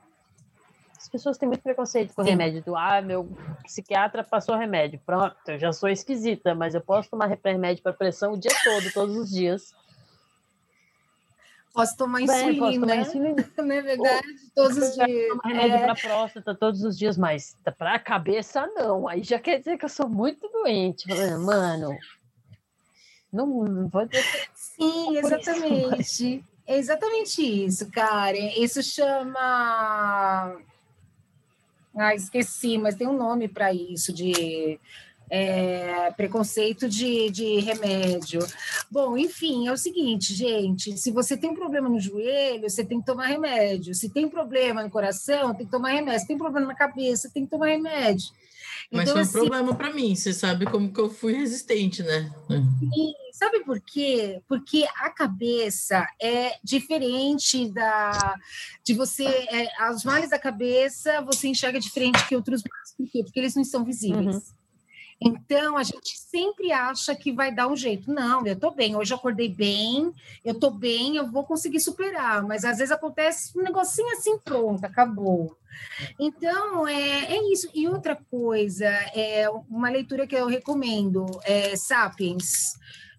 As 0.97 1.09
pessoas 1.09 1.39
têm 1.39 1.49
muito 1.49 1.63
preconceito 1.63 2.15
com 2.15 2.23
Sim. 2.25 2.31
remédio. 2.31 2.63
Do, 2.65 2.77
ah, 2.77 3.01
meu 3.01 3.29
psiquiatra 3.65 4.25
passou 4.25 4.57
remédio. 4.57 5.01
Pronto, 5.07 5.37
eu 5.49 5.59
já 5.59 5.73
sou 5.73 5.89
esquisita, 5.89 6.55
mas 6.55 6.75
eu 6.75 6.81
posso 6.81 7.11
tomar 7.11 7.27
remédio 7.45 7.83
para 7.83 7.93
pressão 7.93 8.33
o 8.33 8.39
dia 8.39 8.53
todo, 8.65 8.93
todos 8.93 9.17
os 9.17 9.31
dias. 9.31 9.75
Posso 11.73 11.97
tomar 11.97 12.21
insulina, 12.21 12.59
posso 12.59 12.81
tomar 12.81 12.97
insulina. 12.97 13.51
não 13.57 13.73
é 13.73 13.83
verdade? 13.83 14.27
todos 14.55 14.77
os 14.77 14.95
dias. 14.95 15.29
Tomar 15.29 15.49
remédio 15.49 15.77
é... 15.77 15.85
para 15.85 15.95
próstata 15.95 16.55
todos 16.55 16.85
os 16.85 16.99
dias, 16.99 17.17
mas 17.17 17.57
para 17.79 17.95
a 17.95 17.99
cabeça 17.99 18.67
não. 18.75 19.09
Aí 19.09 19.23
já 19.23 19.39
quer 19.39 19.59
dizer 19.59 19.79
que 19.79 19.85
eu 19.85 19.89
sou 19.89 20.09
muito 20.09 20.49
doente. 20.49 21.09
Mano, 21.39 21.97
não, 23.33 23.47
não 23.65 23.89
vou 23.89 24.07
ter... 24.07 24.23
Sim, 24.55 25.17
exatamente. 25.17 26.01
Isso, 26.01 26.45
é 26.67 26.77
exatamente 26.77 27.65
isso, 27.65 27.91
Karen. 27.91 28.53
Isso 28.57 28.83
chama 28.83 30.59
ah, 31.95 32.15
esqueci, 32.15 32.79
mas 32.79 32.95
tem 32.95 33.07
um 33.07 33.17
nome 33.17 33.49
para 33.49 33.73
isso, 33.73 34.13
de 34.13 34.81
é, 35.35 36.13
preconceito 36.15 36.87
de, 36.87 37.31
de 37.31 37.59
remédio. 37.61 38.41
Bom, 38.91 39.17
enfim, 39.17 39.67
é 39.67 39.73
o 39.73 39.79
seguinte, 39.79 40.35
gente: 40.35 40.99
se 40.99 41.11
você 41.11 41.39
tem 41.39 41.49
um 41.49 41.55
problema 41.55 41.89
no 41.89 41.99
joelho, 41.99 42.69
você 42.69 42.85
tem 42.85 43.01
que 43.01 43.07
tomar 43.07 43.29
remédio. 43.29 43.95
Se 43.95 44.11
tem 44.11 44.29
problema 44.29 44.83
no 44.83 44.91
coração, 44.91 45.55
tem 45.55 45.65
que 45.65 45.73
tomar 45.73 45.93
remédio. 45.93 46.21
Se 46.21 46.27
tem 46.27 46.37
problema 46.37 46.67
na 46.67 46.75
cabeça, 46.75 47.31
tem 47.33 47.47
que 47.47 47.51
tomar 47.51 47.69
remédio. 47.69 48.27
Mas 48.91 49.09
então, 49.09 49.15
foi 49.15 49.21
um 49.21 49.23
assim, 49.23 49.33
problema 49.33 49.75
para 49.75 49.95
mim, 49.95 50.15
você 50.15 50.35
sabe 50.35 50.67
como 50.67 50.93
que 50.93 51.01
eu 51.01 51.09
fui 51.09 51.33
resistente, 51.33 52.03
né? 52.03 52.31
Sim, 52.51 53.15
sabe 53.33 53.65
por 53.65 53.81
quê? 53.81 54.43
Porque 54.47 54.87
a 54.97 55.09
cabeça 55.09 56.07
é 56.21 56.59
diferente 56.63 57.71
da 57.71 58.37
de 58.85 58.93
você, 58.93 59.25
é, 59.25 59.91
os 59.91 60.05
males 60.05 60.29
da 60.29 60.39
cabeça 60.39 61.23
você 61.23 61.49
enxerga 61.49 61.81
diferente 61.81 62.27
que 62.29 62.37
outros 62.37 62.63
males, 62.63 62.95
por 62.95 63.11
quê? 63.11 63.23
Porque 63.25 63.41
eles 63.41 63.55
não 63.55 63.63
estão 63.63 63.83
visíveis. 63.83 64.37
Uhum. 64.37 64.62
Então, 65.21 65.77
a 65.77 65.83
gente 65.83 66.19
sempre 66.19 66.73
acha 66.73 67.15
que 67.15 67.33
vai 67.33 67.55
dar 67.55 67.69
um 67.69 67.77
jeito. 67.77 68.13
Não, 68.13 68.47
eu 68.47 68.55
estou 68.55 68.75
bem, 68.75 68.97
hoje 68.97 69.13
eu 69.13 69.19
acordei 69.19 69.49
bem, 69.49 70.13
eu 70.45 70.55
estou 70.55 70.71
bem, 70.71 71.17
eu 71.17 71.31
vou 71.31 71.45
conseguir 71.45 71.81
superar. 71.81 72.43
Mas 72.43 72.65
às 72.65 72.79
vezes 72.79 72.93
acontece 72.93 73.57
um 73.57 73.63
negocinho 73.63 74.09
assim, 74.17 74.39
pronto, 74.39 74.85
acabou. 74.85 75.57
Então, 76.19 76.87
é, 76.87 77.37
é 77.37 77.53
isso. 77.53 77.69
E 77.75 77.89
outra 77.89 78.17
coisa, 78.31 78.89
é 79.15 79.49
uma 79.69 79.91
leitura 79.91 80.27
que 80.27 80.37
eu 80.37 80.47
recomendo, 80.47 81.27
é 81.45 81.77
Sapiens, 81.77 82.75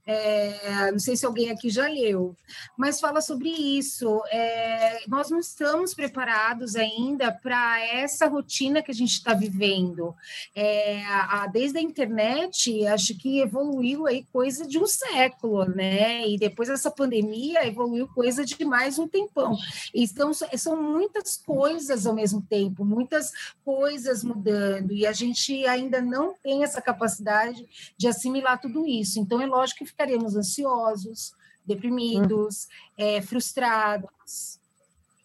é, 0.06 0.91
não 0.91 0.99
sei 0.99 1.16
se 1.16 1.26
alguém 1.26 1.49
aqui 1.49 1.70
já 1.70 1.88
leu, 1.88 2.36
mas 2.78 2.99
fala 2.99 3.22
sobre 3.22 3.49
isso. 3.49 4.22
É, 4.30 5.01
nós 5.08 5.30
não 5.30 5.39
estamos 5.39 5.93
preparados 5.93 6.76
ainda 6.76 7.32
para 7.32 7.80
essa 7.86 8.28
rotina 8.28 8.82
que 8.82 8.91
a 8.91 8.93
gente 8.93 9.14
está 9.14 9.34
vivendo. 9.34 10.14
É, 10.54 11.04
a, 11.06 11.47
desde 11.47 11.78
a 11.78 11.82
internet, 11.82 12.86
acho 12.88 13.18
que 13.18 13.39
evoluiu 13.39 14.06
aí 14.06 14.26
coisa 14.32 14.68
de 14.68 14.78
um 14.78 14.86
século, 14.86 15.66
né? 15.66 16.28
E 16.28 16.38
depois 16.38 16.68
dessa 16.68 16.91
pandemia 16.91 17.66
evoluiu 17.66 18.08
coisa 18.08 18.45
de 18.45 18.66
mais 18.66 18.99
um 18.99 19.08
tempão. 19.08 19.58
Então, 19.93 20.32
são 20.34 20.82
muitas 20.82 21.38
coisas 21.38 22.06
ao 22.06 22.14
mesmo 22.14 22.41
tempo, 22.41 22.84
muitas 22.84 23.32
coisas 23.64 24.24
mudando, 24.24 24.91
e 24.91 25.06
a 25.06 25.14
gente 25.14 25.66
ainda 25.66 26.01
não 26.01 26.34
tem 26.43 26.64
essa 26.64 26.82
capacidade 26.82 27.66
de 27.97 28.08
assimilar 28.08 28.60
tudo 28.60 28.86
isso. 28.86 29.20
Então, 29.20 29.41
é 29.41 29.45
lógico 29.45 29.86
que 29.86 29.92
ficaremos 29.93 30.35
ansiosos, 30.35 31.33
deprimidos, 31.65 32.67
é, 32.97 33.21
frustrados. 33.21 34.59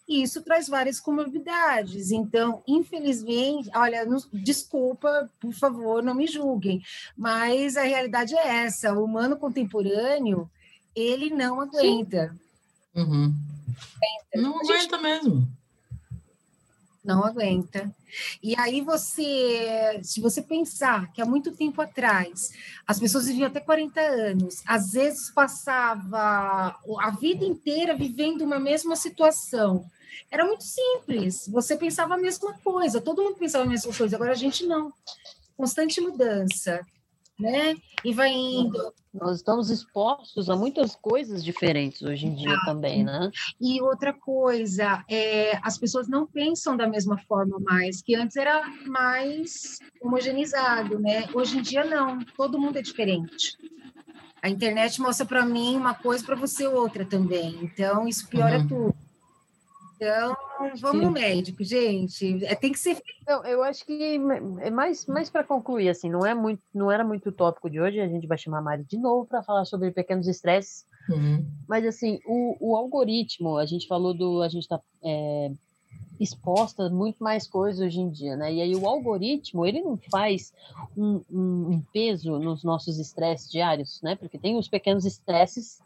E 0.07 0.23
isso 0.23 0.41
traz 0.41 0.67
várias 0.67 0.99
comorbidades. 0.99 2.11
Então, 2.11 2.63
infelizmente, 2.67 3.69
olha, 3.75 4.05
não, 4.05 4.17
desculpa, 4.33 5.29
por 5.39 5.53
favor, 5.53 6.01
não 6.01 6.15
me 6.15 6.25
julguem, 6.25 6.81
mas 7.15 7.77
a 7.77 7.83
realidade 7.83 8.33
é 8.35 8.63
essa: 8.63 8.93
o 8.93 9.03
humano 9.03 9.37
contemporâneo 9.37 10.49
ele 10.95 11.29
não 11.29 11.61
aguenta. 11.61 12.35
Uhum. 12.95 13.35
Não 14.35 14.59
aguenta 14.59 14.97
mesmo. 14.97 15.47
Não 17.09 17.23
aguenta. 17.25 17.91
E 18.41 18.55
aí 18.55 18.81
você, 18.81 19.99
se 20.03 20.21
você 20.21 20.43
pensar 20.43 21.11
que 21.11 21.19
há 21.19 21.25
muito 21.25 21.55
tempo 21.55 21.81
atrás 21.81 22.51
as 22.85 22.99
pessoas 22.99 23.25
viviam 23.25 23.47
até 23.47 23.59
40 23.59 23.99
anos, 23.99 24.61
às 24.63 24.91
vezes 24.91 25.31
passava 25.31 26.75
a 26.99 27.09
vida 27.19 27.43
inteira 27.43 27.97
vivendo 27.97 28.43
uma 28.43 28.59
mesma 28.59 28.95
situação. 28.95 29.89
Era 30.29 30.45
muito 30.45 30.63
simples, 30.63 31.47
você 31.47 31.75
pensava 31.75 32.13
a 32.13 32.17
mesma 32.17 32.53
coisa, 32.63 33.01
todo 33.01 33.23
mundo 33.23 33.37
pensava 33.37 33.63
a 33.63 33.67
mesma 33.67 33.91
coisa, 33.91 34.15
agora 34.15 34.33
a 34.33 34.35
gente 34.35 34.67
não. 34.67 34.93
Constante 35.57 35.99
mudança 35.99 36.85
né? 37.39 37.75
E 38.03 38.13
vai 38.13 38.31
indo. 38.31 38.93
Nós 39.13 39.37
estamos 39.37 39.69
expostos 39.69 40.49
a 40.49 40.55
muitas 40.55 40.95
coisas 40.95 41.43
diferentes 41.43 42.01
hoje 42.01 42.27
em 42.27 42.35
dia 42.35 42.55
também, 42.65 43.03
né? 43.03 43.31
E 43.59 43.81
outra 43.81 44.13
coisa, 44.13 45.03
é, 45.09 45.57
as 45.63 45.77
pessoas 45.77 46.07
não 46.07 46.27
pensam 46.27 46.77
da 46.77 46.87
mesma 46.87 47.17
forma 47.17 47.59
mais, 47.59 48.01
que 48.01 48.15
antes 48.15 48.37
era 48.37 48.61
mais 48.85 49.79
homogeneizado, 50.01 50.99
né? 50.99 51.27
Hoje 51.33 51.57
em 51.57 51.61
dia 51.61 51.83
não, 51.83 52.19
todo 52.37 52.59
mundo 52.59 52.77
é 52.77 52.81
diferente. 52.81 53.57
A 54.41 54.49
internet 54.49 55.01
mostra 55.01 55.25
para 55.25 55.45
mim 55.45 55.75
uma 55.75 55.93
coisa, 55.93 56.23
para 56.23 56.35
você 56.35 56.65
outra 56.67 57.03
também. 57.03 57.59
Então, 57.61 58.07
isso 58.07 58.27
piora 58.27 58.59
uhum. 58.59 58.67
tudo. 58.67 59.08
Então, 59.99 60.33
vamos 60.79 61.01
Sim. 61.01 61.05
no 61.05 61.11
médico, 61.11 61.61
gente. 61.61 62.45
É, 62.45 62.55
tem 62.55 62.71
que 62.71 62.79
ser. 62.79 63.03
Não, 63.27 63.43
eu 63.43 63.61
acho 63.61 63.85
que 63.85 64.15
é 64.61 64.71
mais, 64.71 65.05
mais 65.05 65.29
para 65.29 65.43
concluir, 65.43 65.89
assim, 65.89 66.09
não 66.09 66.25
é 66.25 66.33
muito, 66.33 66.63
não 66.73 66.89
era 66.89 67.03
muito 67.03 67.33
tópico 67.33 67.69
de 67.69 67.81
hoje. 67.81 67.99
A 67.99 68.07
gente 68.07 68.25
vai 68.25 68.37
chamar 68.37 68.59
a 68.59 68.61
Mari 68.61 68.85
de 68.85 68.97
novo 68.97 69.27
para 69.27 69.43
falar 69.43 69.65
sobre 69.65 69.91
pequenos 69.91 70.25
estresses. 70.25 70.85
Uhum. 71.09 71.45
Mas 71.67 71.85
assim, 71.85 72.21
o, 72.25 72.71
o 72.71 72.75
algoritmo, 72.77 73.57
a 73.57 73.65
gente 73.65 73.87
falou 73.87 74.13
do, 74.13 74.41
a 74.41 74.47
gente 74.47 74.63
está 74.63 74.79
é, 75.03 75.51
exposta 76.17 76.83
a 76.83 76.89
muito 76.89 77.21
mais 77.21 77.45
coisas 77.45 77.85
hoje 77.85 77.99
em 77.99 78.09
dia, 78.09 78.37
né? 78.37 78.53
E 78.53 78.61
aí 78.61 78.73
o 78.75 78.87
algoritmo 78.87 79.65
ele 79.65 79.81
não 79.81 79.99
faz 80.09 80.53
um, 80.95 81.21
um, 81.29 81.71
um 81.71 81.83
peso 81.91 82.39
nos 82.39 82.63
nossos 82.63 82.97
estresses 82.99 83.51
diários, 83.51 83.99
né? 84.01 84.15
Porque 84.15 84.37
tem 84.37 84.57
os 84.57 84.69
pequenos 84.69 85.03
estresses 85.03 85.81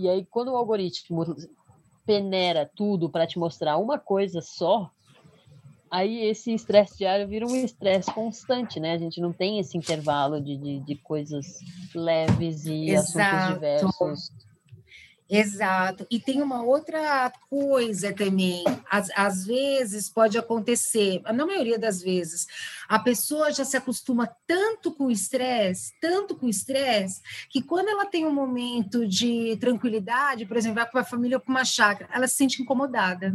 e 0.00 0.08
aí, 0.08 0.24
quando 0.30 0.48
o 0.48 0.56
algoritmo 0.56 1.36
peneira 2.06 2.70
tudo 2.74 3.10
para 3.10 3.26
te 3.26 3.38
mostrar 3.38 3.76
uma 3.76 3.98
coisa 3.98 4.40
só, 4.40 4.90
aí 5.90 6.24
esse 6.24 6.52
estresse 6.52 6.98
diário 6.98 7.28
vira 7.28 7.46
um 7.46 7.64
estresse 7.64 8.12
constante, 8.12 8.78
né? 8.78 8.92
A 8.92 8.98
gente 8.98 9.20
não 9.20 9.32
tem 9.32 9.58
esse 9.58 9.76
intervalo 9.76 10.40
de, 10.40 10.56
de, 10.56 10.80
de 10.80 10.96
coisas 10.96 11.46
leves 11.94 12.64
e 12.66 12.90
Exato. 12.90 13.20
assuntos 13.20 13.46
diversos. 13.54 14.49
Exato. 15.30 16.04
E 16.10 16.18
tem 16.18 16.42
uma 16.42 16.60
outra 16.62 17.32
coisa 17.48 18.12
também. 18.12 18.64
Às, 18.90 19.08
às 19.14 19.46
vezes 19.46 20.10
pode 20.10 20.36
acontecer, 20.36 21.22
na 21.22 21.46
maioria 21.46 21.78
das 21.78 22.02
vezes, 22.02 22.48
a 22.88 22.98
pessoa 22.98 23.52
já 23.52 23.64
se 23.64 23.76
acostuma 23.76 24.28
tanto 24.44 24.90
com 24.90 25.04
o 25.06 25.10
estresse, 25.10 25.92
tanto 26.00 26.34
com 26.34 26.46
o 26.46 26.50
estresse, 26.50 27.22
que 27.48 27.62
quando 27.62 27.88
ela 27.88 28.06
tem 28.06 28.26
um 28.26 28.32
momento 28.32 29.06
de 29.06 29.56
tranquilidade, 29.60 30.44
por 30.46 30.56
exemplo, 30.56 30.76
vai 30.76 30.90
com 30.90 30.98
a 30.98 31.04
família 31.04 31.36
ou 31.36 31.40
com 31.40 31.52
uma 31.52 31.64
chácara, 31.64 32.10
ela 32.12 32.26
se 32.26 32.36
sente 32.36 32.60
incomodada. 32.60 33.32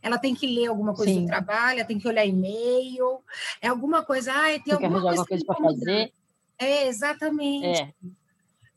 Ela 0.00 0.18
tem 0.18 0.34
que 0.34 0.46
ler 0.46 0.68
alguma 0.68 0.94
coisa 0.94 1.12
Sim. 1.12 1.22
do 1.22 1.26
trabalho, 1.26 1.86
tem 1.86 1.98
que 1.98 2.08
olhar 2.08 2.24
e-mail, 2.24 3.20
é 3.60 3.68
alguma 3.68 4.04
coisa, 4.04 4.32
ah, 4.32 4.46
tem, 4.46 4.60
tem 4.60 4.74
alguma 4.74 5.02
coisa, 5.02 5.24
coisa 5.24 5.44
para 5.44 5.56
fazer. 5.56 6.12
É, 6.58 6.86
exatamente. 6.86 7.80
É. 7.80 7.92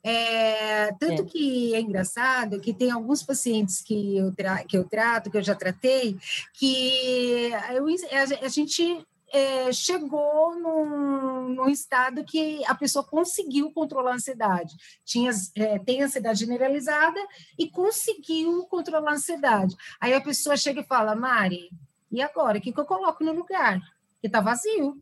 É, 0.03 0.93
tanto 0.93 1.23
é. 1.23 1.25
que 1.25 1.75
é 1.75 1.81
engraçado 1.81 2.61
que 2.61 2.73
tem 2.73 2.89
alguns 2.89 3.21
pacientes 3.21 3.81
que 3.81 4.17
eu, 4.17 4.33
que 4.67 4.77
eu 4.77 4.83
trato, 4.85 5.29
que 5.29 5.37
eu 5.37 5.43
já 5.43 5.55
tratei, 5.55 6.17
que 6.53 7.51
eu, 7.73 7.85
a, 7.87 8.45
a 8.45 8.47
gente 8.47 9.05
é, 9.31 9.71
chegou 9.71 10.57
num, 10.57 11.49
num, 11.49 11.69
estado 11.69 12.23
que 12.23 12.63
a 12.65 12.73
pessoa 12.73 13.03
conseguiu 13.03 13.71
controlar 13.71 14.11
a 14.11 14.15
ansiedade. 14.15 14.75
Tinha, 15.05 15.31
é, 15.55 15.77
tem 15.79 16.01
ansiedade 16.01 16.39
generalizada 16.39 17.19
e 17.57 17.69
conseguiu 17.69 18.65
controlar 18.67 19.11
a 19.11 19.15
ansiedade. 19.15 19.75
Aí 19.99 20.13
a 20.13 20.21
pessoa 20.21 20.57
chega 20.57 20.81
e 20.81 20.85
fala, 20.85 21.15
Mari, 21.15 21.69
e 22.11 22.21
agora? 22.21 22.57
O 22.57 22.61
que, 22.61 22.71
que 22.71 22.79
eu 22.79 22.85
coloco 22.85 23.23
no 23.23 23.33
lugar? 23.33 23.79
Que 24.19 24.27
está 24.27 24.41
vazio. 24.41 24.99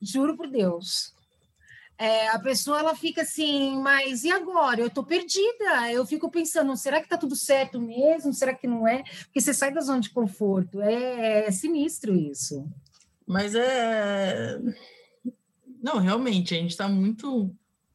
Juro 0.00 0.36
por 0.36 0.48
Deus 0.48 1.15
é, 1.98 2.28
a 2.28 2.38
pessoa 2.38 2.78
ela 2.78 2.94
fica 2.94 3.22
assim, 3.22 3.78
mas 3.80 4.22
e 4.24 4.30
agora? 4.30 4.80
Eu 4.80 4.88
estou 4.88 5.04
perdida. 5.04 5.90
Eu 5.90 6.04
fico 6.04 6.30
pensando, 6.30 6.76
será 6.76 6.98
que 6.98 7.06
está 7.06 7.16
tudo 7.16 7.34
certo 7.34 7.80
mesmo? 7.80 8.32
Será 8.32 8.54
que 8.54 8.66
não 8.66 8.86
é? 8.86 9.02
Porque 9.24 9.40
você 9.40 9.54
sai 9.54 9.72
da 9.72 9.80
zona 9.80 10.00
de 10.00 10.10
conforto. 10.10 10.80
É, 10.82 11.46
é 11.46 11.50
sinistro 11.50 12.14
isso. 12.14 12.68
Mas 13.26 13.54
é. 13.54 14.58
Não, 15.82 15.98
realmente, 15.98 16.54
a 16.54 16.58
gente 16.58 16.70
está 16.70 16.88
muito 16.88 17.54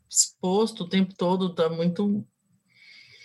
exposto 0.09 0.83
o 0.83 0.89
tempo 0.89 1.13
todo, 1.15 1.47
está 1.47 1.69
muito. 1.69 2.25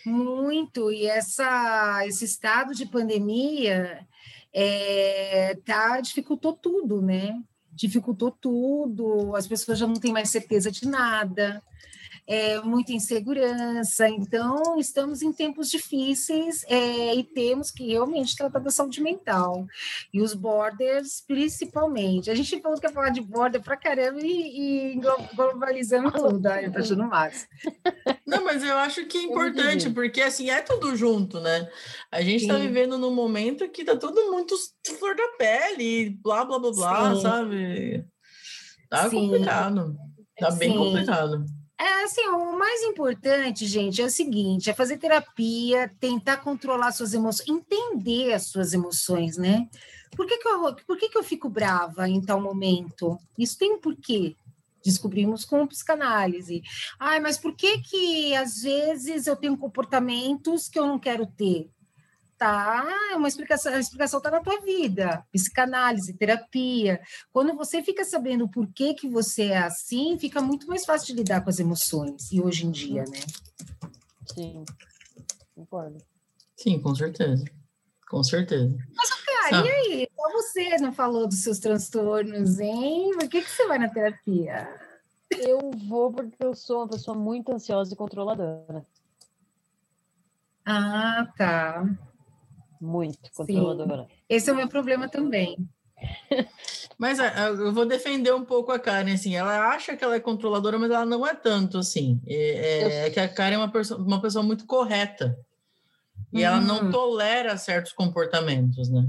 Muito, 0.04 0.92
e 0.92 1.06
essa, 1.06 2.06
esse 2.06 2.24
estado 2.24 2.72
de 2.72 2.86
pandemia 2.86 4.06
é, 4.52 5.56
tá, 5.64 6.00
dificultou 6.00 6.52
tudo, 6.52 7.02
né? 7.02 7.42
Dificultou 7.76 8.30
tudo, 8.30 9.36
as 9.36 9.46
pessoas 9.46 9.78
já 9.78 9.86
não 9.86 9.94
têm 9.94 10.12
mais 10.12 10.30
certeza 10.30 10.70
de 10.70 10.88
nada, 10.88 11.62
é, 12.26 12.60
muita 12.60 12.92
insegurança. 12.92 14.08
Então, 14.08 14.78
estamos 14.78 15.22
em 15.22 15.32
tempos 15.32 15.70
difíceis 15.70 16.64
é, 16.68 17.14
e 17.14 17.22
temos 17.22 17.70
que 17.70 17.86
realmente 17.86 18.36
tratar 18.36 18.58
da 18.58 18.70
saúde 18.70 19.00
mental. 19.00 19.66
E 20.12 20.20
os 20.20 20.34
borders, 20.34 21.22
principalmente. 21.26 22.30
A 22.30 22.34
gente 22.34 22.60
falou 22.60 22.78
que 22.78 22.86
ia 22.86 22.92
falar 22.92 23.10
de 23.10 23.20
border 23.20 23.62
pra 23.62 23.76
caramba 23.76 24.20
e, 24.22 24.94
e 24.94 25.00
globalizando 25.34 26.10
tudo. 26.10 26.46
Ai, 26.46 26.66
eu 26.66 26.72
tô 26.72 26.78
achando 26.78 27.04
massa. 27.04 27.46
Não, 28.26 28.44
mas 28.44 28.62
eu 28.62 28.76
acho 28.78 29.06
que 29.06 29.18
é 29.18 29.22
importante, 29.22 29.90
porque 29.90 30.20
assim, 30.20 30.50
é 30.50 30.60
tudo 30.60 30.96
junto, 30.96 31.40
né? 31.40 31.70
A 32.10 32.20
gente 32.22 32.42
está 32.42 32.56
vivendo 32.56 32.98
num 32.98 33.14
momento 33.14 33.68
que 33.68 33.84
tá 33.84 33.96
tudo 33.96 34.30
muito 34.30 34.54
flor 34.98 35.14
da 35.14 35.28
pele, 35.38 36.10
blá, 36.22 36.44
blá, 36.44 36.58
blá, 36.58 36.72
blá, 36.72 37.14
Sim. 37.14 37.20
sabe? 37.20 38.04
Tá 38.88 39.08
Sim. 39.08 39.16
complicado. 39.16 39.96
Tá 40.38 40.50
bem 40.50 40.72
Sim. 40.72 40.78
complicado. 40.78 41.44
É 41.78 42.04
assim, 42.04 42.26
o 42.28 42.58
mais 42.58 42.82
importante, 42.82 43.66
gente, 43.66 44.00
é 44.00 44.04
o 44.04 44.10
seguinte: 44.10 44.70
é 44.70 44.74
fazer 44.74 44.96
terapia, 44.96 45.92
tentar 46.00 46.38
controlar 46.38 46.92
suas 46.92 47.12
emoções, 47.12 47.48
entender 47.48 48.32
as 48.32 48.46
suas 48.46 48.72
emoções, 48.72 49.36
né? 49.36 49.68
Por 50.16 50.26
que, 50.26 50.38
que, 50.38 50.48
eu, 50.48 50.74
por 50.86 50.96
que, 50.96 51.10
que 51.10 51.18
eu 51.18 51.22
fico 51.22 51.48
brava 51.48 52.08
em 52.08 52.22
tal 52.22 52.40
momento? 52.40 53.18
Isso 53.38 53.58
tem 53.58 53.72
um 53.72 53.80
porquê. 53.80 54.34
Descobrimos 54.82 55.44
com 55.44 55.66
psicanálise. 55.66 56.62
Ai, 56.98 57.20
mas 57.20 57.36
por 57.36 57.54
que 57.54 57.78
que 57.80 58.34
às 58.34 58.62
vezes 58.62 59.26
eu 59.26 59.36
tenho 59.36 59.56
comportamentos 59.56 60.68
que 60.68 60.78
eu 60.78 60.86
não 60.86 60.98
quero 60.98 61.26
ter? 61.26 61.68
Tá, 62.38 62.86
é 63.12 63.16
uma 63.16 63.28
explicação, 63.28 63.72
a 63.72 63.78
explicação 63.78 64.18
está 64.18 64.30
na 64.30 64.40
tua 64.40 64.60
vida, 64.60 65.24
psicanálise, 65.32 66.14
terapia. 66.14 67.00
Quando 67.32 67.54
você 67.54 67.82
fica 67.82 68.04
sabendo 68.04 68.48
por 68.48 68.66
que 68.72 68.94
que 68.94 69.08
você 69.08 69.46
é 69.46 69.58
assim, 69.58 70.18
fica 70.18 70.40
muito 70.40 70.66
mais 70.66 70.84
fácil 70.84 71.08
de 71.08 71.20
lidar 71.20 71.42
com 71.42 71.50
as 71.50 71.58
emoções, 71.58 72.30
e 72.32 72.40
hoje 72.40 72.66
em 72.66 72.70
dia, 72.70 73.04
né? 73.04 73.18
Sim, 74.32 74.64
concordo. 75.54 75.98
Sim, 76.56 76.80
com 76.80 76.94
certeza. 76.94 77.44
Com 78.08 78.22
certeza. 78.22 78.76
Mas, 78.94 79.10
cara, 79.10 79.66
e 79.66 79.70
aí? 79.70 80.08
Só 80.14 80.32
você 80.32 80.76
não 80.78 80.92
falou 80.92 81.26
dos 81.26 81.42
seus 81.42 81.58
transtornos, 81.58 82.60
hein? 82.60 83.10
Por 83.18 83.28
que, 83.28 83.42
que 83.42 83.50
você 83.50 83.66
vai 83.66 83.78
na 83.78 83.88
terapia? 83.88 84.68
Eu 85.30 85.70
vou 85.88 86.12
porque 86.12 86.36
eu 86.38 86.54
sou 86.54 86.78
uma 86.78 86.88
pessoa 86.88 87.16
muito 87.16 87.52
ansiosa 87.52 87.92
e 87.92 87.96
controladora. 87.96 88.86
Ah, 90.64 91.32
tá. 91.36 91.84
Muito 92.80 93.30
controladora. 93.34 94.02
Sim. 94.02 94.08
Esse 94.28 94.50
é 94.50 94.52
o 94.52 94.56
meu 94.56 94.68
problema 94.68 95.08
também. 95.08 95.56
Mas 96.98 97.18
é, 97.18 97.26
é, 97.26 97.48
eu 97.48 97.72
vou 97.72 97.84
defender 97.84 98.32
um 98.34 98.44
pouco 98.44 98.72
a 98.72 98.78
Karen, 98.78 99.12
assim, 99.12 99.36
ela 99.36 99.68
acha 99.68 99.96
que 99.96 100.02
ela 100.02 100.14
é 100.14 100.20
controladora, 100.20 100.78
mas 100.78 100.90
ela 100.90 101.04
não 101.04 101.26
é 101.26 101.34
tanto, 101.34 101.76
assim. 101.76 102.20
É, 102.26 102.34
é, 102.34 103.06
é 103.06 103.10
que 103.10 103.20
a 103.20 103.28
Karen 103.28 103.56
é 103.56 103.58
uma, 103.58 103.70
pessoa, 103.70 104.00
uma 104.00 104.20
pessoa 104.20 104.42
muito 104.42 104.64
correta. 104.64 105.38
E 106.32 106.42
ela 106.42 106.60
não 106.60 106.88
hum. 106.88 106.90
tolera 106.90 107.56
certos 107.56 107.92
comportamentos, 107.92 108.88
né? 108.88 109.06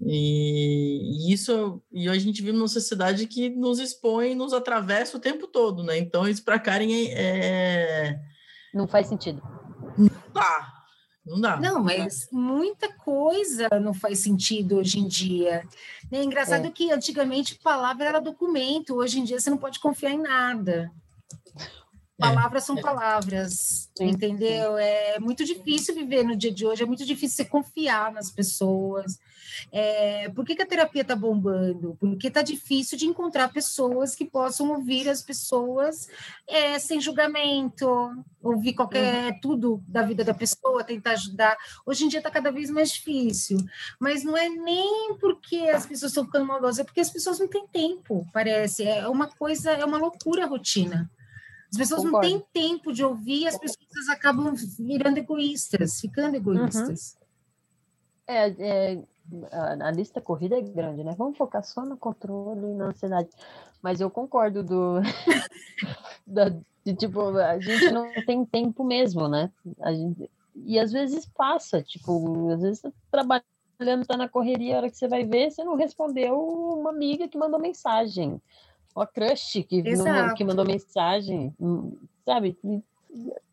E, 0.00 1.28
e 1.28 1.32
isso, 1.32 1.82
e 1.92 2.08
hoje 2.08 2.18
a 2.18 2.22
gente 2.22 2.42
vive 2.42 2.56
numa 2.56 2.68
sociedade 2.68 3.26
que 3.26 3.50
nos 3.50 3.78
expõe, 3.78 4.34
nos 4.34 4.52
atravessa 4.52 5.16
o 5.16 5.20
tempo 5.20 5.46
todo, 5.46 5.82
né? 5.82 5.98
Então, 5.98 6.26
isso 6.28 6.44
para 6.44 6.58
Karen 6.58 6.88
é. 7.10 8.18
Não 8.72 8.86
faz 8.86 9.08
sentido. 9.08 9.42
Não 11.28 11.40
dá. 11.40 11.56
Não, 11.56 11.82
mas 11.82 12.28
muita 12.32 12.92
coisa 12.92 13.68
não 13.80 13.92
faz 13.92 14.20
sentido 14.20 14.76
hoje 14.76 14.98
em 14.98 15.06
dia. 15.06 15.62
É 16.10 16.22
engraçado 16.22 16.66
é. 16.66 16.70
que 16.70 16.90
antigamente 16.90 17.56
palavra 17.56 18.06
era 18.06 18.20
documento, 18.20 18.96
hoje 18.96 19.20
em 19.20 19.24
dia 19.24 19.38
você 19.38 19.50
não 19.50 19.58
pode 19.58 19.78
confiar 19.78 20.12
em 20.12 20.22
nada. 20.22 20.90
É. 22.20 22.26
Palavras 22.26 22.64
são 22.64 22.74
palavras, 22.76 23.88
Sim. 23.96 24.08
entendeu? 24.08 24.76
É 24.76 25.20
muito 25.20 25.44
difícil 25.44 25.94
viver 25.94 26.24
no 26.24 26.36
dia 26.36 26.52
de 26.52 26.66
hoje, 26.66 26.82
é 26.82 26.86
muito 26.86 27.06
difícil 27.06 27.36
você 27.36 27.44
confiar 27.44 28.12
nas 28.12 28.28
pessoas. 28.28 29.18
É, 29.70 30.28
por 30.30 30.44
que, 30.44 30.56
que 30.56 30.62
a 30.62 30.66
terapia 30.66 31.02
está 31.02 31.14
bombando? 31.14 31.96
Porque 32.00 32.26
está 32.26 32.42
difícil 32.42 32.98
de 32.98 33.06
encontrar 33.06 33.52
pessoas 33.52 34.16
que 34.16 34.24
possam 34.24 34.70
ouvir 34.70 35.08
as 35.08 35.22
pessoas 35.22 36.08
é, 36.46 36.76
sem 36.80 37.00
julgamento, 37.00 37.88
ouvir 38.42 38.74
qualquer 38.74 39.32
uhum. 39.32 39.40
tudo 39.40 39.84
da 39.86 40.02
vida 40.02 40.24
da 40.24 40.34
pessoa, 40.34 40.82
tentar 40.82 41.12
ajudar. 41.12 41.56
Hoje 41.86 42.04
em 42.04 42.08
dia 42.08 42.18
está 42.18 42.30
cada 42.30 42.50
vez 42.50 42.68
mais 42.68 42.90
difícil, 42.90 43.58
mas 44.00 44.24
não 44.24 44.36
é 44.36 44.48
nem 44.48 45.16
porque 45.20 45.68
as 45.68 45.86
pessoas 45.86 46.10
estão 46.10 46.24
ficando 46.24 46.46
maldosas, 46.46 46.80
é 46.80 46.84
porque 46.84 47.00
as 47.00 47.10
pessoas 47.10 47.38
não 47.38 47.46
têm 47.46 47.66
tempo, 47.68 48.26
parece. 48.32 48.82
É 48.82 49.06
uma 49.08 49.28
coisa, 49.28 49.70
é 49.70 49.84
uma 49.84 49.98
loucura 49.98 50.44
a 50.44 50.48
rotina. 50.48 51.08
As 51.70 51.76
pessoas 51.76 52.02
Concordo. 52.02 52.28
não 52.28 52.40
têm 52.40 52.46
tempo 52.52 52.92
de 52.92 53.04
ouvir, 53.04 53.46
as 53.46 53.58
pessoas 53.58 54.08
acabam 54.10 54.54
virando 54.78 55.18
egoístas, 55.18 56.00
ficando 56.00 56.36
egoístas. 56.36 57.14
Uhum. 57.14 57.28
É, 58.26 58.48
é, 58.58 59.02
a, 59.52 59.88
a, 59.88 59.90
lista 59.90 60.20
corrida 60.20 60.56
é 60.56 60.62
grande, 60.62 61.04
né? 61.04 61.14
Vamos 61.16 61.36
focar 61.36 61.62
só 61.62 61.84
no 61.84 61.96
controle 61.96 62.66
e 62.66 62.74
na 62.74 62.86
ansiedade. 62.86 63.28
Mas 63.82 64.00
eu 64.00 64.10
concordo 64.10 64.62
do. 64.62 65.00
da, 66.26 66.48
de, 66.84 66.94
tipo, 66.94 67.20
a 67.36 67.58
gente 67.60 67.90
não 67.90 68.10
tem 68.24 68.44
tempo 68.46 68.82
mesmo, 68.82 69.28
né? 69.28 69.50
A 69.80 69.92
gente, 69.92 70.30
e 70.54 70.78
às 70.78 70.90
vezes 70.90 71.26
passa, 71.26 71.82
tipo, 71.82 72.50
às 72.50 72.62
vezes 72.62 72.80
tá 72.80 72.90
trabalhando, 73.10 74.06
tá 74.06 74.16
na 74.16 74.28
correria, 74.28 74.74
a 74.74 74.78
hora 74.78 74.90
que 74.90 74.96
você 74.96 75.06
vai 75.06 75.24
ver, 75.24 75.50
você 75.50 75.62
não 75.62 75.76
respondeu 75.76 76.38
uma 76.38 76.90
amiga 76.90 77.28
que 77.28 77.38
mandou 77.38 77.60
mensagem 77.60 78.40
o 79.02 79.06
crush 79.06 79.64
que, 79.64 79.82
que 80.36 80.44
mandou 80.44 80.64
mensagem, 80.64 81.54
hum, 81.60 81.96
sabe? 82.24 82.58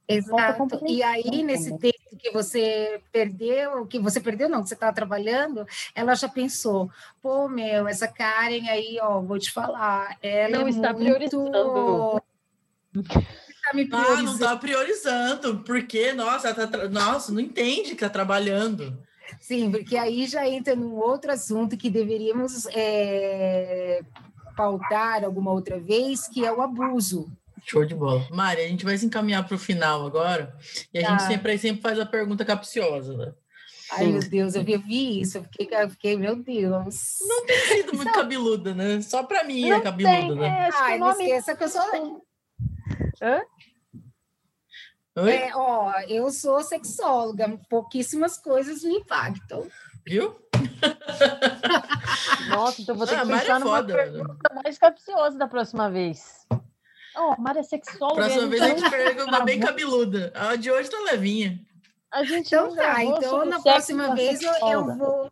Exato. 0.07 0.85
E 0.87 1.01
aí, 1.01 1.41
nesse 1.43 1.75
tempo 1.77 2.15
que 2.17 2.31
você 2.31 3.01
perdeu, 3.11 3.85
que 3.87 3.97
você 3.97 4.19
perdeu, 4.19 4.47
não, 4.47 4.61
que 4.61 4.69
você 4.69 4.75
estava 4.75 4.93
trabalhando, 4.93 5.65
ela 5.95 6.13
já 6.13 6.29
pensou, 6.29 6.89
pô, 7.21 7.49
meu, 7.49 7.87
essa 7.87 8.07
Karen 8.07 8.69
aí, 8.69 8.99
ó, 9.01 9.19
vou 9.21 9.39
te 9.39 9.51
falar, 9.51 10.17
ela 10.21 10.59
não 10.59 10.67
é 10.67 10.69
está 10.69 10.93
muito... 10.93 11.05
priorizando. 11.05 12.21
Tá 13.09 13.73
me 13.73 13.89
ah, 13.91 14.21
não 14.21 14.33
está 14.33 14.55
priorizando, 14.55 15.63
porque, 15.63 16.13
nossa, 16.13 16.53
tá 16.53 16.87
nossa, 16.87 17.31
não 17.31 17.39
entende 17.39 17.89
que 17.89 17.95
está 17.95 18.09
trabalhando. 18.09 19.03
Sim, 19.39 19.71
porque 19.71 19.97
aí 19.97 20.27
já 20.27 20.47
entra 20.47 20.75
num 20.75 20.95
outro 20.95 21.31
assunto 21.31 21.75
que 21.75 21.89
deveríamos 21.89 22.67
é, 22.67 24.01
pautar 24.56 25.24
alguma 25.24 25.51
outra 25.51 25.80
vez, 25.80 26.28
que 26.28 26.45
é 26.45 26.51
o 26.51 26.62
abuso. 26.62 27.32
Show 27.66 27.86
de 27.86 27.95
bola. 27.95 28.28
Mari, 28.32 28.62
a 28.62 28.68
gente 28.68 28.86
vai 28.86 28.97
se 28.97 29.06
encaminhar 29.06 29.45
para 29.45 29.56
o 29.56 29.60
final 29.60 30.06
agora, 30.06 30.56
e 30.93 30.99
a 30.99 31.01
tá. 31.03 31.12
gente 31.12 31.24
sempre, 31.24 31.58
sempre 31.58 31.82
faz 31.82 31.99
a 31.99 32.06
pergunta 32.06 32.45
capciosa, 32.45 33.18
né? 33.18 33.34
Ai, 33.91 34.08
meu 34.08 34.20
Deus, 34.20 34.56
eu 34.56 34.64
vi 34.64 35.22
isso, 35.22 35.38
eu 35.38 35.43
fiquei, 35.43 35.70
eu 35.72 35.89
fiquei, 35.89 36.18
meu 36.18 36.36
Deus. 36.36 37.18
Não 37.22 37.45
tem 37.45 37.60
sido 37.60 37.95
muito 37.95 38.12
cabeluda, 38.12 38.74
né? 38.74 39.01
Só 39.01 39.24
para 39.24 39.43
mim 39.43 39.72
é 39.72 39.80
cabeluda, 39.80 40.18
tem, 40.18 40.36
né? 40.36 40.47
É, 40.47 40.70
Ai, 40.74 40.97
não 40.97 41.12
esqueça 41.12 41.56
que 41.56 41.64
eu 41.64 41.70
sou... 41.70 42.22
Hã? 43.22 43.41
Oi? 45.18 45.32
É, 45.32 45.56
ó, 45.56 45.93
eu 46.10 46.30
sou 46.30 46.62
sexóloga, 46.62 47.58
pouquíssimas 47.70 48.38
coisas 48.38 48.84
me 48.84 48.95
impactam. 48.95 49.66
Viu? 50.06 50.36
Nossa, 52.49 52.81
então 52.81 52.95
vou 52.95 53.07
ter 53.07 53.15
ah, 53.15 53.21
que 53.21 53.27
pensar 53.27 53.55
é 53.55 53.59
numa 53.59 53.77
foda, 53.77 53.93
pergunta 53.93 54.61
mais 54.63 54.77
capciosa 54.77 55.38
da 55.38 55.47
próxima 55.47 55.89
vez. 55.89 56.45
Oh, 57.17 57.41
Mara 57.41 57.59
é 57.59 57.63
sexóloga. 57.63 58.21
Próxima 58.21 58.47
vez 58.47 58.61
a 58.61 58.67
gente 58.67 58.89
pega 58.89 59.25
uma 59.25 59.39
bem 59.41 59.59
cabeluda. 59.59 60.31
A 60.36 60.55
de 60.55 60.69
hoje 60.69 60.89
tá 60.89 60.99
levinha. 60.99 61.59
A 62.11 62.23
gente 62.23 62.47
então 62.47 62.75
tá, 62.75 63.03
então 63.03 63.45
na 63.45 63.61
próxima 63.61 64.15
vez 64.15 64.41
eu, 64.41 64.53
eu, 64.69 64.97
vou. 64.97 65.29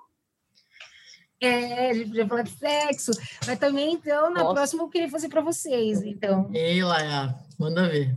É, 1.42 1.90
a 1.90 1.94
gente 1.94 2.08
podia 2.08 2.28
falar 2.28 2.44
de 2.44 2.52
sexo, 2.52 3.12
mas 3.46 3.60
também, 3.60 3.94
então, 3.94 4.32
na 4.32 4.44
Nossa. 4.44 4.54
próxima 4.54 4.84
eu 4.84 4.90
queria 4.90 5.10
fazer 5.10 5.28
para 5.28 5.42
vocês, 5.42 6.02
então. 6.04 6.50
Ei, 6.54 6.82
Laia, 6.82 7.36
manda 7.60 7.90
ver. 7.90 8.16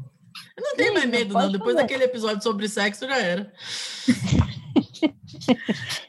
Eu 0.57 0.63
não 0.63 0.77
tenho 0.77 0.95
mais 0.95 1.07
medo, 1.07 1.35
não. 1.35 1.43
não. 1.43 1.53
Depois 1.53 1.75
daquele 1.75 2.05
episódio 2.05 2.43
sobre 2.43 2.69
sexo, 2.69 3.07
já 3.07 3.19
era. 3.19 3.53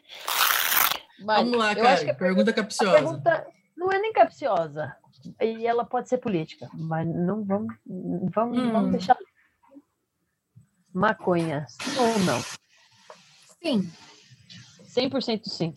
Mas 1.28 1.44
Vamos 1.44 1.58
lá, 1.58 1.76
cara. 1.76 1.98
Pergunta, 1.98 2.16
pergunta 2.16 2.54
capciosa. 2.54 2.94
Pergunta 2.94 3.48
não 3.76 3.92
é 3.92 4.00
nem 4.00 4.14
capciosa. 4.14 4.96
E 5.42 5.68
ela 5.68 5.84
pode 5.84 6.08
ser 6.08 6.20
política, 6.20 6.70
mas 6.74 7.06
não 7.06 7.44
vamos, 7.44 7.76
vamos, 8.34 8.58
hum. 8.58 8.72
vamos 8.72 8.92
deixar. 8.92 9.18
Maconha, 10.94 11.66
sim 11.68 12.00
ou 12.00 12.20
não? 12.20 12.42
Sim. 13.62 13.92
100% 14.86 15.42
sim. 15.50 15.74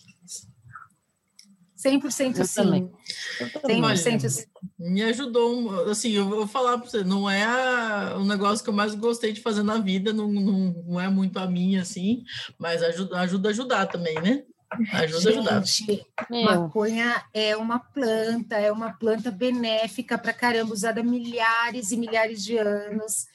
100% 1.76 2.38
eu 2.38 2.44
sim. 2.44 2.62
Também. 2.62 2.92
Eu 3.40 3.60
também. 3.60 3.82
100% 3.82 4.28
sim. 4.28 4.44
Me 4.78 5.02
ajudou, 5.02 5.90
assim, 5.90 6.12
eu 6.12 6.28
vou 6.28 6.46
falar 6.46 6.78
para 6.78 6.88
você, 6.88 7.02
não 7.02 7.28
é 7.28 7.42
a, 7.42 8.16
o 8.18 8.24
negócio 8.24 8.62
que 8.62 8.70
eu 8.70 8.74
mais 8.74 8.94
gostei 8.94 9.32
de 9.32 9.40
fazer 9.40 9.64
na 9.64 9.78
vida, 9.78 10.12
não, 10.12 10.30
não, 10.30 10.84
não 10.86 11.00
é 11.00 11.08
muito 11.08 11.38
a 11.38 11.46
minha, 11.46 11.82
assim, 11.82 12.22
mas 12.56 12.82
ajuda, 12.82 13.18
ajuda 13.18 13.48
a 13.48 13.50
ajudar 13.50 13.86
também, 13.86 14.14
né? 14.20 14.44
Ajuda 14.92 15.62
Gente, 15.64 16.06
maconha 16.30 17.24
é 17.34 17.56
uma 17.56 17.78
planta, 17.78 18.56
é 18.56 18.70
uma 18.70 18.92
planta 18.92 19.30
benéfica 19.30 20.16
para 20.16 20.32
caramba, 20.32 20.72
usada 20.72 21.02
milhares 21.02 21.90
e 21.90 21.96
milhares 21.96 22.44
de 22.44 22.56
anos. 22.56 23.26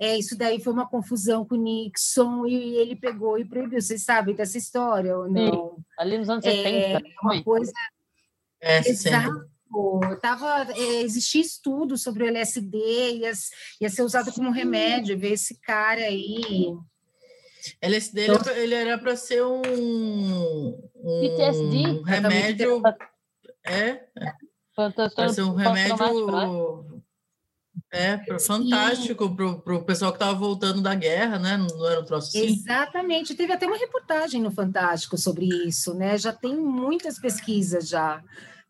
É, 0.00 0.18
isso 0.18 0.36
daí 0.36 0.60
foi 0.60 0.72
uma 0.72 0.88
confusão 0.88 1.44
com 1.44 1.54
o 1.54 1.62
Nixon 1.62 2.46
e 2.46 2.74
ele 2.76 2.96
pegou 2.96 3.38
e 3.38 3.44
proibiu. 3.44 3.80
Vocês 3.80 4.02
sabem 4.02 4.34
dessa 4.34 4.58
história 4.58 5.16
ou 5.16 5.30
não? 5.30 5.76
Sim, 5.76 5.84
ali 5.96 6.18
nos 6.18 6.28
anos 6.28 6.44
é, 6.44 6.50
70. 6.50 7.02
Uma 7.22 7.42
coisa. 7.42 7.72
É, 8.60 8.78
Exato. 8.78 9.52
Tava, 10.20 10.70
é, 10.72 11.02
existia 11.02 11.40
estudo 11.40 11.96
sobre 11.96 12.24
o 12.24 12.26
LSD, 12.26 12.76
ia, 12.76 13.32
ia 13.80 13.88
ser 13.88 14.02
usado 14.02 14.30
como 14.32 14.50
remédio, 14.50 15.18
ver 15.18 15.32
esse 15.32 15.58
cara 15.60 16.02
aí 16.02 16.76
LSD 17.80 18.26
então, 18.26 18.52
ele 18.54 18.74
era 18.74 18.98
para 18.98 19.16
ser 19.16 19.42
um, 19.44 19.60
um 20.96 21.20
PTSD, 21.20 22.02
remédio. 22.04 22.82
É, 23.64 24.00
é. 24.16 24.30
para 25.14 25.28
ser 25.28 25.42
um 25.42 25.54
remédio 25.54 25.96
é, 27.92 28.18
fantástico 28.38 29.34
para 29.34 29.74
o 29.76 29.84
pessoal 29.84 30.12
que 30.12 30.16
estava 30.16 30.38
voltando 30.38 30.80
da 30.80 30.94
guerra, 30.94 31.38
né? 31.38 31.56
Não 31.56 31.86
era 31.86 32.00
um 32.00 32.04
troço 32.04 32.28
assim? 32.28 32.46
Exatamente. 32.46 33.34
Teve 33.34 33.52
até 33.52 33.66
uma 33.66 33.76
reportagem 33.76 34.40
no 34.40 34.50
Fantástico 34.50 35.18
sobre 35.18 35.46
isso, 35.46 35.94
né? 35.94 36.16
Já 36.16 36.32
tem 36.32 36.56
muitas 36.56 37.18
pesquisas 37.18 37.88
já 37.88 38.22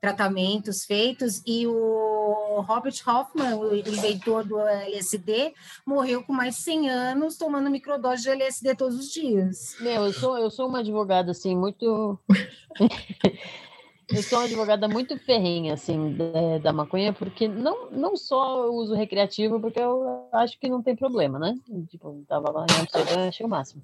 tratamentos 0.03 0.84
feitos, 0.84 1.40
e 1.46 1.64
o 1.64 2.61
Robert 2.66 2.96
Hoffman, 3.07 3.55
o 3.55 3.72
inventor 3.72 4.44
do 4.44 4.59
LSD, 4.59 5.55
morreu 5.86 6.24
com 6.24 6.32
mais 6.32 6.57
de 6.57 6.62
100 6.62 6.90
anos 6.90 7.36
tomando 7.36 7.70
microdose 7.70 8.24
de 8.24 8.30
LSD 8.30 8.74
todos 8.74 8.98
os 8.98 9.12
dias. 9.12 9.76
Meu, 9.80 10.05
eu 10.07 10.12
sou, 10.12 10.36
eu 10.36 10.50
sou 10.50 10.66
uma 10.66 10.80
advogada, 10.80 11.30
assim, 11.30 11.57
muito... 11.57 12.18
eu 14.11 14.22
sou 14.24 14.40
uma 14.40 14.46
advogada 14.46 14.88
muito 14.88 15.16
ferrenha, 15.20 15.74
assim, 15.74 16.16
da, 16.16 16.59
da, 16.59 16.72
maconha, 16.72 17.12
porque 17.12 17.46
não, 17.46 17.88
não 17.92 18.16
só 18.16 18.68
o 18.68 18.74
uso 18.74 18.96
recreativo, 18.96 19.61
porque 19.61 19.78
eu 19.78 20.28
acho 20.32 20.59
que 20.59 20.68
não 20.68 20.82
tem 20.82 20.96
problema, 20.96 21.38
né? 21.38 21.55
Tipo, 21.88 22.24
tava 22.26 22.50
lá 22.50 22.66
em 22.68 22.80
Amsterdã, 22.80 23.28
achei 23.28 23.46
o 23.46 23.48
máximo. 23.48 23.80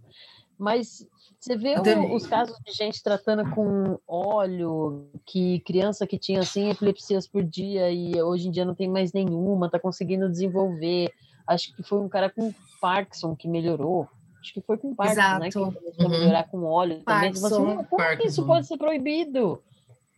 Mas 0.59 1.07
você 1.41 1.57
vê 1.57 1.77
o, 1.79 2.15
os 2.15 2.27
casos 2.27 2.59
de 2.65 2.73
gente 2.73 3.03
tratando 3.03 3.49
com 3.51 3.99
óleo, 4.07 5.09
que 5.25 5.61
criança 5.61 6.07
que 6.07 6.19
tinha 6.19 6.43
100 6.43 6.71
epilepsias 6.71 7.29
por 7.29 7.45
dia 7.45 7.91
e 7.91 8.21
hoje 8.21 8.49
em 8.49 8.51
dia 8.51 8.65
não 8.65 8.75
tem 8.75 8.89
mais 8.89 9.13
nenhuma, 9.13 9.71
tá 9.71 9.79
conseguindo 9.79 10.29
desenvolver. 10.29 11.13
Acho 11.47 11.75
que 11.77 11.83
foi 11.83 12.01
um 12.01 12.09
cara 12.09 12.29
com 12.29 12.53
Parkinson 12.81 13.37
que 13.37 13.47
melhorou. 13.47 14.09
Acho 14.41 14.53
que 14.53 14.61
foi 14.61 14.79
com 14.79 14.95
Parkinson, 14.95 15.21
Exato. 15.21 15.41
né? 15.41 15.49
Que 15.49 15.59
começou 15.59 16.07
uhum. 16.07 16.07
a 16.07 16.19
melhorar 16.19 16.45
com 16.45 16.65
óleo 16.65 17.03
Parkinson. 17.05 17.49
também. 17.49 17.77
Você, 17.77 17.77
como 17.77 17.97
Parkinson. 17.97 18.29
isso 18.29 18.47
pode 18.47 18.67
ser 18.67 18.77
proibido? 18.77 19.63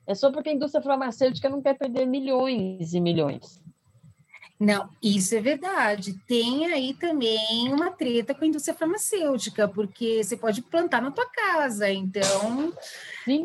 É 0.06 0.14
só 0.14 0.32
porque 0.32 0.48
a 0.48 0.52
indústria 0.52 0.82
farmacêutica 0.82 1.48
não 1.48 1.60
quer 1.60 1.76
perder 1.76 2.06
milhões 2.06 2.94
e 2.94 3.00
milhões. 3.00 3.62
Não, 4.60 4.90
isso 5.02 5.34
é 5.34 5.40
verdade. 5.40 6.12
Tem 6.28 6.66
aí 6.70 6.92
também 6.92 7.72
uma 7.72 7.90
treta 7.90 8.34
com 8.34 8.44
a 8.44 8.46
indústria 8.46 8.76
farmacêutica, 8.76 9.66
porque 9.66 10.22
você 10.22 10.36
pode 10.36 10.60
plantar 10.60 11.00
na 11.00 11.10
tua 11.10 11.24
casa, 11.30 11.90
então. 11.90 12.70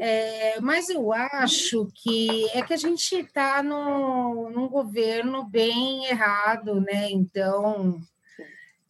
É, 0.01 0.59
mas 0.59 0.89
eu 0.89 1.13
acho 1.13 1.88
que 1.95 2.49
é 2.49 2.61
que 2.61 2.74
a 2.74 2.78
gente 2.78 3.16
está 3.16 3.63
num 3.63 4.68
governo 4.68 5.45
bem 5.45 6.05
errado, 6.07 6.82
né? 6.82 7.09
Então, 7.09 7.97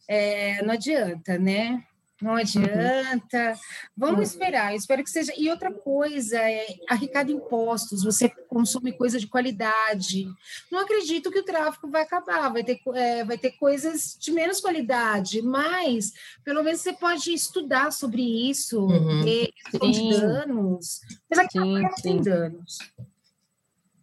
é, 0.08 0.60
não 0.64 0.74
adianta, 0.74 1.38
né? 1.38 1.80
Não 2.20 2.32
uhum. 2.32 2.38
adianta. 2.38 3.58
Vamos 3.96 4.16
uhum. 4.16 4.22
esperar. 4.22 4.72
Eu 4.72 4.78
espero 4.78 5.04
que 5.04 5.10
seja. 5.10 5.32
E 5.36 5.50
outra 5.50 5.70
coisa 5.70 6.38
é 6.38 6.66
arrecada 6.88 7.30
impostos. 7.30 8.02
Você 8.02 8.28
consome 8.48 8.92
coisa 8.92 9.18
de 9.18 9.26
qualidade. 9.26 10.26
Não 10.72 10.80
acredito 10.80 11.30
que 11.30 11.40
o 11.40 11.44
tráfico 11.44 11.90
vai 11.90 12.02
acabar. 12.02 12.50
Vai 12.50 12.64
ter, 12.64 12.80
é, 12.94 13.24
vai 13.24 13.36
ter 13.36 13.52
coisas 13.52 14.16
de 14.18 14.32
menos 14.32 14.60
qualidade, 14.60 15.42
mas 15.42 16.12
pelo 16.42 16.62
menos 16.62 16.80
você 16.80 16.92
pode 16.92 17.32
estudar 17.32 17.92
sobre 17.92 18.22
isso, 18.22 18.80
uhum. 18.80 19.22
ver 19.22 19.50
de 19.72 20.20
danos. 20.20 21.00
Mas 21.28 21.38
aqui 21.38 21.58
sim, 21.58 21.82
não 21.82 21.94
tem 21.94 22.22
danos. 22.22 22.78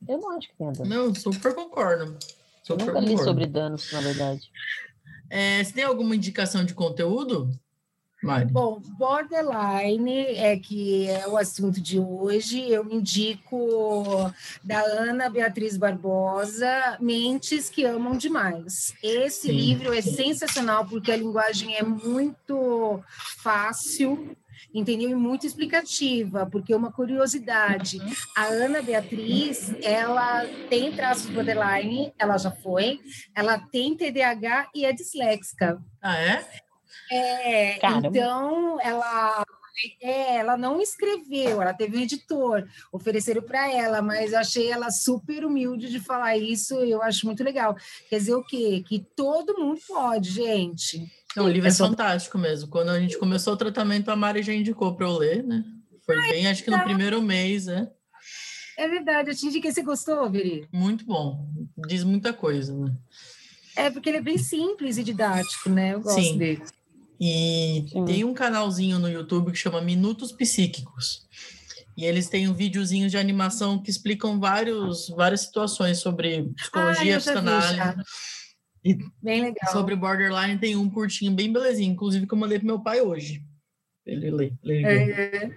Eu 0.08 0.20
não 0.20 0.38
acho 0.38 0.50
que 0.50 0.56
tem 0.56 0.72
danos. 0.72 0.90
Não, 0.90 1.16
super 1.16 1.56
concordo. 1.56 2.16
Super 2.64 2.82
eu 2.82 2.94
nunca 2.94 3.00
li 3.00 3.18
sobre 3.18 3.48
danos, 3.48 3.92
na 3.92 4.02
verdade. 4.02 4.52
É, 5.30 5.64
você 5.64 5.74
tem 5.74 5.84
alguma 5.84 6.16
indicação 6.16 6.64
de 6.64 6.76
conteúdo? 6.76 7.50
Mari. 8.24 8.46
Bom, 8.46 8.80
borderline 8.98 10.28
é 10.38 10.58
que 10.58 11.10
é 11.10 11.28
o 11.28 11.38
assunto 11.38 11.82
de 11.82 12.00
hoje. 12.00 12.62
Eu 12.70 12.90
indico 12.90 14.32
da 14.64 14.80
Ana 14.80 15.30
Beatriz 15.30 15.76
Barbosa, 15.76 16.98
Mentes 17.02 17.70
que 17.70 17.84
Amam 17.84 18.18
Demais. 18.18 18.94
Esse 19.04 19.48
Sim. 19.48 19.52
livro 19.52 19.94
é 19.94 20.02
sensacional 20.02 20.86
porque 20.86 21.12
a 21.12 21.18
linguagem 21.18 21.76
é 21.76 21.84
muito 21.84 23.04
fácil, 23.40 24.38
entendeu? 24.74 25.10
E 25.10 25.16
muito 25.16 25.46
explicativa, 25.46 26.46
porque 26.46 26.74
uma 26.74 26.94
curiosidade, 26.94 28.00
a 28.36 28.46
Ana 28.46 28.82
Beatriz, 28.82 29.76
ela 29.82 30.46
tem 30.70 30.94
traços 30.94 31.30
borderline, 31.30 32.14
ela 32.18 32.38
já 32.38 32.52
foi, 32.52 33.02
ela 33.36 33.60
tem 33.60 33.98
TDAH 33.98 34.70
e 34.74 34.86
é 34.86 34.94
disléxica. 34.94 35.82
Ah, 36.02 36.18
é? 36.18 36.46
É, 37.12 37.76
então 38.06 38.80
ela 38.82 39.46
é, 40.02 40.38
ela 40.38 40.56
não 40.56 40.82
escreveu, 40.82 41.62
ela 41.62 41.74
teve 41.74 41.98
um 41.98 42.02
editor, 42.02 42.68
ofereceram 42.92 43.42
para 43.42 43.72
ela, 43.72 44.02
mas 44.02 44.32
eu 44.32 44.40
achei 44.40 44.72
ela 44.72 44.92
super 44.92 45.44
humilde 45.44 45.90
de 45.90 46.00
falar 46.00 46.38
isso, 46.38 46.76
eu 46.76 47.02
acho 47.02 47.26
muito 47.26 47.44
legal. 47.44 47.76
Quer 48.10 48.18
dizer 48.20 48.36
o 48.36 48.44
quê? 48.44 48.84
Que 48.88 49.00
todo 49.16 49.58
mundo 49.58 49.80
pode, 49.88 50.30
gente. 50.30 51.12
Não, 51.36 51.46
o 51.46 51.50
livro 51.50 51.68
é, 51.68 51.72
é 51.72 51.76
fantástico 51.76 52.38
mesmo. 52.38 52.70
Quando 52.70 52.90
a 52.90 53.00
gente 53.00 53.18
começou 53.18 53.54
o 53.54 53.58
tratamento, 53.58 54.10
a 54.10 54.16
Mari 54.16 54.44
já 54.44 54.54
indicou 54.54 54.96
para 54.96 55.08
eu 55.08 55.18
ler, 55.18 55.44
né? 55.44 55.64
Foi 56.06 56.18
Ai, 56.18 56.32
bem, 56.32 56.48
acho 56.48 56.64
que 56.64 56.70
no 56.70 56.78
tá. 56.78 56.84
primeiro 56.84 57.22
mês, 57.22 57.66
né? 57.66 57.90
É 58.78 58.88
verdade, 58.88 59.30
eu 59.30 59.36
te 59.36 59.46
indiquei, 59.46 59.72
você 59.72 59.82
gostou, 59.82 60.30
Viri? 60.30 60.68
Muito 60.72 61.06
bom, 61.06 61.48
diz 61.88 62.04
muita 62.04 62.34
coisa, 62.34 62.76
né? 62.76 62.96
É, 63.76 63.90
porque 63.90 64.10
ele 64.10 64.18
é 64.18 64.22
bem 64.22 64.38
simples 64.38 64.98
e 64.98 65.04
didático, 65.04 65.70
né? 65.70 65.94
Eu 65.94 66.02
gosto 66.02 66.22
Sim. 66.22 66.38
dele. 66.38 66.64
E 67.26 67.86
Sim. 67.88 68.04
tem 68.04 68.26
um 68.26 68.34
canalzinho 68.34 69.00
no 69.00 69.10
YouTube 69.10 69.54
que 69.54 69.58
chama 69.58 69.80
Minutos 69.80 70.34
Psíquicos. 70.34 71.26
E 71.96 72.04
eles 72.04 72.28
têm 72.28 72.50
um 72.50 72.54
videozinho 72.54 73.10
de 73.10 73.18
animação 73.18 73.82
que 73.82 73.90
explicam 73.90 74.42
vários, 74.42 75.08
várias 75.08 75.40
situações 75.40 76.00
sobre 76.00 76.44
psicologia, 76.54 77.16
ah, 77.16 77.20
psicanálise. 77.20 77.80
E 78.84 78.98
bem 79.22 79.42
legal. 79.42 79.72
Sobre 79.72 79.96
borderline 79.96 80.60
tem 80.60 80.76
um 80.76 80.90
curtinho 80.90 81.32
bem 81.32 81.50
belezinho, 81.50 81.94
inclusive 81.94 82.28
que 82.28 82.34
eu 82.34 82.38
mandei 82.38 82.60
pro 82.60 82.68
meu 82.68 82.84
pai 82.84 83.00
hoje. 83.00 83.42
Ele 84.06 84.30
lê. 84.30 84.52
lê, 84.62 84.82
lê. 84.82 84.84
É. 84.84 85.52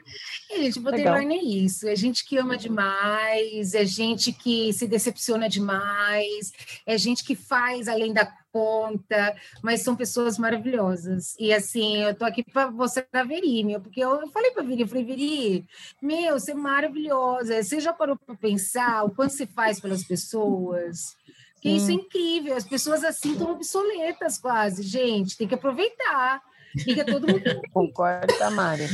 Gente, 0.56 0.78
borderline 0.78 1.34
Legal. 1.34 1.50
é 1.50 1.64
isso. 1.64 1.88
É 1.88 1.96
gente 1.96 2.24
que 2.24 2.38
ama 2.38 2.56
demais, 2.56 3.74
é 3.74 3.84
gente 3.84 4.32
que 4.32 4.72
se 4.72 4.86
decepciona 4.86 5.48
demais, 5.48 6.52
é 6.86 6.96
gente 6.96 7.24
que 7.24 7.34
faz 7.34 7.88
além 7.88 8.12
da 8.12 8.24
conta, 8.56 9.36
mas 9.62 9.82
são 9.82 9.94
pessoas 9.94 10.38
maravilhosas. 10.38 11.36
E 11.38 11.52
assim, 11.52 11.98
eu 11.98 12.14
tô 12.14 12.24
aqui 12.24 12.42
para 12.42 12.68
você 12.68 13.06
da 13.12 13.22
Veri, 13.22 13.62
meu, 13.62 13.80
porque 13.80 14.00
eu, 14.00 14.26
falei 14.30 14.50
para 14.52 14.62
Veri, 14.62 14.80
eu 14.80 14.88
falei, 14.88 15.04
Veri, 15.04 15.66
meu, 16.00 16.38
você 16.38 16.52
é 16.52 16.54
maravilhosa. 16.54 17.62
Você 17.62 17.80
já 17.80 17.92
parou 17.92 18.16
para 18.16 18.34
pensar 18.34 19.04
o 19.04 19.10
quanto 19.10 19.34
você 19.34 19.46
faz 19.46 19.78
pelas 19.78 20.02
pessoas? 20.04 21.14
Que 21.60 21.68
isso 21.68 21.90
é 21.90 21.94
incrível. 21.94 22.56
As 22.56 22.64
pessoas 22.64 23.04
assim 23.04 23.32
estão 23.32 23.50
obsoletas 23.50 24.38
quase, 24.38 24.82
gente. 24.82 25.36
Tem 25.36 25.46
que 25.46 25.54
aproveitar. 25.54 26.40
Fica 26.78 27.04
todo 27.04 27.26
mundo. 27.26 27.42
Concordo 27.72 28.34
com 28.34 28.44
a 28.44 28.50
Mari. 28.50 28.88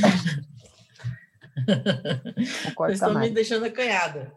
Concordo 2.65 2.97
Vocês 2.97 3.01
estão 3.01 3.19
me 3.19 3.29
deixando 3.29 3.65
acanhada. 3.65 4.33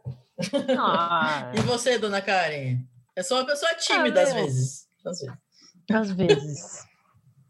Ah. 0.78 1.50
e 1.56 1.60
você, 1.62 1.98
dona 1.98 2.20
Karen? 2.20 2.78
É 3.16 3.22
só 3.22 3.36
uma 3.36 3.46
pessoa 3.46 3.74
tímida 3.74 4.20
ah, 4.20 4.22
às 4.24 4.32
vezes. 4.34 4.85
Às 5.06 5.20
vezes. 5.20 5.38
Às 5.90 6.10
vezes. 6.10 6.86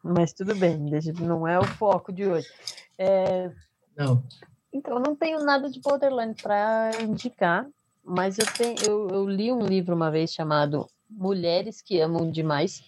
Mas 0.02 0.32
tudo 0.32 0.54
bem, 0.54 0.78
não 1.20 1.48
é 1.48 1.58
o 1.58 1.64
foco 1.64 2.12
de 2.12 2.26
hoje. 2.26 2.46
É... 2.98 3.50
Não. 3.96 4.22
Então, 4.72 5.00
não 5.00 5.16
tenho 5.16 5.42
nada 5.42 5.70
de 5.70 5.80
Borderline 5.80 6.34
para 6.34 6.90
indicar, 7.02 7.66
mas 8.04 8.38
eu, 8.38 8.46
tenho, 8.46 8.76
eu, 8.86 9.08
eu 9.08 9.28
li 9.28 9.50
um 9.50 9.66
livro 9.66 9.94
uma 9.94 10.10
vez 10.10 10.32
chamado 10.32 10.86
Mulheres 11.08 11.80
que 11.80 12.00
Amam 12.00 12.30
Demais, 12.30 12.82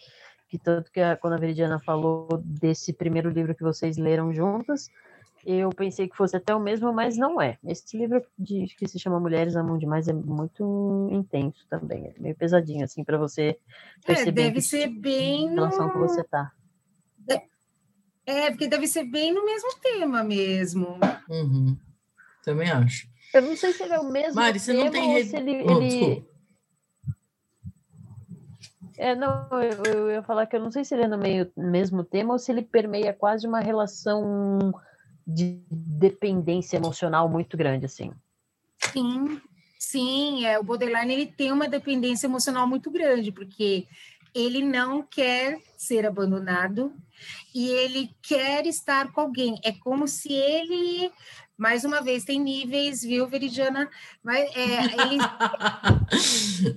que 0.49 0.59
tanto 0.59 0.93
que 0.93 1.01
a, 1.01 1.17
quando 1.17 1.33
a 1.35 1.39
Veridiana 1.39 1.81
falou 1.81 2.29
desse 2.45 2.93
primeiro 2.93 3.31
livro 3.31 3.55
que 3.55 3.63
vocês 3.63 3.97
leram 3.97 4.33
juntas, 4.33 4.91
eu 5.51 5.71
pensei 5.71 6.09
que 6.09 6.17
fosse 6.17 6.37
até 6.37 6.55
o 6.55 6.61
mesmo, 6.61 6.93
mas 6.93 7.17
não 7.17 7.41
é. 7.41 7.59
Esse 7.65 7.97
livro 7.97 8.23
de, 8.39 8.67
que 8.77 8.87
se 8.87 8.99
chama 8.99 9.19
Mulheres 9.19 9.57
Amam 9.57 9.79
Demais 9.79 10.09
é 10.09 10.13
muito 10.13 11.09
intenso 11.11 11.67
também, 11.71 12.07
é 12.07 12.15
meio 12.21 12.35
pesadinho, 12.35 12.85
assim, 12.85 13.03
para 13.03 13.17
você 13.17 13.59
é, 14.05 14.07
perceber. 14.07 14.43
É, 14.43 14.45
deve 14.45 14.61
ser 14.61 14.89
bem. 14.89 15.47
Em 15.47 15.55
relação 15.55 15.87
no... 15.87 15.93
que 15.93 15.99
você 15.99 16.23
tá. 16.25 16.53
É, 18.29 18.51
porque 18.51 18.69
deve 18.69 18.87
ser 18.87 19.05
bem 19.05 19.33
no 19.33 19.43
mesmo 19.43 19.71
tema 19.81 20.23
mesmo. 20.23 20.99
Uhum. 21.31 21.75
Também 22.45 22.71
acho. 22.71 23.09
Eu 23.33 23.41
não 23.41 23.57
sei 23.57 23.73
se 23.73 23.83
ele 23.83 23.95
é 23.95 23.99
o 23.99 24.11
mesmo 24.11 24.35
Mari, 24.35 24.61
você 24.61 24.75
não 24.75 24.91
tem 24.91 25.15
rede... 25.15 25.35
ele, 25.35 25.65
oh, 25.67 25.81
ele... 25.81 26.29
É, 28.99 29.15
não, 29.15 29.49
eu, 29.63 29.83
eu, 29.85 30.11
ia 30.11 30.23
falar 30.23 30.45
que 30.45 30.57
eu 30.57 30.61
não 30.61 30.71
sei 30.71 30.85
se 30.85 30.95
ele 30.95 31.05
é 31.05 31.09
no 31.09 31.17
meio, 31.17 31.51
mesmo 31.57 32.05
tema 32.05 32.35
ou 32.35 32.39
se 32.39 32.53
ele 32.53 32.61
permeia 32.61 33.15
quase 33.15 33.47
uma 33.47 33.61
relação 33.61 34.75
de 35.29 35.61
dependência 35.71 36.79
emocional 36.79 37.29
muito 37.29 37.55
grande, 37.55 37.85
assim. 37.85 38.11
Sim, 38.91 39.39
sim, 39.79 40.47
é, 40.47 40.59
o 40.59 40.65
borderline 40.65 41.13
ele 41.13 41.27
tem 41.27 41.53
uma 41.53 41.69
dependência 41.69 42.27
emocional 42.27 42.67
muito 42.67 42.91
grande, 42.91 43.31
porque 43.31 43.87
ele 44.35 44.63
não 44.65 45.03
quer 45.03 45.61
ser 45.77 46.07
abandonado 46.07 46.95
e 47.55 47.69
ele 47.69 48.11
quer 48.23 48.67
estar 48.67 49.13
com 49.13 49.21
alguém. 49.21 49.61
É 49.63 49.73
como 49.73 50.09
se 50.09 50.33
ele, 50.33 51.13
mais 51.59 51.85
uma 51.85 52.01
vez, 52.01 52.25
tem 52.25 52.41
níveis, 52.41 53.03
viu, 53.03 53.27
Veridiana? 53.27 53.91
Mas 54.23 54.51
é, 54.57 54.85
ele 55.03 55.19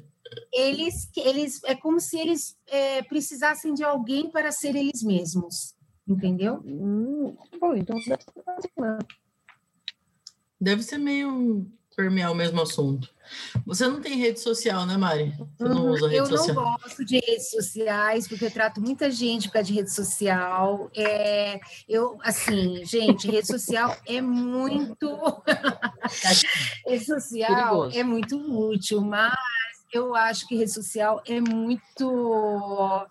eles, 0.52 1.10
eles 1.16 1.64
é 1.64 1.76
como 1.76 2.02
se 2.02 2.20
eles 2.20 2.58
é, 2.68 3.02
precisassem 3.04 3.74
de 3.74 3.84
alguém 3.84 4.30
para 4.30 4.52
ser 4.52 4.76
eles 4.76 5.02
mesmos, 5.02 5.74
entendeu? 6.08 6.62
Hum, 6.66 7.36
bom, 7.60 7.76
então 7.76 7.98
deve 8.00 8.24
ser, 8.24 9.06
deve 10.60 10.84
ser 10.84 10.98
meio 10.98 11.66
permear 11.96 12.32
o 12.32 12.36
mesmo 12.36 12.62
assunto. 12.62 13.10
Você 13.66 13.88
não 13.88 14.02
tem 14.02 14.18
rede 14.18 14.40
social, 14.40 14.86
né, 14.86 14.98
Mari? 14.98 15.34
Você 15.58 15.64
não 15.64 15.88
usa 15.88 16.08
rede 16.08 16.20
eu 16.20 16.26
social? 16.26 16.50
Eu 16.50 16.56
não 16.56 16.78
gosto 16.78 17.06
de 17.06 17.20
redes 17.20 17.50
sociais, 17.50 18.28
porque 18.28 18.46
eu 18.46 18.52
trato 18.52 18.82
muita 18.82 19.12
gente 19.12 19.48
por 19.48 19.54
causa 19.54 19.68
de 19.68 19.74
rede 19.74 19.92
social. 19.92 20.90
É, 20.96 21.60
eu, 21.88 22.18
assim, 22.24 22.84
gente, 22.86 23.30
rede 23.30 23.48
social 23.48 23.96
é 24.08 24.22
muito. 24.22 25.08
rede 26.88 27.06
social 27.06 27.56
Perigoso. 27.56 27.98
é 27.98 28.04
muito 28.04 28.70
útil, 28.70 29.02
mas 29.02 29.34
eu 29.94 30.16
acho 30.16 30.48
que 30.48 30.56
rede 30.56 30.72
social 30.72 31.22
é 31.26 31.40
muito 31.40 33.08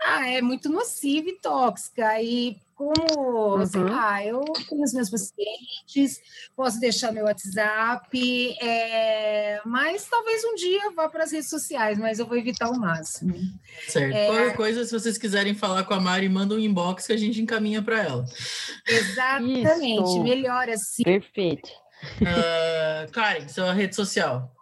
Ah, 0.00 0.28
é 0.28 0.42
muito 0.42 0.68
nociva 0.68 1.28
e 1.28 1.38
tóxica. 1.40 2.20
E 2.22 2.60
como, 2.76 3.56
uhum. 3.56 3.66
sei 3.66 3.82
lá, 3.82 4.22
eu 4.22 4.44
com 4.68 4.82
os 4.82 4.92
meus 4.92 5.08
pacientes, 5.08 6.20
posso 6.54 6.78
deixar 6.78 7.10
meu 7.10 7.24
WhatsApp, 7.24 8.54
é, 8.60 9.62
mas 9.64 10.04
talvez 10.04 10.44
um 10.44 10.54
dia 10.54 10.90
vá 10.90 11.08
para 11.08 11.24
as 11.24 11.32
redes 11.32 11.48
sociais, 11.48 11.96
mas 11.98 12.18
eu 12.18 12.26
vou 12.26 12.36
evitar 12.36 12.68
o 12.68 12.78
máximo. 12.78 13.34
Certo. 13.88 14.14
É, 14.14 14.26
Qualquer 14.26 14.56
coisa, 14.56 14.84
se 14.84 14.92
vocês 14.92 15.16
quiserem 15.16 15.54
falar 15.54 15.84
com 15.84 15.94
a 15.94 16.00
Mari, 16.00 16.28
manda 16.28 16.54
um 16.54 16.58
inbox 16.58 17.06
que 17.06 17.14
a 17.14 17.16
gente 17.16 17.40
encaminha 17.40 17.80
para 17.80 18.02
ela. 18.02 18.26
Exatamente, 18.86 20.02
Isso. 20.02 20.22
melhor 20.22 20.68
assim. 20.68 21.02
Perfeito. 21.02 21.70
Uh, 22.20 23.10
Karen, 23.10 23.48
sua 23.48 23.72
rede 23.72 23.96
social. 23.96 24.54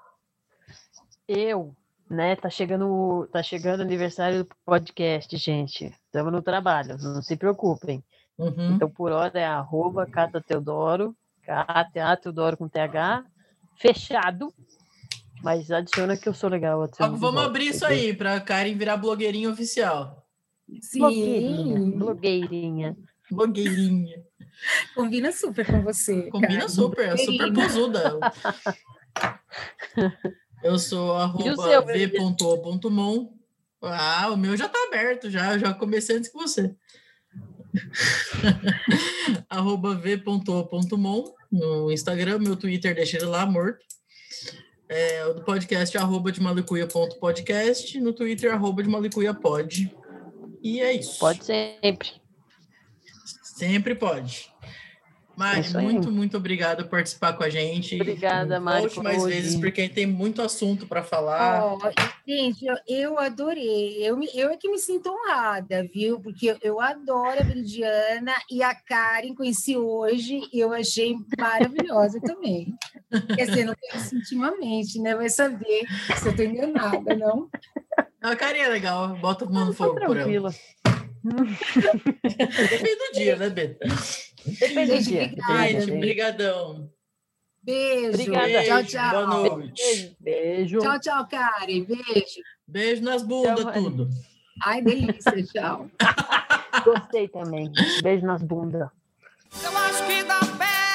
Eu 1.26 1.74
né? 2.08 2.36
Tá 2.36 2.50
chegando, 2.50 3.28
tá 3.32 3.42
chegando 3.42 3.80
o 3.80 3.82
aniversário 3.82 4.44
do 4.44 4.50
podcast, 4.64 5.36
gente. 5.36 5.86
Estamos 6.06 6.32
no 6.32 6.42
trabalho, 6.42 6.96
não 6.98 7.22
se 7.22 7.36
preocupem. 7.36 8.02
Uhum. 8.38 8.74
Então, 8.74 8.90
por 8.90 9.12
hora 9.12 9.38
é 9.38 9.44
arroba 9.44 10.06
Cata 10.06 10.40
Teodoro, 10.40 11.14
Cata 11.42 12.16
Teodoro 12.16 12.56
com 12.56 12.68
TH, 12.68 13.24
fechado. 13.76 14.52
Mas 15.42 15.70
adiciona 15.70 16.16
que 16.16 16.28
eu 16.28 16.34
sou 16.34 16.48
legal. 16.48 16.88
Vamos 16.98 17.36
abrir 17.42 17.68
isso 17.68 17.84
aí 17.84 18.14
para 18.14 18.34
a 18.36 18.40
Karen 18.40 18.74
virar 18.74 18.96
blogueirinha 18.96 19.50
oficial. 19.50 20.26
Sim. 20.80 21.00
Blogueirinha. 21.00 21.98
Blogueirinha. 21.98 22.96
blogueirinha. 23.30 24.24
Combina 24.94 25.32
super 25.32 25.66
com 25.66 25.82
você. 25.82 26.30
Combina 26.30 26.60
cara. 26.60 26.68
super, 26.68 27.08
é 27.08 27.16
super 27.16 27.52
posuda. 27.52 28.18
Eu 30.64 30.78
sou 30.78 31.14
arroba 31.14 31.82
v.o.mon. 31.82 33.28
Ah, 33.82 34.30
o 34.30 34.36
meu 34.36 34.56
já 34.56 34.64
está 34.64 34.78
aberto, 34.88 35.30
já, 35.30 35.58
já 35.58 35.74
comecei 35.74 36.16
antes 36.16 36.30
que 36.30 36.38
você. 36.38 36.74
arroba 39.50 39.94
v.o.mon 39.94 41.24
no 41.52 41.92
Instagram, 41.92 42.38
meu 42.38 42.56
Twitter 42.56 42.94
deixa 42.94 43.18
ele 43.18 43.26
lá 43.26 43.44
morto. 43.44 43.84
É, 44.88 45.26
o 45.26 45.34
do 45.34 45.44
podcast 45.44 45.98
arroba 45.98 46.32
de 46.32 46.40
malicuia.podcast, 46.40 48.00
no 48.00 48.14
Twitter 48.14 48.50
arroba 48.50 48.82
de 48.82 48.88
malicuia.pod. 48.88 49.94
E 50.62 50.80
é 50.80 50.94
isso. 50.94 51.18
Pode 51.18 51.44
sempre. 51.44 52.10
Sempre 53.42 53.94
pode. 53.94 54.50
Mari, 55.36 55.66
é 55.66 55.80
muito, 55.80 56.10
muito 56.12 56.36
obrigado 56.36 56.84
por 56.84 56.90
participar 56.90 57.32
com 57.32 57.42
a 57.42 57.48
gente. 57.48 57.96
Obrigada, 57.96 58.60
Mari. 58.60 58.82
Volte 58.82 59.00
mais 59.00 59.22
hoje. 59.22 59.34
vezes, 59.34 59.56
porque 59.56 59.88
tem 59.88 60.06
muito 60.06 60.40
assunto 60.40 60.86
para 60.86 61.02
falar. 61.02 61.74
Oh, 61.74 61.78
gente, 62.26 62.64
eu, 62.64 62.76
eu 62.86 63.18
adorei. 63.18 63.96
Eu, 63.98 64.20
eu 64.32 64.50
é 64.50 64.56
que 64.56 64.68
me 64.68 64.78
sinto 64.78 65.10
honrada, 65.10 65.88
viu? 65.92 66.20
Porque 66.20 66.46
eu, 66.46 66.58
eu 66.62 66.80
adoro 66.80 67.40
a 67.40 67.42
Veridiana 67.44 68.34
e 68.50 68.62
a 68.62 68.74
Karen 68.74 69.34
conheci 69.34 69.76
hoje 69.76 70.42
e 70.52 70.60
eu 70.60 70.72
achei 70.72 71.16
maravilhosa 71.36 72.20
também. 72.20 72.72
Quer 73.34 73.46
dizer, 73.46 73.64
não 73.64 73.74
conheço 73.74 74.16
intimamente, 74.16 75.00
né? 75.00 75.16
Vai 75.16 75.28
saber 75.28 75.84
se 76.16 76.26
eu 76.26 76.30
estou 76.30 76.44
enganada, 76.44 77.16
não? 77.16 77.48
A 78.22 78.36
Karen 78.36 78.58
é 78.58 78.68
legal, 78.68 79.16
bota 79.16 79.44
o 79.44 79.52
mano 79.52 79.72
fogo 79.72 79.98
por 80.06 80.16
ela. 80.16 80.54
Depende 81.24 82.96
do 82.96 83.12
dia, 83.14 83.36
né, 83.36 83.48
Beta? 83.48 83.86
Depende 84.46 85.02
gente, 85.02 85.34
do 85.34 85.36
dia. 85.36 85.96
Obrigadão. 85.96 86.90
Beijo. 87.62 88.08
Obrigada. 88.08 88.46
Beijo, 88.46 88.68
tchau, 88.68 88.84
tchau. 88.84 89.10
Boa 89.10 89.26
noite. 89.26 90.16
Beijo. 90.20 90.78
Tchau, 90.80 91.00
tchau, 91.00 91.28
Karen. 91.28 91.84
Beijo. 91.84 92.40
Beijo 92.66 93.02
nas 93.02 93.22
bundas, 93.22 93.64
tudo. 93.74 94.08
Ai, 94.62 94.82
delícia, 94.82 95.42
tchau. 95.44 95.90
Gostei 96.84 97.28
também. 97.28 97.72
Beijo 98.02 98.26
nas 98.26 98.42
bundas. 98.42 98.88
Eu 99.62 99.78
acho 99.78 100.06
que 100.06 100.22
dá 100.24 100.40
pé. 100.58 100.93